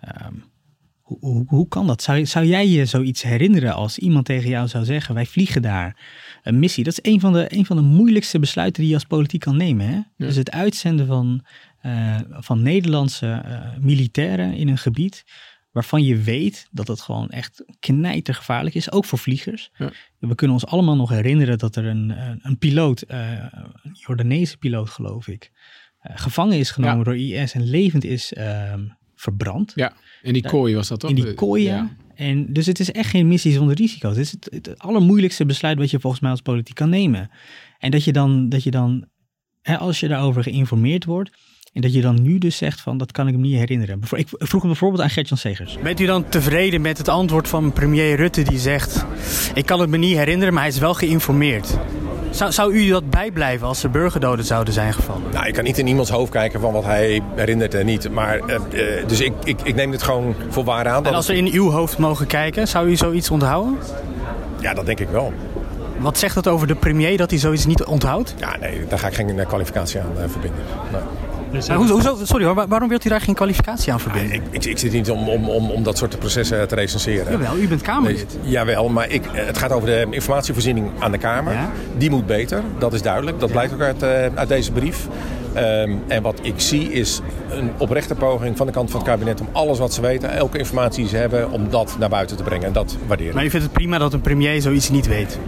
ehm, 0.00 0.32
hoe, 1.00 1.18
hoe, 1.20 1.44
hoe 1.46 1.68
kan 1.68 1.86
dat? 1.86 2.02
Zou, 2.02 2.26
zou 2.26 2.46
jij 2.46 2.68
je 2.68 2.84
zoiets 2.84 3.22
herinneren 3.22 3.74
als 3.74 3.98
iemand 3.98 4.24
tegen 4.26 4.48
jou 4.50 4.68
zou 4.68 4.84
zeggen: 4.84 5.14
wij 5.14 5.26
vliegen 5.26 5.62
daar 5.62 5.96
een 6.44 6.58
missie? 6.58 6.84
Dat 6.84 6.92
is 6.92 7.12
een 7.12 7.20
van 7.20 7.32
de, 7.32 7.46
een 7.56 7.66
van 7.66 7.76
de 7.76 7.82
moeilijkste 7.82 8.38
besluiten 8.38 8.80
die 8.80 8.90
je 8.90 8.96
als 8.96 9.04
politiek 9.04 9.40
kan 9.40 9.56
nemen. 9.56 9.86
Hè? 9.88 10.00
Dus 10.16 10.36
het 10.36 10.50
uitzenden 10.50 11.06
van, 11.06 11.44
eh, 11.80 12.16
van 12.30 12.62
Nederlandse 12.62 13.26
eh, 13.44 13.78
militairen 13.80 14.54
in 14.54 14.68
een 14.68 14.78
gebied 14.78 15.24
waarvan 15.72 16.04
je 16.04 16.16
weet 16.16 16.68
dat 16.70 16.88
het 16.88 17.00
gewoon 17.00 17.28
echt 17.30 17.64
knijtergevaarlijk 17.80 18.74
is, 18.74 18.92
ook 18.92 19.04
voor 19.04 19.18
vliegers. 19.18 19.70
Ja. 19.78 19.90
We 20.18 20.34
kunnen 20.34 20.56
ons 20.56 20.66
allemaal 20.66 20.96
nog 20.96 21.08
herinneren 21.10 21.58
dat 21.58 21.76
er 21.76 21.86
een, 21.86 22.10
een, 22.10 22.38
een 22.42 22.58
piloot, 22.58 23.02
eh, 23.02 23.30
een 23.82 23.92
Jordaanese 23.92 24.56
piloot 24.56 24.90
geloof 24.90 25.28
ik, 25.28 25.50
gevangen 26.00 26.58
is 26.58 26.70
genomen 26.70 26.98
Ja. 26.98 27.04
door 27.04 27.16
IS 27.16 27.52
en 27.52 27.64
levend 27.64 28.04
is 28.04 28.32
ehm, 28.32 28.80
verbrand 29.14 29.72
Ja, 29.74 29.92
in 30.22 30.32
die 30.32 30.42
kooi 30.42 30.74
was 30.74 30.88
dat 30.88 31.00
toch? 31.00 31.10
in 31.10 31.16
die 31.16 31.34
kooien. 31.34 31.74
Ja. 31.74 31.90
En 32.14 32.52
dus 32.52 32.66
het 32.66 32.80
is 32.80 32.92
echt 32.92 33.10
geen 33.10 33.28
missie 33.28 33.52
zonder 33.52 33.76
risico. 33.76 34.08
Het 34.08 34.18
is 34.18 34.30
het, 34.50 34.78
allermoeilijkste 34.78 35.46
besluit 35.46 35.78
wat 35.78 35.90
je 35.90 36.00
volgens 36.00 36.22
mij 36.22 36.30
als 36.30 36.40
politiek 36.40 36.74
kan 36.74 36.88
nemen. 36.88 37.30
En 37.78 37.90
dat 37.90 38.04
je 38.04 38.12
dan, 38.12 38.48
dat 38.48 38.62
je 38.62 38.70
dan 38.70 39.04
hè, 39.62 39.78
als 39.78 40.00
je 40.00 40.08
daarover 40.08 40.42
geïnformeerd 40.42 41.04
wordt, 41.04 41.30
en 41.72 41.80
dat 41.80 41.92
je 41.92 42.00
dan 42.00 42.22
nu 42.22 42.38
dus 42.38 42.56
zegt 42.56 42.80
van, 42.80 42.98
dat 42.98 43.12
kan 43.12 43.28
ik 43.28 43.34
me 43.34 43.40
niet 43.40 43.56
herinneren. 43.56 44.00
Ik 44.10 44.28
vroeg 44.30 44.62
bijvoorbeeld 44.62 45.02
aan 45.02 45.10
Gertjan 45.10 45.38
Segers. 45.38 45.78
Bent 45.82 46.00
u 46.00 46.06
dan 46.06 46.28
tevreden 46.28 46.80
met 46.80 46.98
het 46.98 47.08
antwoord 47.08 47.48
van 47.48 47.72
premier 47.72 48.16
Rutte 48.16 48.42
die 48.42 48.58
zegt, 48.58 49.04
ik 49.54 49.66
kan 49.66 49.80
het 49.80 49.90
me 49.90 49.96
niet 49.96 50.16
herinneren, 50.16 50.52
maar 50.54 50.62
hij 50.62 50.72
is 50.72 50.78
wel 50.78 50.94
geïnformeerd. 50.94 51.78
Zou, 52.34 52.52
zou 52.52 52.72
u 52.72 52.88
dat 52.88 53.10
bijblijven 53.10 53.66
als 53.66 53.82
er 53.82 53.90
burgerdoden 53.90 54.44
zouden 54.44 54.74
zijn 54.74 54.92
gevallen? 54.92 55.22
Nou, 55.32 55.46
ik 55.46 55.54
kan 55.54 55.64
niet 55.64 55.78
in 55.78 55.86
iemands 55.86 56.10
hoofd 56.10 56.30
kijken 56.30 56.60
van 56.60 56.72
wat 56.72 56.84
hij 56.84 57.22
herinnert 57.34 57.74
en 57.74 57.86
niet. 57.86 58.10
Maar, 58.10 58.38
eh, 58.38 58.54
eh, 58.54 59.08
dus 59.08 59.20
ik, 59.20 59.32
ik, 59.44 59.60
ik 59.62 59.74
neem 59.74 59.90
dit 59.90 60.02
gewoon 60.02 60.34
voor 60.48 60.64
waar 60.64 60.88
aan. 60.88 61.06
En 61.06 61.14
als 61.14 61.26
we 61.26 61.36
in 61.36 61.52
uw 61.52 61.70
hoofd 61.70 61.98
mogen 61.98 62.26
kijken, 62.26 62.68
zou 62.68 62.88
u 62.88 62.96
zoiets 62.96 63.30
onthouden? 63.30 63.78
Ja, 64.60 64.74
dat 64.74 64.86
denk 64.86 65.00
ik 65.00 65.08
wel. 65.08 65.32
Wat 65.98 66.18
zegt 66.18 66.34
dat 66.34 66.48
over 66.48 66.66
de 66.66 66.74
premier 66.74 67.16
dat 67.16 67.30
hij 67.30 67.38
zoiets 67.38 67.66
niet 67.66 67.84
onthoudt? 67.84 68.34
Ja, 68.36 68.56
nee, 68.60 68.86
daar 68.88 68.98
ga 68.98 69.06
ik 69.06 69.14
geen 69.14 69.38
eh, 69.38 69.46
kwalificatie 69.46 70.00
aan 70.00 70.30
verbinden. 70.30 70.62
Nee. 70.92 71.00
Maar 71.68 71.76
hoezo, 71.76 71.92
hoezo- 71.94 72.24
sorry 72.24 72.44
hoor, 72.44 72.66
waarom 72.68 72.88
wilt 72.88 73.04
u 73.04 73.08
daar 73.08 73.20
geen 73.20 73.34
kwalificatie 73.34 73.92
aan 73.92 74.00
verbinden? 74.00 74.32
Ik, 74.32 74.42
ik, 74.50 74.64
ik 74.64 74.78
zit 74.78 74.92
niet 74.92 75.10
om, 75.10 75.28
om, 75.28 75.48
om, 75.48 75.70
om 75.70 75.82
dat 75.82 75.98
soort 75.98 76.18
processen 76.18 76.68
te 76.68 76.74
recenseren. 76.74 77.32
Jawel, 77.32 77.56
u 77.56 77.68
bent 77.68 77.82
Kamerlid. 77.82 78.36
Nee, 78.42 78.50
jawel, 78.52 78.88
maar 78.88 79.10
ik, 79.10 79.26
eh, 79.26 79.46
het 79.46 79.58
gaat 79.58 79.72
over 79.72 79.88
de 79.88 80.06
informatievoorziening 80.10 80.90
aan 80.98 81.10
de 81.12 81.18
Kamer. 81.18 81.52
Ja. 81.52 81.70
Die 81.96 82.10
moet 82.10 82.26
beter, 82.26 82.62
dat 82.78 82.92
is 82.92 83.02
duidelijk. 83.02 83.40
Dat 83.40 83.50
blijkt 83.50 83.72
ook 83.72 83.80
uit, 83.80 84.02
eh, 84.02 84.26
uit 84.34 84.48
deze 84.48 84.72
brief. 84.72 85.06
Ehm, 85.52 85.92
en 86.06 86.22
wat 86.22 86.38
ik 86.42 86.54
zie 86.56 86.92
is 86.92 87.20
een 87.50 87.70
oprechte 87.78 88.14
poging 88.14 88.56
van 88.56 88.66
de 88.66 88.72
kant 88.72 88.90
van 88.90 89.00
het 89.00 89.08
kabinet 89.08 89.40
om 89.40 89.48
alles 89.52 89.78
wat 89.78 89.94
ze 89.94 90.00
weten, 90.00 90.30
elke 90.30 90.58
informatie 90.58 91.00
die 91.00 91.08
ze 91.08 91.16
hebben, 91.16 91.50
om 91.50 91.70
dat 91.70 91.96
naar 91.98 92.08
buiten 92.08 92.36
te 92.36 92.42
brengen. 92.42 92.66
En 92.66 92.72
dat 92.72 92.96
waardeer 93.06 93.28
ik. 93.28 93.34
Maar 93.34 93.44
u 93.44 93.50
vindt 93.50 93.64
het 93.66 93.74
prima 93.74 93.98
dat 93.98 94.12
een 94.12 94.20
premier 94.20 94.62
zoiets 94.62 94.90
niet 94.90 95.06
weet? 95.06 95.38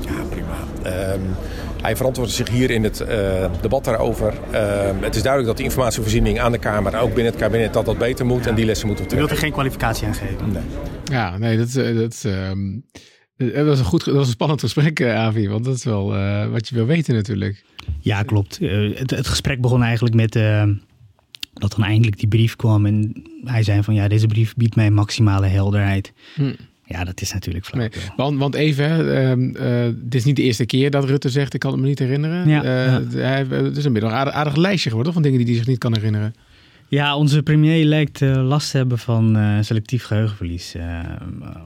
Ja, 0.00 0.10
prima. 0.30 0.54
Ehm, 0.82 1.20
hij 1.82 1.96
verantwoordt 1.96 2.32
zich 2.32 2.48
hier 2.48 2.70
in 2.70 2.82
het 2.84 3.00
eh, 3.00 3.50
debat 3.60 3.84
daarover. 3.84 4.34
Ehm, 4.50 4.96
het 5.00 5.14
is 5.16 5.22
duidelijk 5.22 5.46
dat 5.46 5.56
de 5.56 5.62
informatievoorziening 5.62 6.40
aan 6.40 6.52
de 6.52 6.58
Kamer, 6.58 6.98
ook 7.00 7.14
binnen 7.14 7.32
het 7.32 7.42
kabinet, 7.42 7.72
dat 7.72 7.84
dat 7.86 7.98
beter 7.98 8.26
moet. 8.26 8.46
En 8.46 8.54
die 8.54 8.64
lessen 8.64 8.86
moeten 8.86 9.04
we 9.06 9.12
U 9.12 9.16
wilt 9.16 9.30
er 9.30 9.36
terug. 9.36 9.44
geen 9.52 9.60
kwalificatie 9.60 10.06
aan 10.06 10.14
geven? 10.14 10.52
Nee. 10.52 10.62
Ja, 11.04 11.38
nee, 11.38 11.56
dat, 11.56 11.74
eh, 11.74 11.96
dat, 11.96 12.22
ehm, 12.26 12.78
dat 13.36 13.66
was 13.66 13.78
een 13.78 13.84
goed, 13.84 14.04
dat 14.04 14.14
was 14.14 14.26
een 14.26 14.32
spannend 14.32 14.60
gesprek, 14.60 15.00
eh, 15.00 15.14
Avi, 15.16 15.48
want 15.48 15.64
dat 15.64 15.74
is 15.74 15.84
wel 15.84 16.14
eh, 16.14 16.50
wat 16.50 16.68
je 16.68 16.74
wil 16.74 16.86
weten 16.86 17.14
natuurlijk. 17.14 17.64
Ja, 18.00 18.22
klopt. 18.22 18.58
Eh, 18.60 18.98
het, 18.98 19.10
het 19.10 19.26
gesprek 19.26 19.60
begon 19.60 19.82
eigenlijk 19.82 20.14
met 20.14 20.36
eh, 20.36 20.64
dat 21.52 21.70
dan 21.76 21.84
eindelijk 21.84 22.18
die 22.18 22.28
brief 22.28 22.56
kwam. 22.56 22.86
En 22.86 23.22
hij 23.44 23.62
zei 23.62 23.82
van 23.82 23.94
ja, 23.94 24.08
deze 24.08 24.26
brief 24.26 24.54
biedt 24.54 24.76
mij 24.76 24.90
maximale 24.90 25.46
helderheid. 25.46 26.12
Hm. 26.34 26.52
Ja, 26.84 27.04
dat 27.04 27.20
is 27.20 27.32
natuurlijk 27.32 27.64
flauw. 27.66 27.80
Nee, 27.80 27.90
want, 28.16 28.38
want 28.38 28.54
even, 28.54 28.90
hè, 28.90 29.12
ehm, 29.30 29.54
eh, 29.56 29.92
dit 29.96 30.14
is 30.14 30.24
niet 30.24 30.36
de 30.36 30.42
eerste 30.42 30.66
keer 30.66 30.90
dat 30.90 31.04
Rutte 31.04 31.28
zegt, 31.28 31.54
ik 31.54 31.60
kan 31.60 31.72
het 31.72 31.80
me 31.80 31.86
niet 31.86 31.98
herinneren. 31.98 32.48
Ja, 32.48 32.62
Eh, 32.62 32.92
ja. 33.12 33.18
Hij, 33.18 33.46
het 33.50 33.76
is 33.76 33.84
inmiddels 33.84 34.12
een 34.12 34.18
aardig, 34.18 34.34
aardig 34.34 34.56
lijstje 34.56 34.88
geworden 34.88 35.12
van 35.12 35.22
dingen 35.22 35.38
die 35.38 35.46
hij 35.46 35.56
zich 35.56 35.66
niet 35.66 35.78
kan 35.78 35.94
herinneren. 35.94 36.34
Ja, 36.88 37.16
onze 37.16 37.42
premier 37.42 37.84
lijkt 37.84 38.22
eh, 38.22 38.46
last 38.46 38.70
te 38.70 38.76
hebben 38.76 38.98
van 38.98 39.36
eh, 39.36 39.58
selectief 39.60 40.04
geheugenverlies. 40.04 40.74
Eh, 40.74 40.98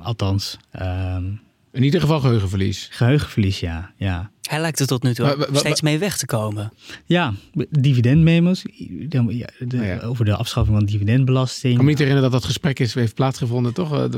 althans, 0.02 0.56
ehm, 0.70 1.24
In 1.72 1.82
ieder 1.82 2.00
geval 2.00 2.20
geheugenverlies. 2.20 2.88
geheugenverlies, 2.92 3.60
ja. 3.60 3.90
Ja, 3.96 4.30
Hij 4.42 4.60
lijkt 4.60 4.80
er 4.80 4.86
tot 4.86 5.02
nu 5.02 5.14
toe 5.14 5.26
Maar- 5.26 5.36
maar- 5.38 5.48
steeds 5.52 5.80
mee 5.80 5.98
weg 5.98 6.16
te 6.16 6.26
komen. 6.26 6.72
ja 7.04 7.32
dividendmemo's 7.70 8.64
dan- 9.08 9.26
ja, 9.36 9.46
de- 9.58 9.76
Oh 9.78 9.84
ja. 9.86 9.98
over 10.00 10.24
de 10.24 10.34
afschaffing 10.36 10.76
van 10.76 10.86
dividendbelasting. 10.86 11.70
Ik 11.70 11.76
kan 11.76 11.84
me 11.84 11.90
niet 11.90 11.98
herinneren 12.00 12.30
dat 12.30 12.40
dat 12.40 12.50
gesprek 12.50 12.78
is, 12.78 12.94
heeft 12.94 13.14
plaatsgevonden, 13.14 13.72
toch? 13.74 14.08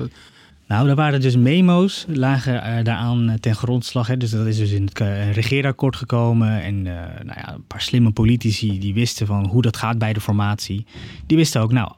Nou, 0.68 0.86
daar 0.86 0.96
waren 0.96 1.20
dus 1.20 1.36
memo's, 1.36 2.04
lagen 2.08 2.62
eh, 2.62 2.84
daaraan 2.84 3.28
eh, 3.28 3.34
ten 3.34 3.54
grondslag. 3.54 4.06
Hè. 4.06 4.16
Dus 4.16 4.30
dat 4.30 4.46
is 4.46 4.56
dus 4.56 4.70
in 4.70 4.84
het 4.84 5.00
eh, 5.00 5.32
regeerakkoord 5.32 5.96
gekomen. 5.96 6.62
En 6.62 6.82
nou 6.82 7.34
ja, 7.34 7.54
een 7.54 7.66
paar 7.66 7.80
slimme 7.80 8.10
politici 8.10 8.78
die 8.78 8.94
wisten 8.94 9.26
van 9.26 9.46
hoe 9.46 9.62
dat 9.62 9.76
gaat 9.76 9.98
bij 9.98 10.12
de 10.12 10.20
formatie. 10.20 10.86
Die 11.26 11.36
wisten 11.36 11.60
ook, 11.60 11.72
nou, 11.72 11.92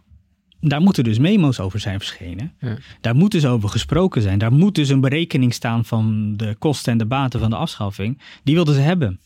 daar 0.61 0.81
moeten 0.81 1.05
dus 1.05 1.19
memo's 1.19 1.61
over 1.61 1.81
zijn 1.81 1.99
verschenen. 1.99 2.53
Ja. 2.59 2.77
Daar 3.01 3.15
moet 3.15 3.31
dus 3.31 3.47
over 3.47 3.69
gesproken 3.69 4.23
zijn. 4.23 4.39
Daar 4.39 4.53
moet 4.53 4.75
dus 4.75 4.89
een 4.89 5.01
berekening 5.01 5.55
staan 5.55 5.85
van 5.85 6.37
de 6.37 6.57
kosten 6.59 6.93
en 6.93 6.99
de 6.99 7.07
baten 7.07 7.41
van 7.41 7.51
de 7.51 7.57
afschaffing. 7.57 8.21
Die 8.45 8.55
wilden 8.55 8.75
ze 8.75 8.81
hebben. 8.81 9.21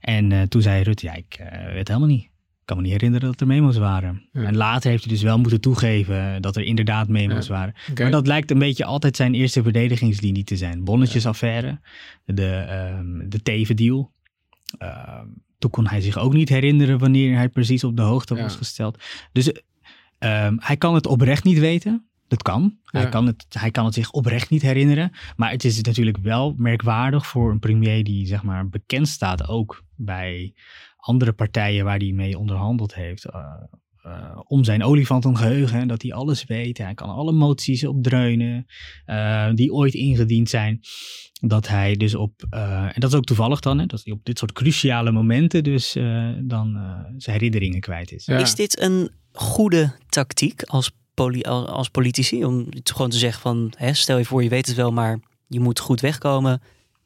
En 0.00 0.48
toen 0.48 0.62
zei 0.62 0.82
Rutte, 0.82 1.06
ja, 1.06 1.14
ik 1.14 1.40
weet 1.72 1.88
helemaal 1.88 2.08
niet. 2.08 2.31
Ik 2.62 2.68
kan 2.68 2.76
me 2.76 2.82
niet 2.82 2.92
herinneren 2.92 3.28
dat 3.30 3.40
er 3.40 3.46
memo's 3.46 3.76
waren. 3.76 4.28
Ja. 4.32 4.42
En 4.42 4.56
later 4.56 4.90
heeft 4.90 5.04
hij 5.04 5.12
dus 5.12 5.22
wel 5.22 5.38
moeten 5.38 5.60
toegeven 5.60 6.42
dat 6.42 6.56
er 6.56 6.62
inderdaad 6.62 7.08
memo's 7.08 7.46
Ja. 7.46 7.52
waren. 7.52 7.74
Maar 7.98 8.10
dat 8.10 8.26
lijkt 8.26 8.50
een 8.50 8.58
beetje 8.58 8.84
altijd 8.84 9.16
zijn 9.16 9.34
eerste 9.34 9.62
verdedigingslinie 9.62 10.44
te 10.44 10.56
zijn. 10.56 10.84
Bonnetjesaffaire, 10.84 11.80
de, 12.24 12.48
ehm 12.48 13.28
de 13.28 13.42
tevendeal. 13.42 14.12
Ehm, 14.78 15.26
toen 15.58 15.70
kon 15.70 15.86
hij 15.86 16.00
zich 16.00 16.18
ook 16.18 16.32
niet 16.32 16.48
herinneren 16.48 16.98
wanneer 16.98 17.36
hij 17.36 17.48
precies 17.48 17.84
op 17.84 17.96
de 17.96 18.02
hoogte 18.02 18.34
was 18.36 18.56
gesteld. 18.56 19.02
Dus 19.32 19.52
ehm, 20.18 20.56
hij 20.58 20.76
kan 20.76 20.94
het 20.94 21.06
oprecht 21.06 21.44
niet 21.44 21.58
weten. 21.58 22.06
Dat 22.28 22.42
kan. 22.42 22.76
Hij, 22.84 23.08
kan 23.08 23.26
het, 23.26 23.46
hij 23.48 23.70
kan 23.70 23.84
het 23.84 23.94
zich 23.94 24.10
oprecht 24.10 24.50
niet 24.50 24.62
herinneren. 24.62 25.12
Maar 25.36 25.50
het 25.50 25.64
is 25.64 25.80
natuurlijk 25.80 26.16
wel 26.16 26.54
merkwaardig 26.56 27.26
voor 27.26 27.50
een 27.50 27.58
premier 27.58 28.04
die 28.04 28.26
zeg 28.26 28.42
maar 28.42 28.68
bekend 28.68 29.08
staat 29.08 29.48
ook 29.48 29.82
bij 29.96 30.54
andere 31.04 31.32
partijen 31.32 31.84
waar 31.84 31.98
hij 31.98 32.12
mee 32.12 32.38
onderhandeld 32.38 32.94
heeft. 32.94 33.24
eh, 33.24 33.40
eh, 34.02 34.38
om 34.44 34.64
zijn 34.64 34.84
olifantengeheugen. 34.84 35.78
hè, 35.78 35.86
Dat 35.86 36.02
hij 36.02 36.12
alles 36.12 36.44
weet. 36.44 36.78
Hij 36.78 36.94
kan 36.94 37.08
alle 37.08 37.32
moties 37.32 37.84
opdreunen 37.86 38.66
eh, 39.04 39.50
die 39.54 39.72
ooit 39.72 39.94
ingediend 39.94 40.48
zijn. 40.50 40.80
Dat 41.40 41.68
hij 41.68 41.96
dus 41.96 42.14
op, 42.14 42.32
eh, 42.50 42.82
en 42.84 43.00
dat 43.00 43.10
is 43.12 43.16
ook 43.16 43.24
toevallig 43.24 43.60
dan, 43.60 43.78
hè, 43.78 43.86
dat 43.86 44.00
hij 44.04 44.12
op 44.12 44.24
dit 44.24 44.38
soort 44.38 44.52
cruciale 44.52 45.10
momenten 45.12 45.64
dus 45.64 45.94
eh, 45.96 46.28
dan 46.42 46.76
eh, 46.76 46.82
zijn 47.16 47.36
herinneringen 47.36 47.80
kwijt 47.80 48.12
is. 48.12 48.26
Ja. 48.26 48.38
Is 48.38 48.54
dit 48.54 48.80
een 48.80 49.10
goede 49.32 49.92
tactiek 50.08 50.62
als, 50.62 50.90
poli 51.14 51.42
als, 51.42 51.88
politici? 51.88 52.44
Om 52.44 52.66
gewoon 52.82 53.10
te 53.10 53.18
zeggen 53.18 53.40
van, 53.42 53.72
hè, 53.76 53.92
stel 53.94 54.18
je 54.18 54.24
voor 54.24 54.42
je 54.42 54.48
weet 54.48 54.66
het 54.66 54.76
wel, 54.76 54.92
maar 54.92 55.20
je 55.48 55.60
moet 55.60 55.78
goed 55.80 56.00
wegkomen. 56.00 56.62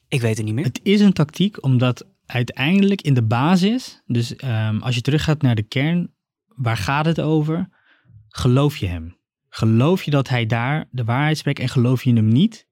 Ik 0.09 0.21
weet 0.21 0.37
het 0.37 0.47
niet 0.47 0.55
meer. 0.55 0.65
Het 0.65 0.81
is 0.83 1.01
een 1.01 1.13
tactiek 1.13 1.63
omdat 1.65 2.07
uiteindelijk 2.27 3.03
in 3.03 3.15
de 3.15 3.23
basis, 3.23 4.03
dus 4.07 4.37
ehm, 4.37 4.79
als 4.79 4.95
je 4.95 5.01
teruggaat 5.01 5.43
naar 5.43 5.55
de 5.55 5.63
kern, 5.63 6.15
waar 6.47 6.77
gaat 6.77 7.07
het 7.07 7.21
over? 7.21 7.69
Geloof 8.29 8.77
je 8.77 8.87
hem? 8.87 9.17
Geloof 9.49 10.03
je 10.03 10.11
dat 10.11 10.29
hij 10.29 10.47
daar 10.47 10.85
de 10.91 11.05
waarheid 11.05 11.39
spreekt 11.39 11.59
en 11.59 11.69
geloof 11.69 12.05
je 12.05 12.13
hem 12.13 12.29
niet? 12.29 12.67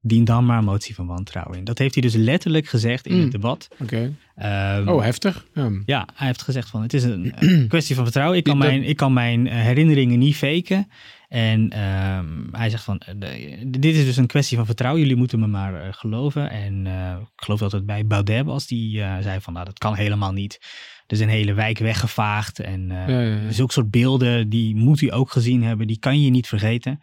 Dien 0.00 0.24
dan 0.24 0.46
maar 0.46 0.58
een 0.58 0.64
motie 0.64 0.94
van 0.94 1.06
wantrouwen 1.06 1.58
in. 1.58 1.64
Dat 1.64 1.78
heeft 1.78 1.94
hij 1.94 2.02
dus 2.02 2.14
letterlijk 2.14 2.66
gezegd 2.66 3.06
in 3.06 3.14
Mm. 3.16 3.22
het 3.22 3.32
debat. 3.32 3.68
Oké. 3.82 4.14
Ehm, 4.34 4.88
Oh, 4.88 5.02
heftig. 5.02 5.46
Ja. 5.54 5.70
ja, 5.84 6.08
hij 6.14 6.26
heeft 6.26 6.42
gezegd 6.42 6.68
van 6.68 6.82
het 6.82 6.94
is 6.94 7.02
een 7.04 7.32
eh, 7.32 7.68
kwestie 7.68 7.94
van 7.94 8.04
vertrouwen. 8.04 8.38
Ik 8.38 8.44
kan 8.44 8.58
mijn, 8.58 8.82
ik 8.82 8.96
kan 8.96 9.12
mijn 9.12 9.46
eh, 9.46 9.60
herinneringen 9.60 10.18
niet 10.18 10.36
faken. 10.36 10.88
En 11.28 11.70
ehm, 11.70 12.26
hij 12.52 12.70
zegt 12.70 12.84
van 12.84 12.98
eh, 12.98 13.14
de- 13.16 13.64
dit 13.80 13.94
is 13.94 14.04
dus 14.04 14.16
een 14.16 14.26
kwestie 14.26 14.56
van 14.56 14.66
vertrouwen. 14.66 15.02
Jullie 15.02 15.16
moeten 15.16 15.38
me 15.40 15.46
maar 15.46 15.74
eh, 15.82 15.88
geloven. 15.92 16.50
En 16.50 16.86
eh, 16.86 17.16
ik 17.20 17.42
geloof 17.44 17.58
dat 17.58 17.72
het 17.72 17.86
bij 17.86 18.06
Baudet 18.06 18.44
was 18.44 18.66
die 18.66 18.96
zei 18.98 19.40
van 19.40 19.52
nou 19.52 19.64
dat 19.64 19.78
kan 19.78 19.94
helemaal 19.94 20.32
niet. 20.32 20.58
Er 21.06 21.16
is 21.16 21.20
een 21.20 21.28
hele 21.28 21.52
wijk 21.54 21.78
weggevaagd. 21.78 22.58
En 22.60 22.86
Ja, 22.88 23.08
ja, 23.08 23.20
ja. 23.20 23.50
zulke 23.52 23.72
soort 23.72 23.90
beelden 23.90 24.48
die 24.48 24.76
moet 24.76 25.00
u 25.00 25.12
ook 25.12 25.30
gezien 25.30 25.62
hebben. 25.62 25.86
Die 25.86 25.98
kan 25.98 26.20
je 26.22 26.30
niet 26.30 26.46
vergeten. 26.46 27.00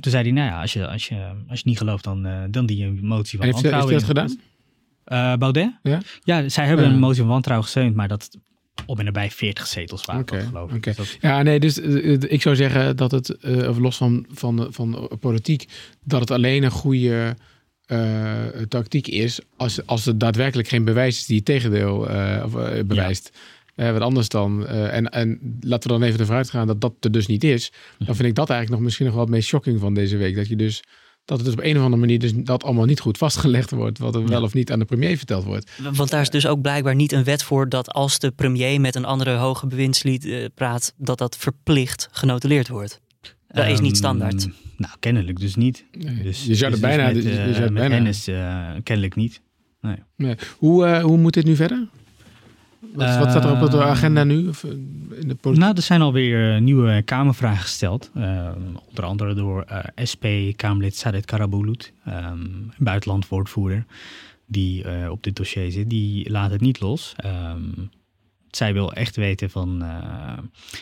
Toen 0.00 0.10
zei 0.12 0.22
hij 0.22 0.32
nou 0.32 0.46
ja 0.50 0.60
als 0.60 0.72
je, 0.72 0.88
als 0.88 1.08
je, 1.08 1.44
als 1.48 1.58
je 1.60 1.68
niet 1.68 1.78
gelooft 1.78 2.04
dan, 2.04 2.28
dan 2.50 2.66
die 2.66 2.84
een 2.84 3.06
motie 3.06 3.38
van 3.38 3.46
En 3.48 3.52
heeft, 3.54 3.62
hij- 3.62 3.72
wantrouwen. 3.72 3.92
dat 3.92 4.04
gedaan? 5.04 5.38
Baudet? 5.38 5.78
Ja? 5.82 6.00
Ja, 6.24 6.48
zij 6.48 6.66
hebben 6.66 6.86
een 6.86 6.98
motie 6.98 7.20
van 7.20 7.30
wantrouwen 7.30 7.66
gesteund, 7.68 7.94
maar 7.94 8.08
dat 8.08 8.36
op 8.86 8.98
en 8.98 9.04
nabij 9.04 9.30
40 9.30 9.66
zetels 9.66 10.04
waren, 10.04 10.26
dat 10.26 10.42
geloof 10.42 10.72
ik. 10.72 10.82
Dus 10.82 10.96
dat- 10.96 11.16
Ja, 11.20 11.42
nee, 11.42 11.60
dus 11.60 11.80
eh, 11.80 12.12
eh, 12.14 12.20
ik 12.28 12.42
zou 12.42 12.56
zeggen 12.56 12.96
dat 12.96 13.10
het, 13.10 13.30
eh, 13.38 13.68
of 13.68 13.78
los 13.78 13.96
van, 13.96 14.26
van, 14.30 14.66
van 14.70 15.10
politiek, 15.20 15.66
dat 16.04 16.20
het 16.20 16.30
alleen 16.30 16.62
een 16.62 16.70
goede 16.70 17.36
tactiek 18.68 19.06
is 19.08 19.40
als, 19.56 19.86
als 19.86 20.06
er 20.06 20.18
daadwerkelijk 20.18 20.68
geen 20.68 20.84
bewijs 20.84 21.16
is 21.18 21.26
die 21.26 21.36
het 21.36 21.44
tegendeel 21.44 21.96
of, 22.44 22.52
bewijst. 22.86 23.30
Eh, 23.74 23.92
wat 23.92 24.00
anders 24.00 24.28
dan, 24.28 24.66
en, 24.66 25.08
en 25.10 25.56
laten 25.60 25.90
we 25.90 25.98
dan 25.98 26.06
even 26.08 26.20
ervan 26.20 26.36
uitgaan 26.36 26.66
dat 26.66 26.80
dat 26.80 26.94
er 27.00 27.12
dus 27.12 27.26
niet 27.26 27.44
is, 27.44 27.72
dan 27.98 28.16
vind 28.16 28.28
ik 28.28 28.34
dat 28.34 28.50
eigenlijk 28.50 28.70
nog 28.70 28.80
misschien 28.80 29.06
nog 29.06 29.14
wel 29.14 29.24
het 29.24 29.32
meest 29.34 29.48
shocking 29.48 29.80
van 29.80 29.94
deze 29.94 30.16
week. 30.16 30.34
Dat 30.36 30.48
je 30.48 30.56
dus, 30.56 30.82
dat 31.24 31.36
het 31.36 31.46
dus 31.46 31.54
op 31.56 31.62
een 31.64 31.76
of 31.76 31.82
andere 31.82 32.00
manier 32.00 32.18
dus 32.18 32.32
dat 32.34 32.64
allemaal 32.64 32.84
niet 32.84 33.00
goed 33.00 33.18
vastgelegd 33.18 33.70
wordt, 33.70 33.98
wat 33.98 34.14
er 34.14 34.26
wel 34.26 34.42
of 34.42 34.54
niet 34.54 34.72
aan 34.72 34.78
de 34.78 34.84
premier 34.84 35.16
verteld 35.16 35.44
wordt. 35.44 35.70
Want 35.92 36.10
daar 36.10 36.20
is 36.20 36.30
dus 36.30 36.46
ook 36.46 36.60
blijkbaar 36.60 36.94
niet 36.94 37.12
een 37.12 37.24
wet 37.24 37.42
voor 37.42 37.68
dat 37.68 37.90
als 37.92 38.18
de 38.18 38.30
premier 38.30 38.80
met 38.80 38.94
een 38.94 39.04
andere 39.04 39.34
hoge 39.36 39.66
bewindslied 39.66 40.24
eh, 40.24 40.44
praat, 40.54 40.94
dat 40.96 41.18
dat 41.18 41.36
verplicht 41.36 42.08
genotuleerd 42.12 42.68
wordt. 42.68 43.00
Dat 43.48 43.66
is 43.66 43.80
niet 43.80 43.88
Ehm, 43.90 43.94
standaard. 43.98 44.48
Nou, 44.76 44.94
kennelijk 45.00 45.40
dus 45.40 45.54
niet. 45.54 45.84
Nee, 45.98 46.22
Dus, 46.22 46.44
je 46.44 46.54
zou 46.54 46.70
dus 46.72 46.80
er 46.80 46.86
bijna, 46.88 47.12
dus 47.12 47.24
met, 47.24 47.32
eh, 47.32 47.38
zou 47.38 47.48
het 47.48 47.58
met 47.62 47.72
bijna- 47.74 47.94
hen 47.94 48.06
is 48.06 48.28
eh, 48.28 48.70
kennelijk 48.82 49.14
niet. 49.14 49.40
Nee. 50.16 50.34
Hoe, 50.58 50.86
eh, 50.86 51.02
hoe 51.04 51.16
moet 51.18 51.34
dit 51.34 51.44
nu 51.44 51.56
verder? 51.56 51.88
Wat, 52.92 53.16
wat 53.16 53.30
staat 53.30 53.44
er 53.44 53.62
op 53.62 53.70
de 53.70 53.76
Eh, 53.76 53.86
agenda 53.86 54.24
nu? 54.24 54.48
Of, 54.48 54.64
eh, 54.64 54.70
in 55.20 55.28
de 55.28 55.34
politiek? 55.34 55.64
Nou, 55.64 55.76
er 55.76 55.82
zijn 55.82 56.00
alweer 56.02 56.54
eh, 56.54 56.60
nieuwe 56.60 57.02
Kamervragen 57.02 57.62
gesteld. 57.62 58.10
eh, 58.14 58.48
onder 58.88 59.04
andere 59.04 59.34
door 59.34 59.62
eh, 59.62 59.78
SP-Kamerlid 60.10 60.96
Sadet 60.96 61.24
Karabulut, 61.24 61.92
ehm 62.04 62.38
buitenlandwoordvoerder, 62.78 63.84
die 64.46 64.84
op 65.10 65.22
dit 65.22 65.36
dossier 65.36 65.70
zit. 65.70 65.90
Die 65.90 66.30
laat 66.30 66.50
het 66.50 66.60
niet 66.60 66.80
los. 66.80 67.14
Ehm, 67.16 67.60
zij 68.50 68.72
wil 68.72 68.92
echt 68.92 69.16
weten 69.16 69.50
van... 69.50 69.84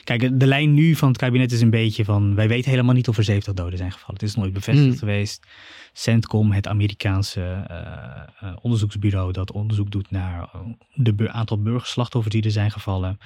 kijk, 0.05 0.41
de 0.41 0.47
lijn 0.47 0.75
nu 0.75 0.95
van 0.95 1.09
het 1.09 1.17
kabinet 1.17 1.53
is 1.53 1.61
een 1.61 1.71
beetje 1.71 2.05
van... 2.05 2.35
wij 2.35 2.49
weten 2.49 2.71
helemaal 2.71 2.95
niet 2.95 3.09
of 3.09 3.17
er 3.17 3.25
70 3.25 3.55
doden 3.55 3.79
zijn 3.79 3.93
gevallen. 3.93 4.15
Het 4.21 4.29
is 4.29 4.35
nooit 4.35 4.53
bevestigd 4.53 4.89
Hmm. 4.89 4.99
geweest. 4.99 5.47
CENTCOM, 5.93 6.53
het 6.53 6.69
Amerikaanse 6.69 7.65
eh, 7.69 8.49
eh, 8.51 8.57
onderzoeksbureau... 8.61 9.33
dat 9.33 9.53
onderzoek 9.53 9.91
doet 9.91 10.11
naar 10.11 10.43
eh, 10.43 10.61
de 10.95 11.15
bu- 11.15 11.29
aantal 11.29 11.63
burgerslachtoffers 11.63 12.35
die 12.35 12.45
er 12.45 12.51
zijn 12.51 12.71
gevallen... 12.71 13.19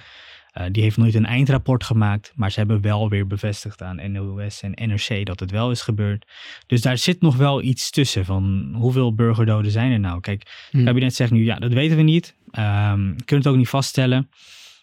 Die 0.70 0.82
heeft 0.82 0.96
nooit 0.96 1.14
een 1.14 1.26
eindrapport 1.26 1.84
gemaakt, 1.84 2.32
maar 2.34 2.50
ze 2.50 2.58
hebben 2.58 2.80
wel 2.80 3.08
weer 3.08 3.26
bevestigd 3.26 3.82
aan 3.82 4.12
NOS 4.12 4.60
en 4.62 4.88
NRC 4.88 5.26
dat 5.26 5.40
het 5.40 5.50
wel 5.50 5.70
is 5.70 5.80
gebeurd. 5.82 6.26
Dus 6.66 6.80
daar 6.82 6.98
zit 6.98 7.20
nog 7.20 7.36
wel 7.36 7.62
iets 7.62 7.90
tussen 7.90 8.24
van 8.24 8.72
hoeveel 8.76 9.14
burgerdoden 9.14 9.70
zijn 9.70 9.92
er 9.92 10.00
nou? 10.00 10.20
Kijk, 10.20 10.40
het 10.40 10.68
Hmm. 10.70 10.84
kabinet 10.84 11.14
zegt 11.14 11.30
nu 11.30 11.44
ja, 11.44 11.58
dat 11.58 11.72
weten 11.72 11.96
we 11.96 12.02
niet. 12.02 12.34
Ehm 12.50 13.00
kunnen 13.00 13.44
het 13.44 13.46
ook 13.46 13.56
niet 13.56 13.68
vaststellen. 13.68 14.30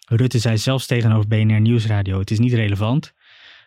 Rutte 0.08 0.38
zei 0.38 0.58
zelfs 0.58 0.86
tegenover 0.86 1.28
BNR 1.28 1.60
Nieuwsradio, 1.60 2.18
het 2.18 2.30
is 2.30 2.38
niet 2.38 2.52
relevant. 2.52 3.12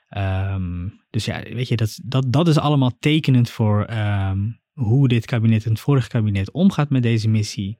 Ehm, 0.10 0.88
dus 1.10 1.26
ja, 1.26 1.42
weet 1.44 1.68
je, 1.68 1.76
dat, 1.76 2.00
dat, 2.04 2.32
dat 2.34 2.48
is 2.48 2.58
allemaal 2.58 2.92
tekenend 3.00 3.50
voor 3.50 3.84
ehm, 3.84 4.40
hoe 4.74 5.08
dit 5.08 5.26
kabinet 5.26 5.64
en 5.66 5.70
het 5.72 5.80
vorige 5.80 6.08
kabinet 6.08 6.52
omgaat 6.52 6.90
met 6.90 7.04
deze 7.04 7.30
missie. 7.30 7.78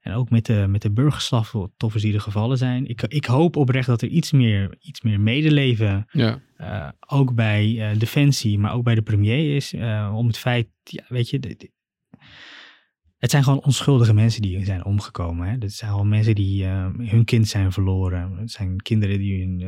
En 0.00 0.12
ook 0.12 0.30
met 0.30 0.46
de, 0.46 0.66
met 0.68 0.82
de 0.82 0.90
burgerslachtoffers 0.92 2.02
die 2.02 2.14
er 2.14 2.20
gevallen 2.20 2.58
zijn. 2.58 2.86
Ik, 2.86 3.02
ik 3.02 3.24
hoop 3.24 3.56
oprecht 3.56 3.86
dat 3.86 4.02
er 4.02 4.08
iets 4.08 4.32
meer, 4.32 4.74
iets 4.80 5.00
meer 5.00 5.20
medeleven, 5.20 6.06
Ja. 6.10 6.40
eh, 6.56 6.88
ook 7.06 7.34
bij 7.34 7.90
eh, 7.90 7.98
Defensie, 7.98 8.58
maar 8.58 8.72
ook 8.74 8.84
bij 8.84 8.94
de 8.94 9.02
premier 9.02 9.56
is. 9.56 9.72
eh, 9.72 10.12
om 10.16 10.26
het 10.26 10.38
feit, 10.38 10.68
ja, 10.82 11.04
weet 11.08 11.30
je, 11.30 11.38
de- 11.40 11.54
de- 11.56 11.70
het 13.18 13.30
zijn 13.30 13.44
gewoon 13.44 13.62
onschuldige 13.62 14.14
mensen 14.14 14.42
die 14.42 14.64
zijn 14.64 14.84
omgekomen. 14.84 15.46
Hè? 15.48 15.56
Het 15.58 15.72
zijn 15.72 15.90
gewoon 15.90 16.08
mensen 16.08 16.34
die 16.34 16.64
hun 16.66 17.24
kind 17.24 17.48
zijn 17.48 17.72
verloren. 17.72 18.36
Het 18.36 18.50
zijn 18.50 18.76
kinderen 18.76 19.18
die 19.18 19.40
hun, 19.44 19.60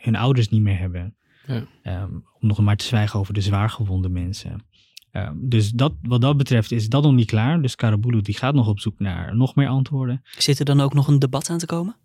hun 0.00 0.16
ouders 0.16 0.48
niet 0.48 0.62
meer 0.62 0.78
hebben. 0.78 1.16
Ja. 1.46 1.66
Ehm, 1.82 2.12
om 2.40 2.48
nog 2.48 2.58
maar 2.58 2.76
te 2.76 2.84
zwijgen 2.84 3.18
over 3.18 3.34
de 3.34 3.40
zwaargewonde 3.40 4.08
mensen. 4.08 4.64
Ehm, 5.10 5.34
dus 5.36 5.70
dat, 5.70 5.94
wat 6.02 6.20
dat 6.20 6.36
betreft 6.36 6.72
is 6.72 6.88
dat 6.88 7.02
nog 7.02 7.12
niet 7.12 7.26
klaar. 7.26 7.62
Dus 7.62 7.74
Karabulu 7.74 8.20
die 8.20 8.36
gaat 8.36 8.54
nog 8.54 8.68
op 8.68 8.80
zoek 8.80 8.98
naar 8.98 9.36
nog 9.36 9.54
meer 9.54 9.68
antwoorden. 9.68 10.22
Zit 10.38 10.58
er 10.58 10.64
dan 10.64 10.80
ook 10.80 10.94
nog 10.94 11.08
een 11.08 11.18
debat 11.18 11.50
aan 11.50 11.58
te 11.58 11.66
komen? 11.66 11.96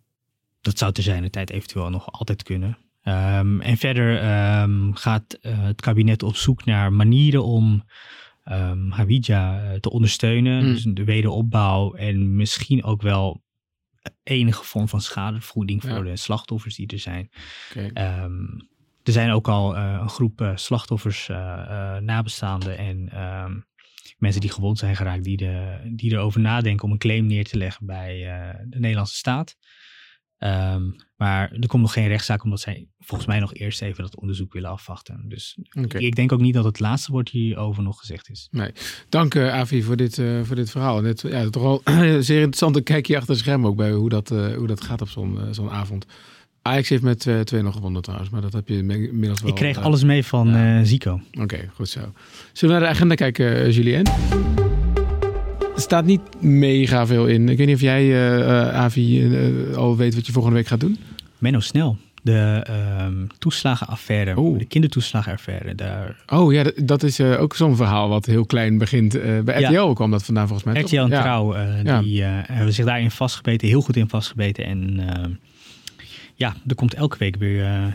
Dat 0.61 0.77
zou 0.77 0.91
te 0.91 1.01
zijn 1.01 1.21
de 1.23 1.29
tijd 1.29 1.49
eventueel 1.49 1.89
nog 1.89 2.11
altijd 2.11 2.43
kunnen. 2.43 2.77
Ehm, 3.01 3.61
en 3.61 3.77
verder 3.77 4.19
ehm, 4.19 4.91
gaat 4.93 5.33
eh, 5.33 5.63
het 5.63 5.81
kabinet 5.81 6.23
op 6.23 6.35
zoek 6.35 6.65
naar 6.65 6.93
manieren 6.93 7.43
om 7.43 7.83
ehm 8.43 8.89
Hawija 8.89 9.61
eh, 9.71 9.79
te 9.79 9.89
ondersteunen. 9.89 10.65
Mm. 10.65 10.73
Dus 10.73 10.83
de 10.83 11.03
wederopbouw 11.03 11.93
en 11.93 12.35
misschien 12.35 12.83
ook 12.83 13.01
wel 13.01 13.43
enige 14.23 14.63
vorm 14.63 14.87
van 14.87 15.01
schadevergoeding 15.01 15.81
voor 15.81 16.05
Ja. 16.05 16.11
de 16.11 16.15
slachtoffers 16.15 16.75
die 16.75 16.87
er 16.87 16.99
zijn. 16.99 17.29
Oké. 17.69 17.89
Ehm, 17.93 18.33
er 19.09 19.15
zijn 19.15 19.31
ook 19.31 19.47
al 19.47 19.75
eh, 19.75 19.97
een 20.01 20.09
groep 20.09 20.41
eh, 20.41 20.51
slachtoffers, 20.55 21.29
eh, 21.29 21.97
nabestaanden 21.97 22.77
en 22.77 23.09
ehm, 23.09 23.59
mensen 24.17 24.41
die 24.41 24.49
gewond 24.49 24.77
zijn 24.77 24.95
geraakt, 24.95 25.23
die, 25.23 25.37
de, 25.37 25.77
die 25.95 26.11
erover 26.11 26.39
nadenken 26.39 26.85
om 26.85 26.91
een 26.91 26.97
claim 26.97 27.25
neer 27.25 27.45
te 27.45 27.57
leggen 27.57 27.85
bij 27.85 28.17
de 28.65 28.79
Nederlandse 28.79 29.15
staat. 29.15 29.55
Ehm, 30.37 30.91
maar 31.17 31.51
er 31.51 31.67
komt 31.67 31.81
nog 31.81 31.93
geen 31.93 32.07
rechtszaak, 32.07 32.43
omdat 32.43 32.59
zij 32.59 32.87
volgens 32.99 33.27
mij 33.27 33.39
nog 33.39 33.53
eerst 33.53 33.81
even 33.81 34.03
dat 34.03 34.15
onderzoek 34.15 34.53
willen 34.53 34.69
afwachten. 34.69 35.25
Dus 35.27 35.57
ik 35.97 36.15
denk 36.15 36.31
ook 36.31 36.39
niet 36.39 36.53
dat 36.53 36.63
het 36.63 36.79
laatste 36.79 37.11
woord 37.11 37.29
hierover 37.29 37.83
nog 37.83 37.99
gezegd 37.99 38.29
is. 38.29 38.47
Dank 39.09 39.35
eh, 39.35 39.53
Avi 39.53 39.83
voor 39.83 39.95
dit, 39.95 40.15
voor 40.43 40.55
dit 40.55 40.71
verhaal. 40.71 41.03
Het, 41.03 41.21
ja, 41.21 41.49
toch 41.49 41.63
wel 41.63 41.81
zeer 42.23 42.37
interessant 42.37 42.75
een 42.75 42.83
kijkje 42.83 43.17
achter 43.17 43.33
de 43.33 43.39
schermen 43.39 43.69
ook 43.69 43.75
bij 43.75 43.91
hoe 43.91 44.09
dat, 44.09 44.29
hoe 44.29 44.67
dat 44.67 44.81
gaat 44.81 45.01
op 45.01 45.09
zo'n 45.09 45.47
zo'n 45.51 45.69
avond. 45.69 46.05
Ajax 46.69 46.89
heeft 46.89 47.03
met 47.03 47.27
eh 47.27 47.39
2 47.39 47.61
nog 47.61 47.73
gewonnen 47.73 48.01
trouwens, 48.01 48.29
maar 48.29 48.41
dat 48.41 48.53
heb 48.53 48.67
je 48.67 48.77
inmiddels 48.77 49.39
wel. 49.41 49.49
ik 49.49 49.55
kreeg 49.55 49.77
eh, 49.77 49.83
alles 49.83 50.03
mee 50.03 50.23
van 50.25 50.47
ja. 50.47 50.77
eh, 50.79 50.85
Zico. 50.85 51.21
Oké, 51.41 51.57
goed 51.75 51.89
zo. 51.89 51.99
Zullen 52.53 52.75
we 52.75 52.81
naar 52.81 52.89
de 52.89 52.95
agenda 52.95 53.15
kijken, 53.15 53.55
eh, 53.55 53.71
Julien? 53.71 54.05
Er 55.75 55.85
staat 55.85 56.05
niet 56.05 56.21
mega 56.39 57.05
veel 57.07 57.27
in. 57.27 57.49
Ik 57.49 57.57
weet 57.57 57.67
niet 57.67 57.75
of 57.75 57.81
jij, 57.81 58.01
eh, 58.01 58.39
eh, 58.61 58.75
Avi, 58.75 59.33
eh, 59.33 59.77
al 59.77 59.97
weet 59.97 60.15
wat 60.15 60.25
je 60.25 60.31
volgende 60.31 60.57
week 60.57 60.67
gaat 60.67 60.79
doen. 60.79 60.97
Menno 61.37 61.59
Snel, 61.59 61.97
de 62.21 62.63
ehm, 62.67 63.13
toeslagenaffaire, 63.37 64.37
Oeh. 64.37 64.59
de 64.59 64.65
kindertoeslagenaffaire. 64.65 65.75
Daar 65.75 66.15
Oh 66.27 66.53
ja, 66.53 66.63
dat, 66.63 66.73
dat 66.77 67.03
is 67.03 67.19
eh, 67.19 67.41
ook 67.41 67.55
zo'n 67.55 67.75
verhaal 67.75 68.09
wat 68.09 68.25
heel 68.25 68.45
klein 68.45 68.77
begint. 68.77 69.15
Eh, 69.15 69.39
bij 69.39 69.59
Ja. 69.59 69.69
RTL 69.69 69.93
kwam 69.93 70.11
dat 70.11 70.23
vandaan 70.23 70.47
volgens 70.47 70.73
mij. 70.73 70.81
RTL 70.81 70.95
en 70.97 71.09
Ja. 71.09 71.21
Trouw, 71.21 71.53
eh, 71.53 71.83
Ja. 71.83 72.01
die 72.01 72.23
eh, 72.23 72.29
hebben 72.31 72.73
zich 72.73 72.85
daarin 72.85 73.11
vastgebeten, 73.11 73.67
heel 73.67 73.81
goed 73.81 73.95
in 73.95 74.09
vastgebeten. 74.09 74.65
En 74.65 74.99
eh, 75.07 75.25
ja, 76.39 76.55
er 76.67 76.75
komt 76.75 76.93
elke 76.93 77.17
week 77.17 77.35
weer, 77.35 77.65
eh, 77.65 77.85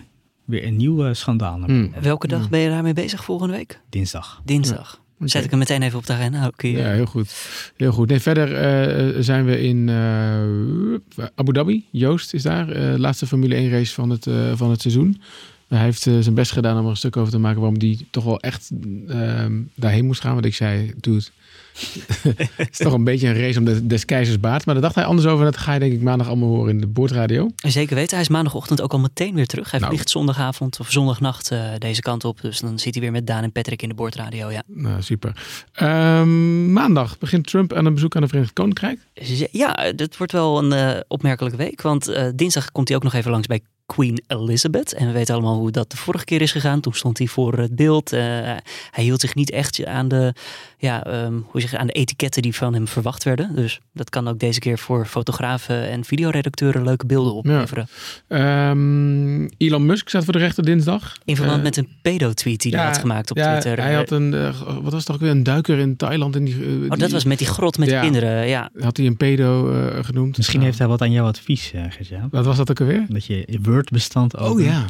weer 0.44 0.64
een 0.66 0.76
nieuw 0.76 1.04
eh, 1.06 1.14
schandaal 1.14 1.58
naar 1.58 1.68
boven. 1.68 2.02
Welke 2.02 2.26
dag 2.26 2.40
Hmm. 2.40 2.50
ben 2.50 2.60
je 2.60 2.68
daarmee 2.68 2.92
bezig 2.92 3.24
volgende 3.24 3.54
week? 3.54 3.80
Dinsdag. 3.90 4.40
Dinsdag. 4.44 5.02
Zet 5.18 5.44
ik 5.44 5.50
hem 5.50 5.58
meteen 5.58 5.82
even 5.82 5.98
op 5.98 6.06
de 6.06 6.12
agenda. 6.12 6.46
Oké. 6.46 6.66
Ja, 6.66 6.90
heel 6.90 7.06
goed. 7.06 7.34
Heel 7.76 7.92
goed. 7.92 8.08
Nee, 8.08 8.20
verder 8.20 8.54
eh, 8.54 9.22
zijn 9.22 9.44
we 9.44 9.60
in 9.60 9.88
eh, 9.88 11.24
Abu 11.34 11.52
Dhabi. 11.52 11.84
Joost 11.90 12.34
is 12.34 12.42
daar. 12.42 12.68
eh, 12.68 12.98
laatste 12.98 13.26
Formule 13.26 13.54
1 13.54 13.70
race 13.70 13.94
van 13.94 14.10
het, 14.10 14.26
eh, 14.26 14.52
van 14.54 14.70
het 14.70 14.80
seizoen. 14.80 15.20
Hij 15.68 15.82
heeft 15.82 16.06
eh, 16.06 16.18
zijn 16.20 16.34
best 16.34 16.52
gedaan 16.52 16.78
om 16.78 16.84
er 16.84 16.90
een 16.90 16.96
stuk 16.96 17.16
over 17.16 17.32
te 17.32 17.38
maken 17.38 17.58
waarom 17.60 17.78
die 17.78 18.06
toch 18.10 18.24
wel 18.24 18.40
echt 18.40 18.70
ehm, 19.08 19.60
daarheen 19.74 20.06
moest 20.06 20.20
gaan. 20.20 20.34
Want 20.34 20.44
ik 20.46 20.54
zei, 20.54 20.92
doe 21.00 21.20
het. 21.74 22.50
is 22.70 22.78
toch 22.78 22.92
een 22.92 23.04
beetje 23.04 23.28
een 23.28 23.38
race 23.40 23.58
om 23.58 23.64
de, 23.64 23.86
des 23.86 24.04
keizers 24.04 24.40
baard. 24.40 24.64
Maar 24.64 24.74
daar 24.74 24.82
dacht 24.82 24.94
hij 24.94 25.04
anders 25.04 25.26
over. 25.28 25.44
Dat 25.44 25.56
ga 25.56 25.72
je 25.72 25.80
denk 25.80 25.92
ik 25.92 26.00
maandag 26.00 26.26
allemaal 26.28 26.48
horen 26.48 26.70
in 26.70 26.80
de 26.80 26.86
boordradio. 26.86 27.50
Zeker 27.56 27.94
weten, 27.94 28.10
hij 28.12 28.20
is 28.20 28.28
maandagochtend 28.28 28.80
ook 28.82 28.92
al 28.92 28.98
meteen 28.98 29.34
weer 29.34 29.46
terug. 29.46 29.70
Hij 29.70 29.80
Nou. 29.80 29.92
vliegt 29.92 30.10
zondagavond 30.10 30.80
of 30.80 30.90
zondagnacht 30.90 31.50
eh, 31.50 31.60
deze 31.78 32.00
kant 32.00 32.24
op. 32.24 32.40
Dus 32.40 32.60
dan 32.60 32.78
zit 32.78 32.94
hij 32.94 33.02
weer 33.02 33.12
met 33.12 33.26
Daan 33.26 33.42
en 33.42 33.52
Patrick 33.52 33.82
in 33.82 33.88
de 33.88 33.94
boordradio. 33.94 34.50
Ja, 34.50 34.62
Nou, 34.66 35.02
super. 35.02 35.36
Ehm, 35.72 36.72
maandag 36.72 37.18
begint 37.18 37.46
Trump 37.46 37.72
aan 37.72 37.86
een 37.86 37.94
bezoek 37.94 38.14
aan 38.16 38.20
het 38.22 38.30
Verenigd 38.30 38.54
Koninkrijk. 38.54 38.98
Ja 39.50 39.92
dit 39.96 40.16
wordt 40.16 40.32
wel 40.32 40.58
een 40.58 40.72
eh, 40.72 41.00
opmerkelijke 41.08 41.56
week. 41.58 41.82
Want 41.82 42.08
eh, 42.08 42.26
dinsdag 42.34 42.72
komt 42.72 42.88
hij 42.88 42.96
ook 42.96 43.02
nog 43.02 43.12
even 43.14 43.30
langs 43.30 43.46
bij 43.46 43.60
Queen 43.94 44.22
Elizabeth. 44.26 44.92
En 44.94 45.06
we 45.06 45.12
weten 45.12 45.34
allemaal 45.34 45.58
hoe 45.58 45.70
dat 45.70 45.90
de 45.90 45.96
vorige 45.96 46.24
keer 46.24 46.40
is 46.40 46.52
gegaan. 46.52 46.80
Toen 46.80 46.92
stond 46.94 47.18
hij 47.18 47.26
voor 47.26 47.58
het 47.58 47.76
beeld. 47.76 48.12
Eh, 48.12 48.20
hij 48.90 49.04
hield 49.04 49.20
zich 49.20 49.34
niet 49.34 49.50
echt 49.50 49.84
aan 49.84 50.08
de, 50.08 50.34
ja, 50.78 51.04
ehm, 51.04 51.32
hoe 51.44 51.60
zeg 51.60 51.70
je, 51.70 51.78
aan 51.78 51.86
de 51.86 51.92
etiketten 51.92 52.42
die 52.42 52.54
van 52.54 52.74
hem 52.74 52.88
verwacht 52.88 53.24
werden. 53.24 53.54
Dus 53.54 53.80
dat 53.92 54.10
kan 54.10 54.28
ook 54.28 54.38
deze 54.38 54.58
keer 54.60 54.78
voor 54.78 55.06
fotografen 55.06 55.88
en 55.88 56.04
videoredacteuren 56.04 56.84
leuke 56.84 57.06
beelden 57.06 57.34
opleveren. 57.34 57.88
Ehm, 58.28 59.48
Elon 59.58 59.86
Musk 59.86 60.08
staat 60.08 60.24
voor 60.24 60.32
de 60.32 60.38
rechter 60.38 60.64
dinsdag. 60.64 61.16
In 61.24 61.36
verband 61.36 61.58
Eh, 61.58 61.62
met 61.64 61.76
een 61.76 61.88
pedo-tweet 62.02 62.60
die 62.60 62.76
hij 62.76 62.84
had 62.86 62.98
gemaakt 62.98 63.30
op 63.30 63.36
ja, 63.36 63.50
Twitter. 63.58 63.84
Hij 63.84 63.94
had 63.94 64.10
een, 64.10 64.34
eh, 64.34 64.60
wat 64.62 64.82
was 64.82 64.92
het 64.94 65.06
toch 65.06 65.18
weer, 65.18 65.30
een 65.30 65.42
duiker 65.42 65.78
in 65.78 65.96
Thailand. 65.96 66.36
In 66.36 66.44
die, 66.44 66.54
Oh, 66.82 66.88
dat 66.88 66.98
die- 66.98 67.08
was 67.08 67.24
met 67.24 67.38
die 67.38 67.46
grot 67.46 67.78
met 67.78 67.90
Ja. 67.90 68.00
kinderen. 68.00 68.46
Ja, 68.48 68.70
Had 68.78 68.96
hij 68.96 69.06
een 69.06 69.16
pedo 69.16 69.72
eh, 69.72 70.04
genoemd. 70.04 70.36
Misschien 70.36 70.62
heeft 70.62 70.78
hij 70.78 70.86
wat 70.86 71.00
aan 71.00 71.12
jouw 71.12 71.26
advies, 71.26 71.72
uh, 71.74 71.82
Gertja. 71.88 72.28
Wat 72.30 72.44
was 72.44 72.56
dat 72.56 72.70
ook 72.70 72.80
alweer? 72.80 73.04
Dat 73.08 73.24
je 73.26 73.44
je 73.46 73.58
Word-bestand 73.84 74.36
Oh 74.36 74.42
opent. 74.50 74.66
ja. 74.66 74.86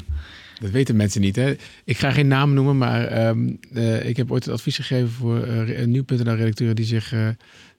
Dat 0.61 0.71
weten 0.71 0.97
mensen 0.97 1.21
niet. 1.21 1.37
Hè? 1.37 1.55
Ik 1.85 1.99
ga 1.99 2.11
geen 2.11 2.27
naam 2.27 2.55
noemen, 2.55 2.79
maar 2.79 3.05
ehm, 3.07 3.53
eh, 3.73 4.09
ik 4.09 4.17
heb 4.17 4.31
ooit 4.33 4.45
het 4.45 4.55
advies 4.55 4.77
gegeven 4.77 5.11
voor 5.11 5.47
uh, 5.49 5.87
nu.nl-redacteuren 5.87 6.77
die 6.77 6.85
zich, 6.85 7.13
eh, 7.13 7.29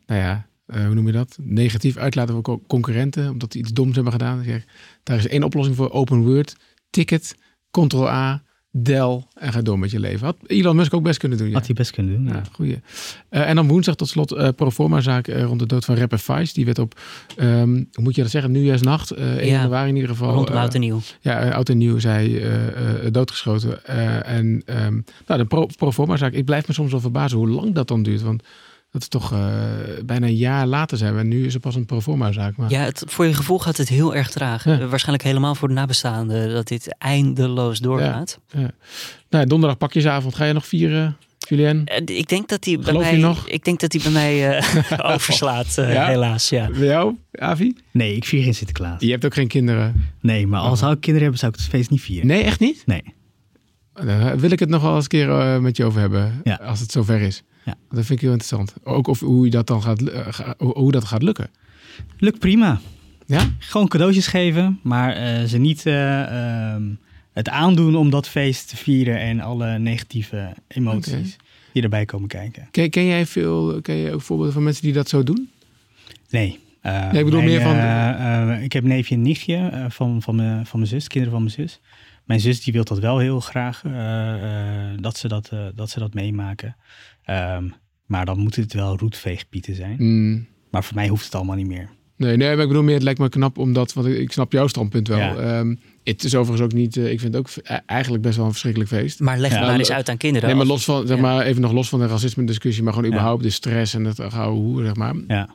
nou 0.05 0.21
ja, 0.21 0.47
eh, 0.65 0.85
hoe 0.85 0.93
noem 0.93 1.05
je 1.07 1.11
dat? 1.11 1.37
Negatief 1.41 1.97
uitlaten 1.97 2.33
voor 2.33 2.43
co- 2.43 2.61
concurrenten, 2.67 3.29
omdat 3.29 3.51
die 3.51 3.61
iets 3.61 3.71
doms 3.73 3.95
hebben 3.95 4.13
gedaan. 4.13 4.43
Zeg, 4.43 4.63
daar 5.03 5.17
is 5.17 5.27
één 5.27 5.43
oplossing 5.43 5.75
voor: 5.75 5.91
Open 5.91 6.21
Word, 6.23 6.55
Ticket, 6.89 7.35
Ctrl-A, 7.71 8.43
Dell 8.77 9.23
en 9.33 9.51
ga 9.53 9.61
door 9.61 9.79
met 9.79 9.91
je 9.91 9.99
leven. 9.99 10.25
Had 10.25 10.37
Elon 10.47 10.75
Musk 10.75 10.93
ook 10.93 11.03
best 11.03 11.19
kunnen 11.19 11.37
doen. 11.37 11.47
Ja. 11.47 11.53
Had 11.53 11.65
hij 11.65 11.75
best 11.75 11.91
kunnen 11.91 12.15
doen. 12.15 12.25
Ja, 12.33 12.41
goeie. 12.51 12.79
Eh, 13.29 13.49
en 13.49 13.55
dan 13.55 13.67
woensdag 13.67 13.95
tot 13.95 14.07
slot 14.07 14.31
eh 14.31 14.49
proforma 14.55 15.01
zaak 15.01 15.27
eh, 15.27 15.43
rond 15.43 15.59
de 15.59 15.65
dood 15.65 15.85
van 15.85 15.95
rapper 15.95 16.19
Vice. 16.19 16.53
Die 16.53 16.65
werd 16.65 16.79
op, 16.79 16.99
ehm, 17.37 17.73
hoe 17.93 18.03
moet 18.03 18.15
je 18.15 18.21
dat 18.21 18.31
zeggen, 18.31 18.51
nieuwjaarsnacht, 18.51 19.11
eh 19.11 19.25
1 19.37 19.45
Ja, 19.45 19.51
januari 19.51 19.89
in 19.89 19.95
ieder 19.95 20.09
geval. 20.09 20.33
rondom 20.33 20.55
eh, 20.55 20.61
oud 20.61 20.73
en 20.73 20.79
nieuw. 20.79 20.99
ja, 21.21 21.49
oud 21.49 21.69
en 21.69 21.77
nieuw 21.77 21.95
is 21.95 22.03
hij 22.03 22.43
doodgeschoten. 23.11 23.85
En 24.25 24.61
ehm, 24.65 24.99
nou, 25.27 25.39
de 25.41 25.45
pro, 25.45 25.65
proforma 25.77 26.17
zaak, 26.17 26.33
ik 26.33 26.45
blijf 26.45 26.67
me 26.67 26.73
soms 26.73 26.91
wel 26.91 27.01
verbazen 27.01 27.37
hoe 27.37 27.49
lang 27.49 27.73
dat 27.73 27.87
dan 27.87 28.03
duurt. 28.03 28.21
Want 28.21 28.43
dat 28.95 29.01
is 29.03 29.21
toch 29.21 29.31
eh, 29.31 29.53
bijna 30.05 30.25
een 30.27 30.35
jaar 30.35 30.67
later 30.67 30.97
zijn 30.97 31.13
we. 31.13 31.19
En 31.19 31.27
nu 31.27 31.45
is 31.45 31.53
er 31.53 31.59
pas 31.59 31.75
een 31.75 31.85
proforma 31.85 32.31
zaak. 32.31 32.55
Maar 32.55 32.69
Ja, 32.69 32.81
het, 32.81 33.03
voor 33.07 33.25
je 33.25 33.33
gevoel 33.33 33.59
gaat 33.59 33.77
het 33.77 33.89
heel 33.89 34.15
erg 34.15 34.29
traag. 34.29 34.63
Ja. 34.65 34.79
Eh, 34.79 34.89
waarschijnlijk 34.89 35.23
helemaal 35.27 35.55
voor 35.55 35.67
de 35.67 35.73
nabestaanden. 35.73 36.53
Dat 36.53 36.67
dit 36.67 36.95
eindeloos 36.97 37.79
doorgaat. 37.79 38.39
nou, 39.29 39.45
donderdag 39.45 39.77
pakjesavond. 39.77 40.35
Ga 40.35 40.45
je 40.45 40.53
nog 40.53 40.65
vieren, 40.67 41.17
Julien? 41.47 41.85
Eh, 41.85 42.17
Ik 42.17 42.27
denk 42.29 42.47
dat 42.49 42.65
hij 42.65 42.79
bij 42.79 42.93
mij, 42.93 43.17
nog? 43.17 43.47
Ik 43.49 43.63
denk 43.63 43.79
dat 43.79 43.91
hij 43.93 44.01
bij 44.01 44.11
mij 44.11 44.57
eh, 44.57 45.09
overslaat, 45.13 45.73
Ja? 45.75 46.05
helaas. 46.07 46.49
Ja. 46.49 46.69
Bij 46.69 46.85
jou, 46.87 47.15
Avi? 47.31 47.75
Nee, 47.91 48.15
ik 48.15 48.25
vier 48.25 48.43
geen 48.43 48.55
Sinterklaas. 48.55 49.01
Je 49.01 49.11
hebt 49.11 49.25
ook 49.25 49.33
geen 49.33 49.47
kinderen. 49.47 50.03
Nee, 50.21 50.47
maar 50.47 50.59
als 50.61 50.79
zou 50.79 50.91
ik 50.93 51.01
kinderen 51.01 51.21
hebben, 51.21 51.39
zou 51.39 51.51
ik 51.53 51.57
het 51.59 51.67
feest 51.69 51.89
niet 51.89 52.01
vieren. 52.01 52.27
Nee, 52.27 52.43
echt 52.43 52.59
niet? 52.59 52.83
Nee. 52.85 53.03
Wil 54.37 54.51
ik 54.51 54.59
het 54.59 54.69
nog 54.69 54.81
wel 54.81 54.95
eens 54.95 55.03
een 55.03 55.09
keer 55.09 55.61
met 55.61 55.77
je 55.77 55.85
over 55.85 55.99
hebben. 55.99 56.41
Ja. 56.43 56.55
Als 56.63 56.79
het 56.79 56.91
zover 56.91 57.21
is. 57.21 57.43
Ja. 57.65 57.75
Dat 57.89 58.05
vind 58.05 58.09
ik 58.09 58.19
heel 58.19 58.31
interessant. 58.31 58.73
Ook 58.83 59.07
of 59.07 59.19
hoe 59.19 59.45
je 59.45 59.51
dat 59.51 59.67
dan 59.67 59.81
gaat, 59.81 60.01
eh, 60.01 60.49
hoe 60.57 60.91
dat 60.91 61.05
gaat 61.05 61.23
lukken. 61.23 61.49
Lukt 62.17 62.39
prima. 62.39 62.79
Ja? 63.25 63.49
Gewoon 63.59 63.87
cadeautjes 63.87 64.27
geven, 64.27 64.79
maar 64.83 65.15
eh, 65.15 65.43
ze 65.43 65.57
niet 65.57 65.85
eh, 65.85 66.21
ehm, 66.73 66.83
het 67.33 67.49
aandoen 67.49 67.95
om 67.95 68.09
dat 68.09 68.27
feest 68.29 68.69
te 68.69 68.77
vieren 68.77 69.19
en 69.19 69.39
alle 69.39 69.79
negatieve 69.79 70.53
emoties 70.67 71.35
die 71.73 71.83
erbij 71.83 72.05
komen 72.05 72.27
kijken. 72.27 72.67
Ken, 72.71 72.89
ken 72.89 73.05
jij 73.05 73.25
veel, 73.25 73.81
ken 73.81 73.95
je 73.95 74.11
ook 74.11 74.21
voorbeelden 74.21 74.53
van 74.53 74.63
mensen 74.63 74.83
die 74.83 74.93
dat 74.93 75.09
zo 75.09 75.23
doen? 75.23 75.49
Nee. 76.29 76.59
Nee, 76.83 77.19
ik 77.19 77.25
bedoel 77.25 77.41
mijn, 77.41 77.45
meer 77.45 77.61
van- 77.61 78.63
ik 78.63 78.73
heb 78.73 78.83
een 78.83 78.89
neefje 78.89 79.15
en 79.15 79.21
nichtje 79.21 79.85
van, 79.89 80.21
van, 80.21 80.35
mijn, 80.35 80.65
van 80.65 80.79
mijn 80.79 80.91
zus, 80.91 81.07
kinderen 81.07 81.33
van 81.33 81.43
mijn 81.43 81.55
zus. 81.55 81.79
Mijn 82.25 82.39
zus 82.39 82.63
die 82.63 82.73
wil 82.73 82.83
dat 82.83 82.99
wel 82.99 83.17
heel 83.17 83.39
graag, 83.39 83.81
eh, 83.85 84.91
eh, 84.91 84.97
dat, 84.99 85.17
ze 85.17 85.27
dat, 85.27 85.49
eh, 85.53 85.59
dat 85.75 85.89
ze 85.89 85.99
dat 85.99 86.13
meemaken. 86.13 86.75
Ehm, 87.23 87.69
maar 88.05 88.25
dan 88.25 88.39
moet 88.39 88.55
het 88.55 88.73
wel 88.73 88.97
roetveegpieten 88.97 89.75
zijn. 89.75 89.95
Mm. 89.99 90.47
Maar 90.71 90.83
voor 90.83 90.95
mij 90.95 91.07
hoeft 91.07 91.25
het 91.25 91.35
allemaal 91.35 91.55
niet 91.55 91.67
meer. 91.67 91.89
Nee, 92.17 92.37
nee, 92.37 92.53
maar 92.53 92.61
ik 92.61 92.67
bedoel 92.67 92.83
meer, 92.83 92.93
het 92.93 93.03
lijkt 93.03 93.19
me 93.19 93.29
knap 93.29 93.57
omdat, 93.57 93.93
want 93.93 94.07
ik, 94.07 94.17
ik 94.17 94.31
snap 94.31 94.51
jouw 94.51 94.67
standpunt 94.67 95.07
wel. 95.07 95.17
Ja. 95.17 95.35
Ehm, 95.35 95.75
het 96.03 96.23
is 96.23 96.35
overigens 96.35 96.61
ook 96.71 96.77
niet, 96.79 96.95
ik 96.95 97.19
vind 97.19 97.33
het 97.33 97.35
ook 97.35 97.49
e- 97.63 97.79
eigenlijk 97.85 98.23
best 98.23 98.35
wel 98.35 98.45
een 98.45 98.51
verschrikkelijk 98.51 98.91
feest. 98.91 99.19
Maar 99.19 99.37
leg 99.37 99.51
het 99.51 99.59
Ja, 99.59 99.65
maar 99.65 99.77
eens 99.79 99.91
uit 99.91 100.09
aan 100.09 100.17
kinderen. 100.17 100.47
Nee, 100.47 100.57
maar 100.57 100.65
los 100.65 100.83
van, 100.85 101.07
zeg 101.07 101.15
Ja. 101.15 101.21
maar, 101.21 101.45
even 101.45 101.61
nog 101.61 101.71
los 101.71 101.89
van 101.89 101.99
de 101.99 102.07
racisme 102.07 102.43
discussie, 102.43 102.83
maar 102.83 102.93
gewoon 102.93 103.09
Ja. 103.09 103.15
überhaupt 103.15 103.43
de 103.43 103.49
stress 103.49 103.93
en 103.93 104.05
het 104.05 104.19
gouden 104.27 104.63
hoe, 104.63 104.83
zeg 104.83 104.95
maar. 104.95 105.15
Ja. 105.27 105.49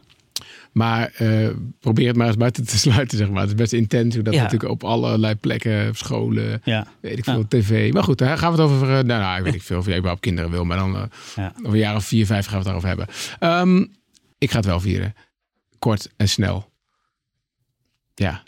Maar 0.73 1.13
eh, 1.17 1.49
probeer 1.81 2.07
het 2.07 2.17
maar 2.17 2.27
eens 2.27 2.37
buiten 2.37 2.67
te 2.67 2.79
sluiten, 2.89 3.19
zeg 3.19 3.31
maar. 3.31 3.41
Het 3.41 3.51
is 3.51 3.57
best 3.57 3.73
intens 3.73 4.15
hoe 4.15 4.25
dat 4.25 4.35
Ja. 4.35 4.43
natuurlijk 4.43 4.71
op 4.73 4.85
allerlei 4.85 5.35
plekken, 5.35 5.95
scholen, 5.95 6.61
Ja. 6.65 6.87
weet 7.01 7.19
ik 7.19 7.25
Ja. 7.25 7.33
veel, 7.35 7.49
tv. 7.49 7.93
Maar 7.93 8.03
goed, 8.05 8.19
daar 8.19 8.39
gaan 8.39 8.53
we 8.55 8.63
het 8.63 8.71
over, 8.71 8.87
eh, 8.89 8.93
nou, 9.05 9.21
nou, 9.21 9.43
weet 9.43 9.55
ik 9.55 9.63
veel 9.63 9.79
of 9.79 9.85
jij 9.87 9.95
überhaupt 9.97 10.23
kinderen 10.23 10.51
wil, 10.51 10.65
maar 10.65 10.77
dan 10.79 10.97
eh, 10.97 11.03
over 11.59 11.73
een 11.73 11.79
jaar 11.79 11.97
of 11.97 12.05
vier, 12.05 12.27
vijf 12.27 12.45
gaan 12.47 12.63
we 12.63 12.71
het 12.71 12.83
daarover 12.83 12.89
hebben. 12.89 13.07
Ehm, 13.39 13.87
ik 14.39 14.51
ga 14.51 14.57
het 14.57 14.67
wel 14.67 14.81
vieren. 14.81 15.15
Kort 15.79 16.11
en 16.17 16.29
snel. 16.29 16.71
Ja, 18.15 18.43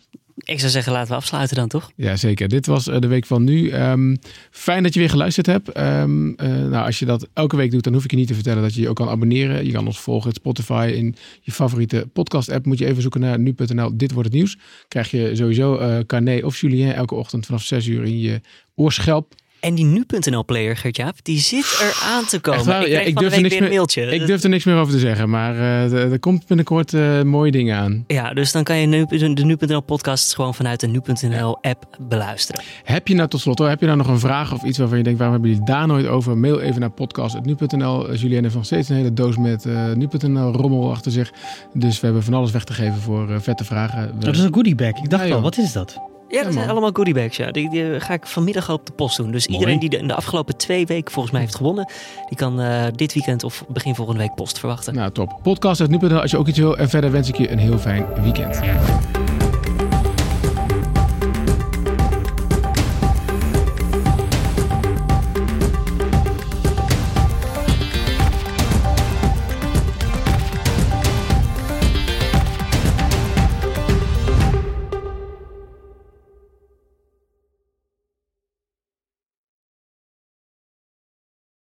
Ik 0.45 0.59
zou 0.59 0.71
zeggen, 0.71 0.93
laten 0.93 1.11
we 1.11 1.17
afsluiten 1.17 1.57
dan, 1.57 1.69
toch? 1.69 1.91
ja, 1.97 2.17
zeker. 2.17 2.49
Dit 2.49 2.67
was 2.67 2.89
eh, 2.89 2.99
de 3.01 3.07
week 3.07 3.27
van 3.27 3.45
nu. 3.45 3.69
Ehm, 3.69 4.17
fijn 4.51 4.83
dat 4.83 4.95
je 4.95 5.01
weer 5.01 5.11
geluisterd 5.11 5.47
hebt. 5.47 5.69
Ehm, 5.69 6.33
eh, 6.33 6.49
nou, 6.49 6.87
als 6.87 6.99
je 6.99 7.05
dat 7.05 7.29
elke 7.33 7.57
week 7.57 7.71
doet, 7.71 7.85
dan 7.85 7.93
hoef 7.93 8.05
ik 8.05 8.11
je 8.11 8.17
niet 8.17 8.27
te 8.27 8.35
vertellen 8.35 8.63
dat 8.63 8.75
je 8.75 8.81
je 8.81 8.89
ook 8.89 8.97
kan 8.97 9.09
abonneren. 9.09 9.65
Je 9.65 9.73
kan 9.73 9.87
ons 9.87 10.01
volgen 10.01 10.29
in 10.29 10.35
Spotify. 10.35 10.93
In 10.95 11.17
je 11.41 11.53
favoriete 11.53 12.09
podcast-app 12.13 12.67
moet 12.67 12.79
je 12.79 12.87
even 12.87 13.03
zoeken 13.03 13.21
naar 13.21 13.39
nu.nl. 13.39 13.97
Dit 13.97 14.13
wordt 14.13 14.29
het 14.29 14.37
nieuws. 14.37 14.59
Krijg 14.89 15.11
je 15.11 15.37
sowieso 15.37 15.77
eh 15.77 15.99
Carné 16.07 16.41
of 16.45 16.61
Julien 16.61 16.95
elke 16.95 17.15
ochtend 17.15 17.47
vanaf 17.47 17.63
6 17.63 17.87
uur 17.87 18.05
in 18.05 18.21
je 18.21 18.41
oorschelp. 18.75 19.35
En 19.63 19.75
die 19.75 19.85
nu.nl-player, 19.85 20.77
Gertjaap, 20.77 21.15
die 21.23 21.39
zit 21.39 21.79
er 21.81 22.03
aan 22.05 22.25
te 22.25 22.41
komen. 22.41 22.65
Waar? 22.65 22.83
Ik 22.83 22.89
Ja, 22.89 23.01
ik 23.01 23.17
durf 23.19 23.25
er 23.25 23.31
week 23.31 23.41
niks 23.41 23.49
weer 23.49 23.57
een 23.63 23.69
meer- 23.69 23.73
mailtje. 23.77 24.03
Ik 24.03 24.27
durf 24.27 24.43
er 24.43 24.49
niks 24.49 24.65
meer 24.65 24.77
over 24.77 24.93
te 24.93 24.99
zeggen, 24.99 25.31
maar 25.31 25.55
eh, 25.57 26.13
er 26.13 26.19
komt 26.19 26.47
binnenkort 26.47 26.95
eh, 26.95 27.23
mooie 27.23 27.51
dingen 27.51 27.77
aan. 27.77 28.05
Ja, 28.07 28.33
dus 28.35 28.53
dan 28.53 28.63
kan 28.65 28.77
je 28.79 28.87
nu, 28.87 29.07
de 29.35 29.45
nu.nl-podcast 29.45 30.35
gewoon 30.35 30.55
vanuit 30.55 30.81
de 30.81 30.87
nu.nl-app 30.87 31.85
beluisteren. 32.01 32.63
Heb 32.85 33.09
je 33.09 33.15
nou 33.15 33.29
tot 33.29 33.41
slot, 33.41 33.59
hoor, 33.59 33.69
heb 33.69 33.81
je 33.81 33.87
nou 33.87 33.99
nog 33.99 34.09
een 34.09 34.19
vraag 34.19 34.53
of 34.53 34.63
iets 34.63 34.79
waarvan 34.79 34.97
je 34.99 35.05
denkt, 35.05 35.19
waarom 35.19 35.37
hebben 35.41 35.55
jullie 35.55 35.73
daar 35.75 35.87
nooit 35.87 36.07
over? 36.07 36.37
Mail 36.39 36.61
even 36.61 36.81
naar 36.81 36.91
podcast.nu.nl. 36.91 38.11
Uh, 38.13 38.17
Julien 38.21 38.43
heeft 38.43 38.55
nog 38.55 38.65
steeds 38.65 38.89
een 38.89 38.97
hele 38.97 39.13
doos 39.13 39.37
met 39.37 39.65
eh, 39.67 39.93
nu.nl 39.93 40.53
rommel 40.53 40.91
achter 40.91 41.13
zich. 41.13 41.33
Dus 41.75 42.01
we 42.01 42.05
hebben 42.07 42.23
van 42.25 42.35
alles 42.35 42.51
weg 42.51 42.65
te 42.65 42.73
geven 42.73 43.01
voor 43.01 43.31
eh, 43.31 43.37
vette 43.41 43.65
vragen. 43.65 44.15
Dat 44.19 44.35
is 44.35 44.41
een 44.41 44.55
goodiebag. 44.55 44.89
Ik 44.89 45.11
dacht 45.11 45.23
Ja, 45.23 45.29
wel, 45.29 45.41
wat 45.41 45.59
is 45.59 45.73
dat? 45.73 45.99
Ja, 46.33 46.43
dat 46.43 46.53
zijn 46.53 46.71
allemaal 46.71 46.91
goodiebags. 46.93 47.37
Ja. 47.37 47.51
Die, 47.51 47.71
die 47.71 48.01
ga 48.01 48.13
ik 48.13 48.27
vanmiddag 48.27 48.71
op 48.71 48.87
de 48.87 48.93
post 48.93 49.17
doen. 49.17 49.31
Dus 49.31 49.47
Mooi. 49.47 49.59
iedereen 49.59 49.81
die 49.81 49.89
de, 49.89 49.97
in 49.97 50.09
de 50.09 50.15
afgelopen 50.15 50.57
twee 50.57 50.87
weken 50.87 51.13
volgens 51.13 51.33
mij 51.33 51.43
heeft 51.43 51.55
gewonnen, 51.55 51.93
die 52.29 52.37
kan 52.37 52.61
eh, 52.61 52.85
dit 52.95 53.15
weekend 53.15 53.45
of 53.45 53.65
begin 53.69 53.95
volgende 53.95 54.21
week 54.21 54.35
post 54.35 54.59
verwachten. 54.59 54.95
Nou, 54.95 55.13
top. 55.13 55.39
Podcast.nu.nl 55.43 56.21
als 56.21 56.31
je 56.31 56.39
ook 56.39 56.49
iets 56.49 56.59
wil. 56.59 56.79
En 56.79 56.89
verder 56.89 57.11
wens 57.11 57.29
ik 57.29 57.37
je 57.37 57.51
een 57.51 57.59
heel 57.59 57.79
fijn 57.79 58.07
weekend. 58.23 58.61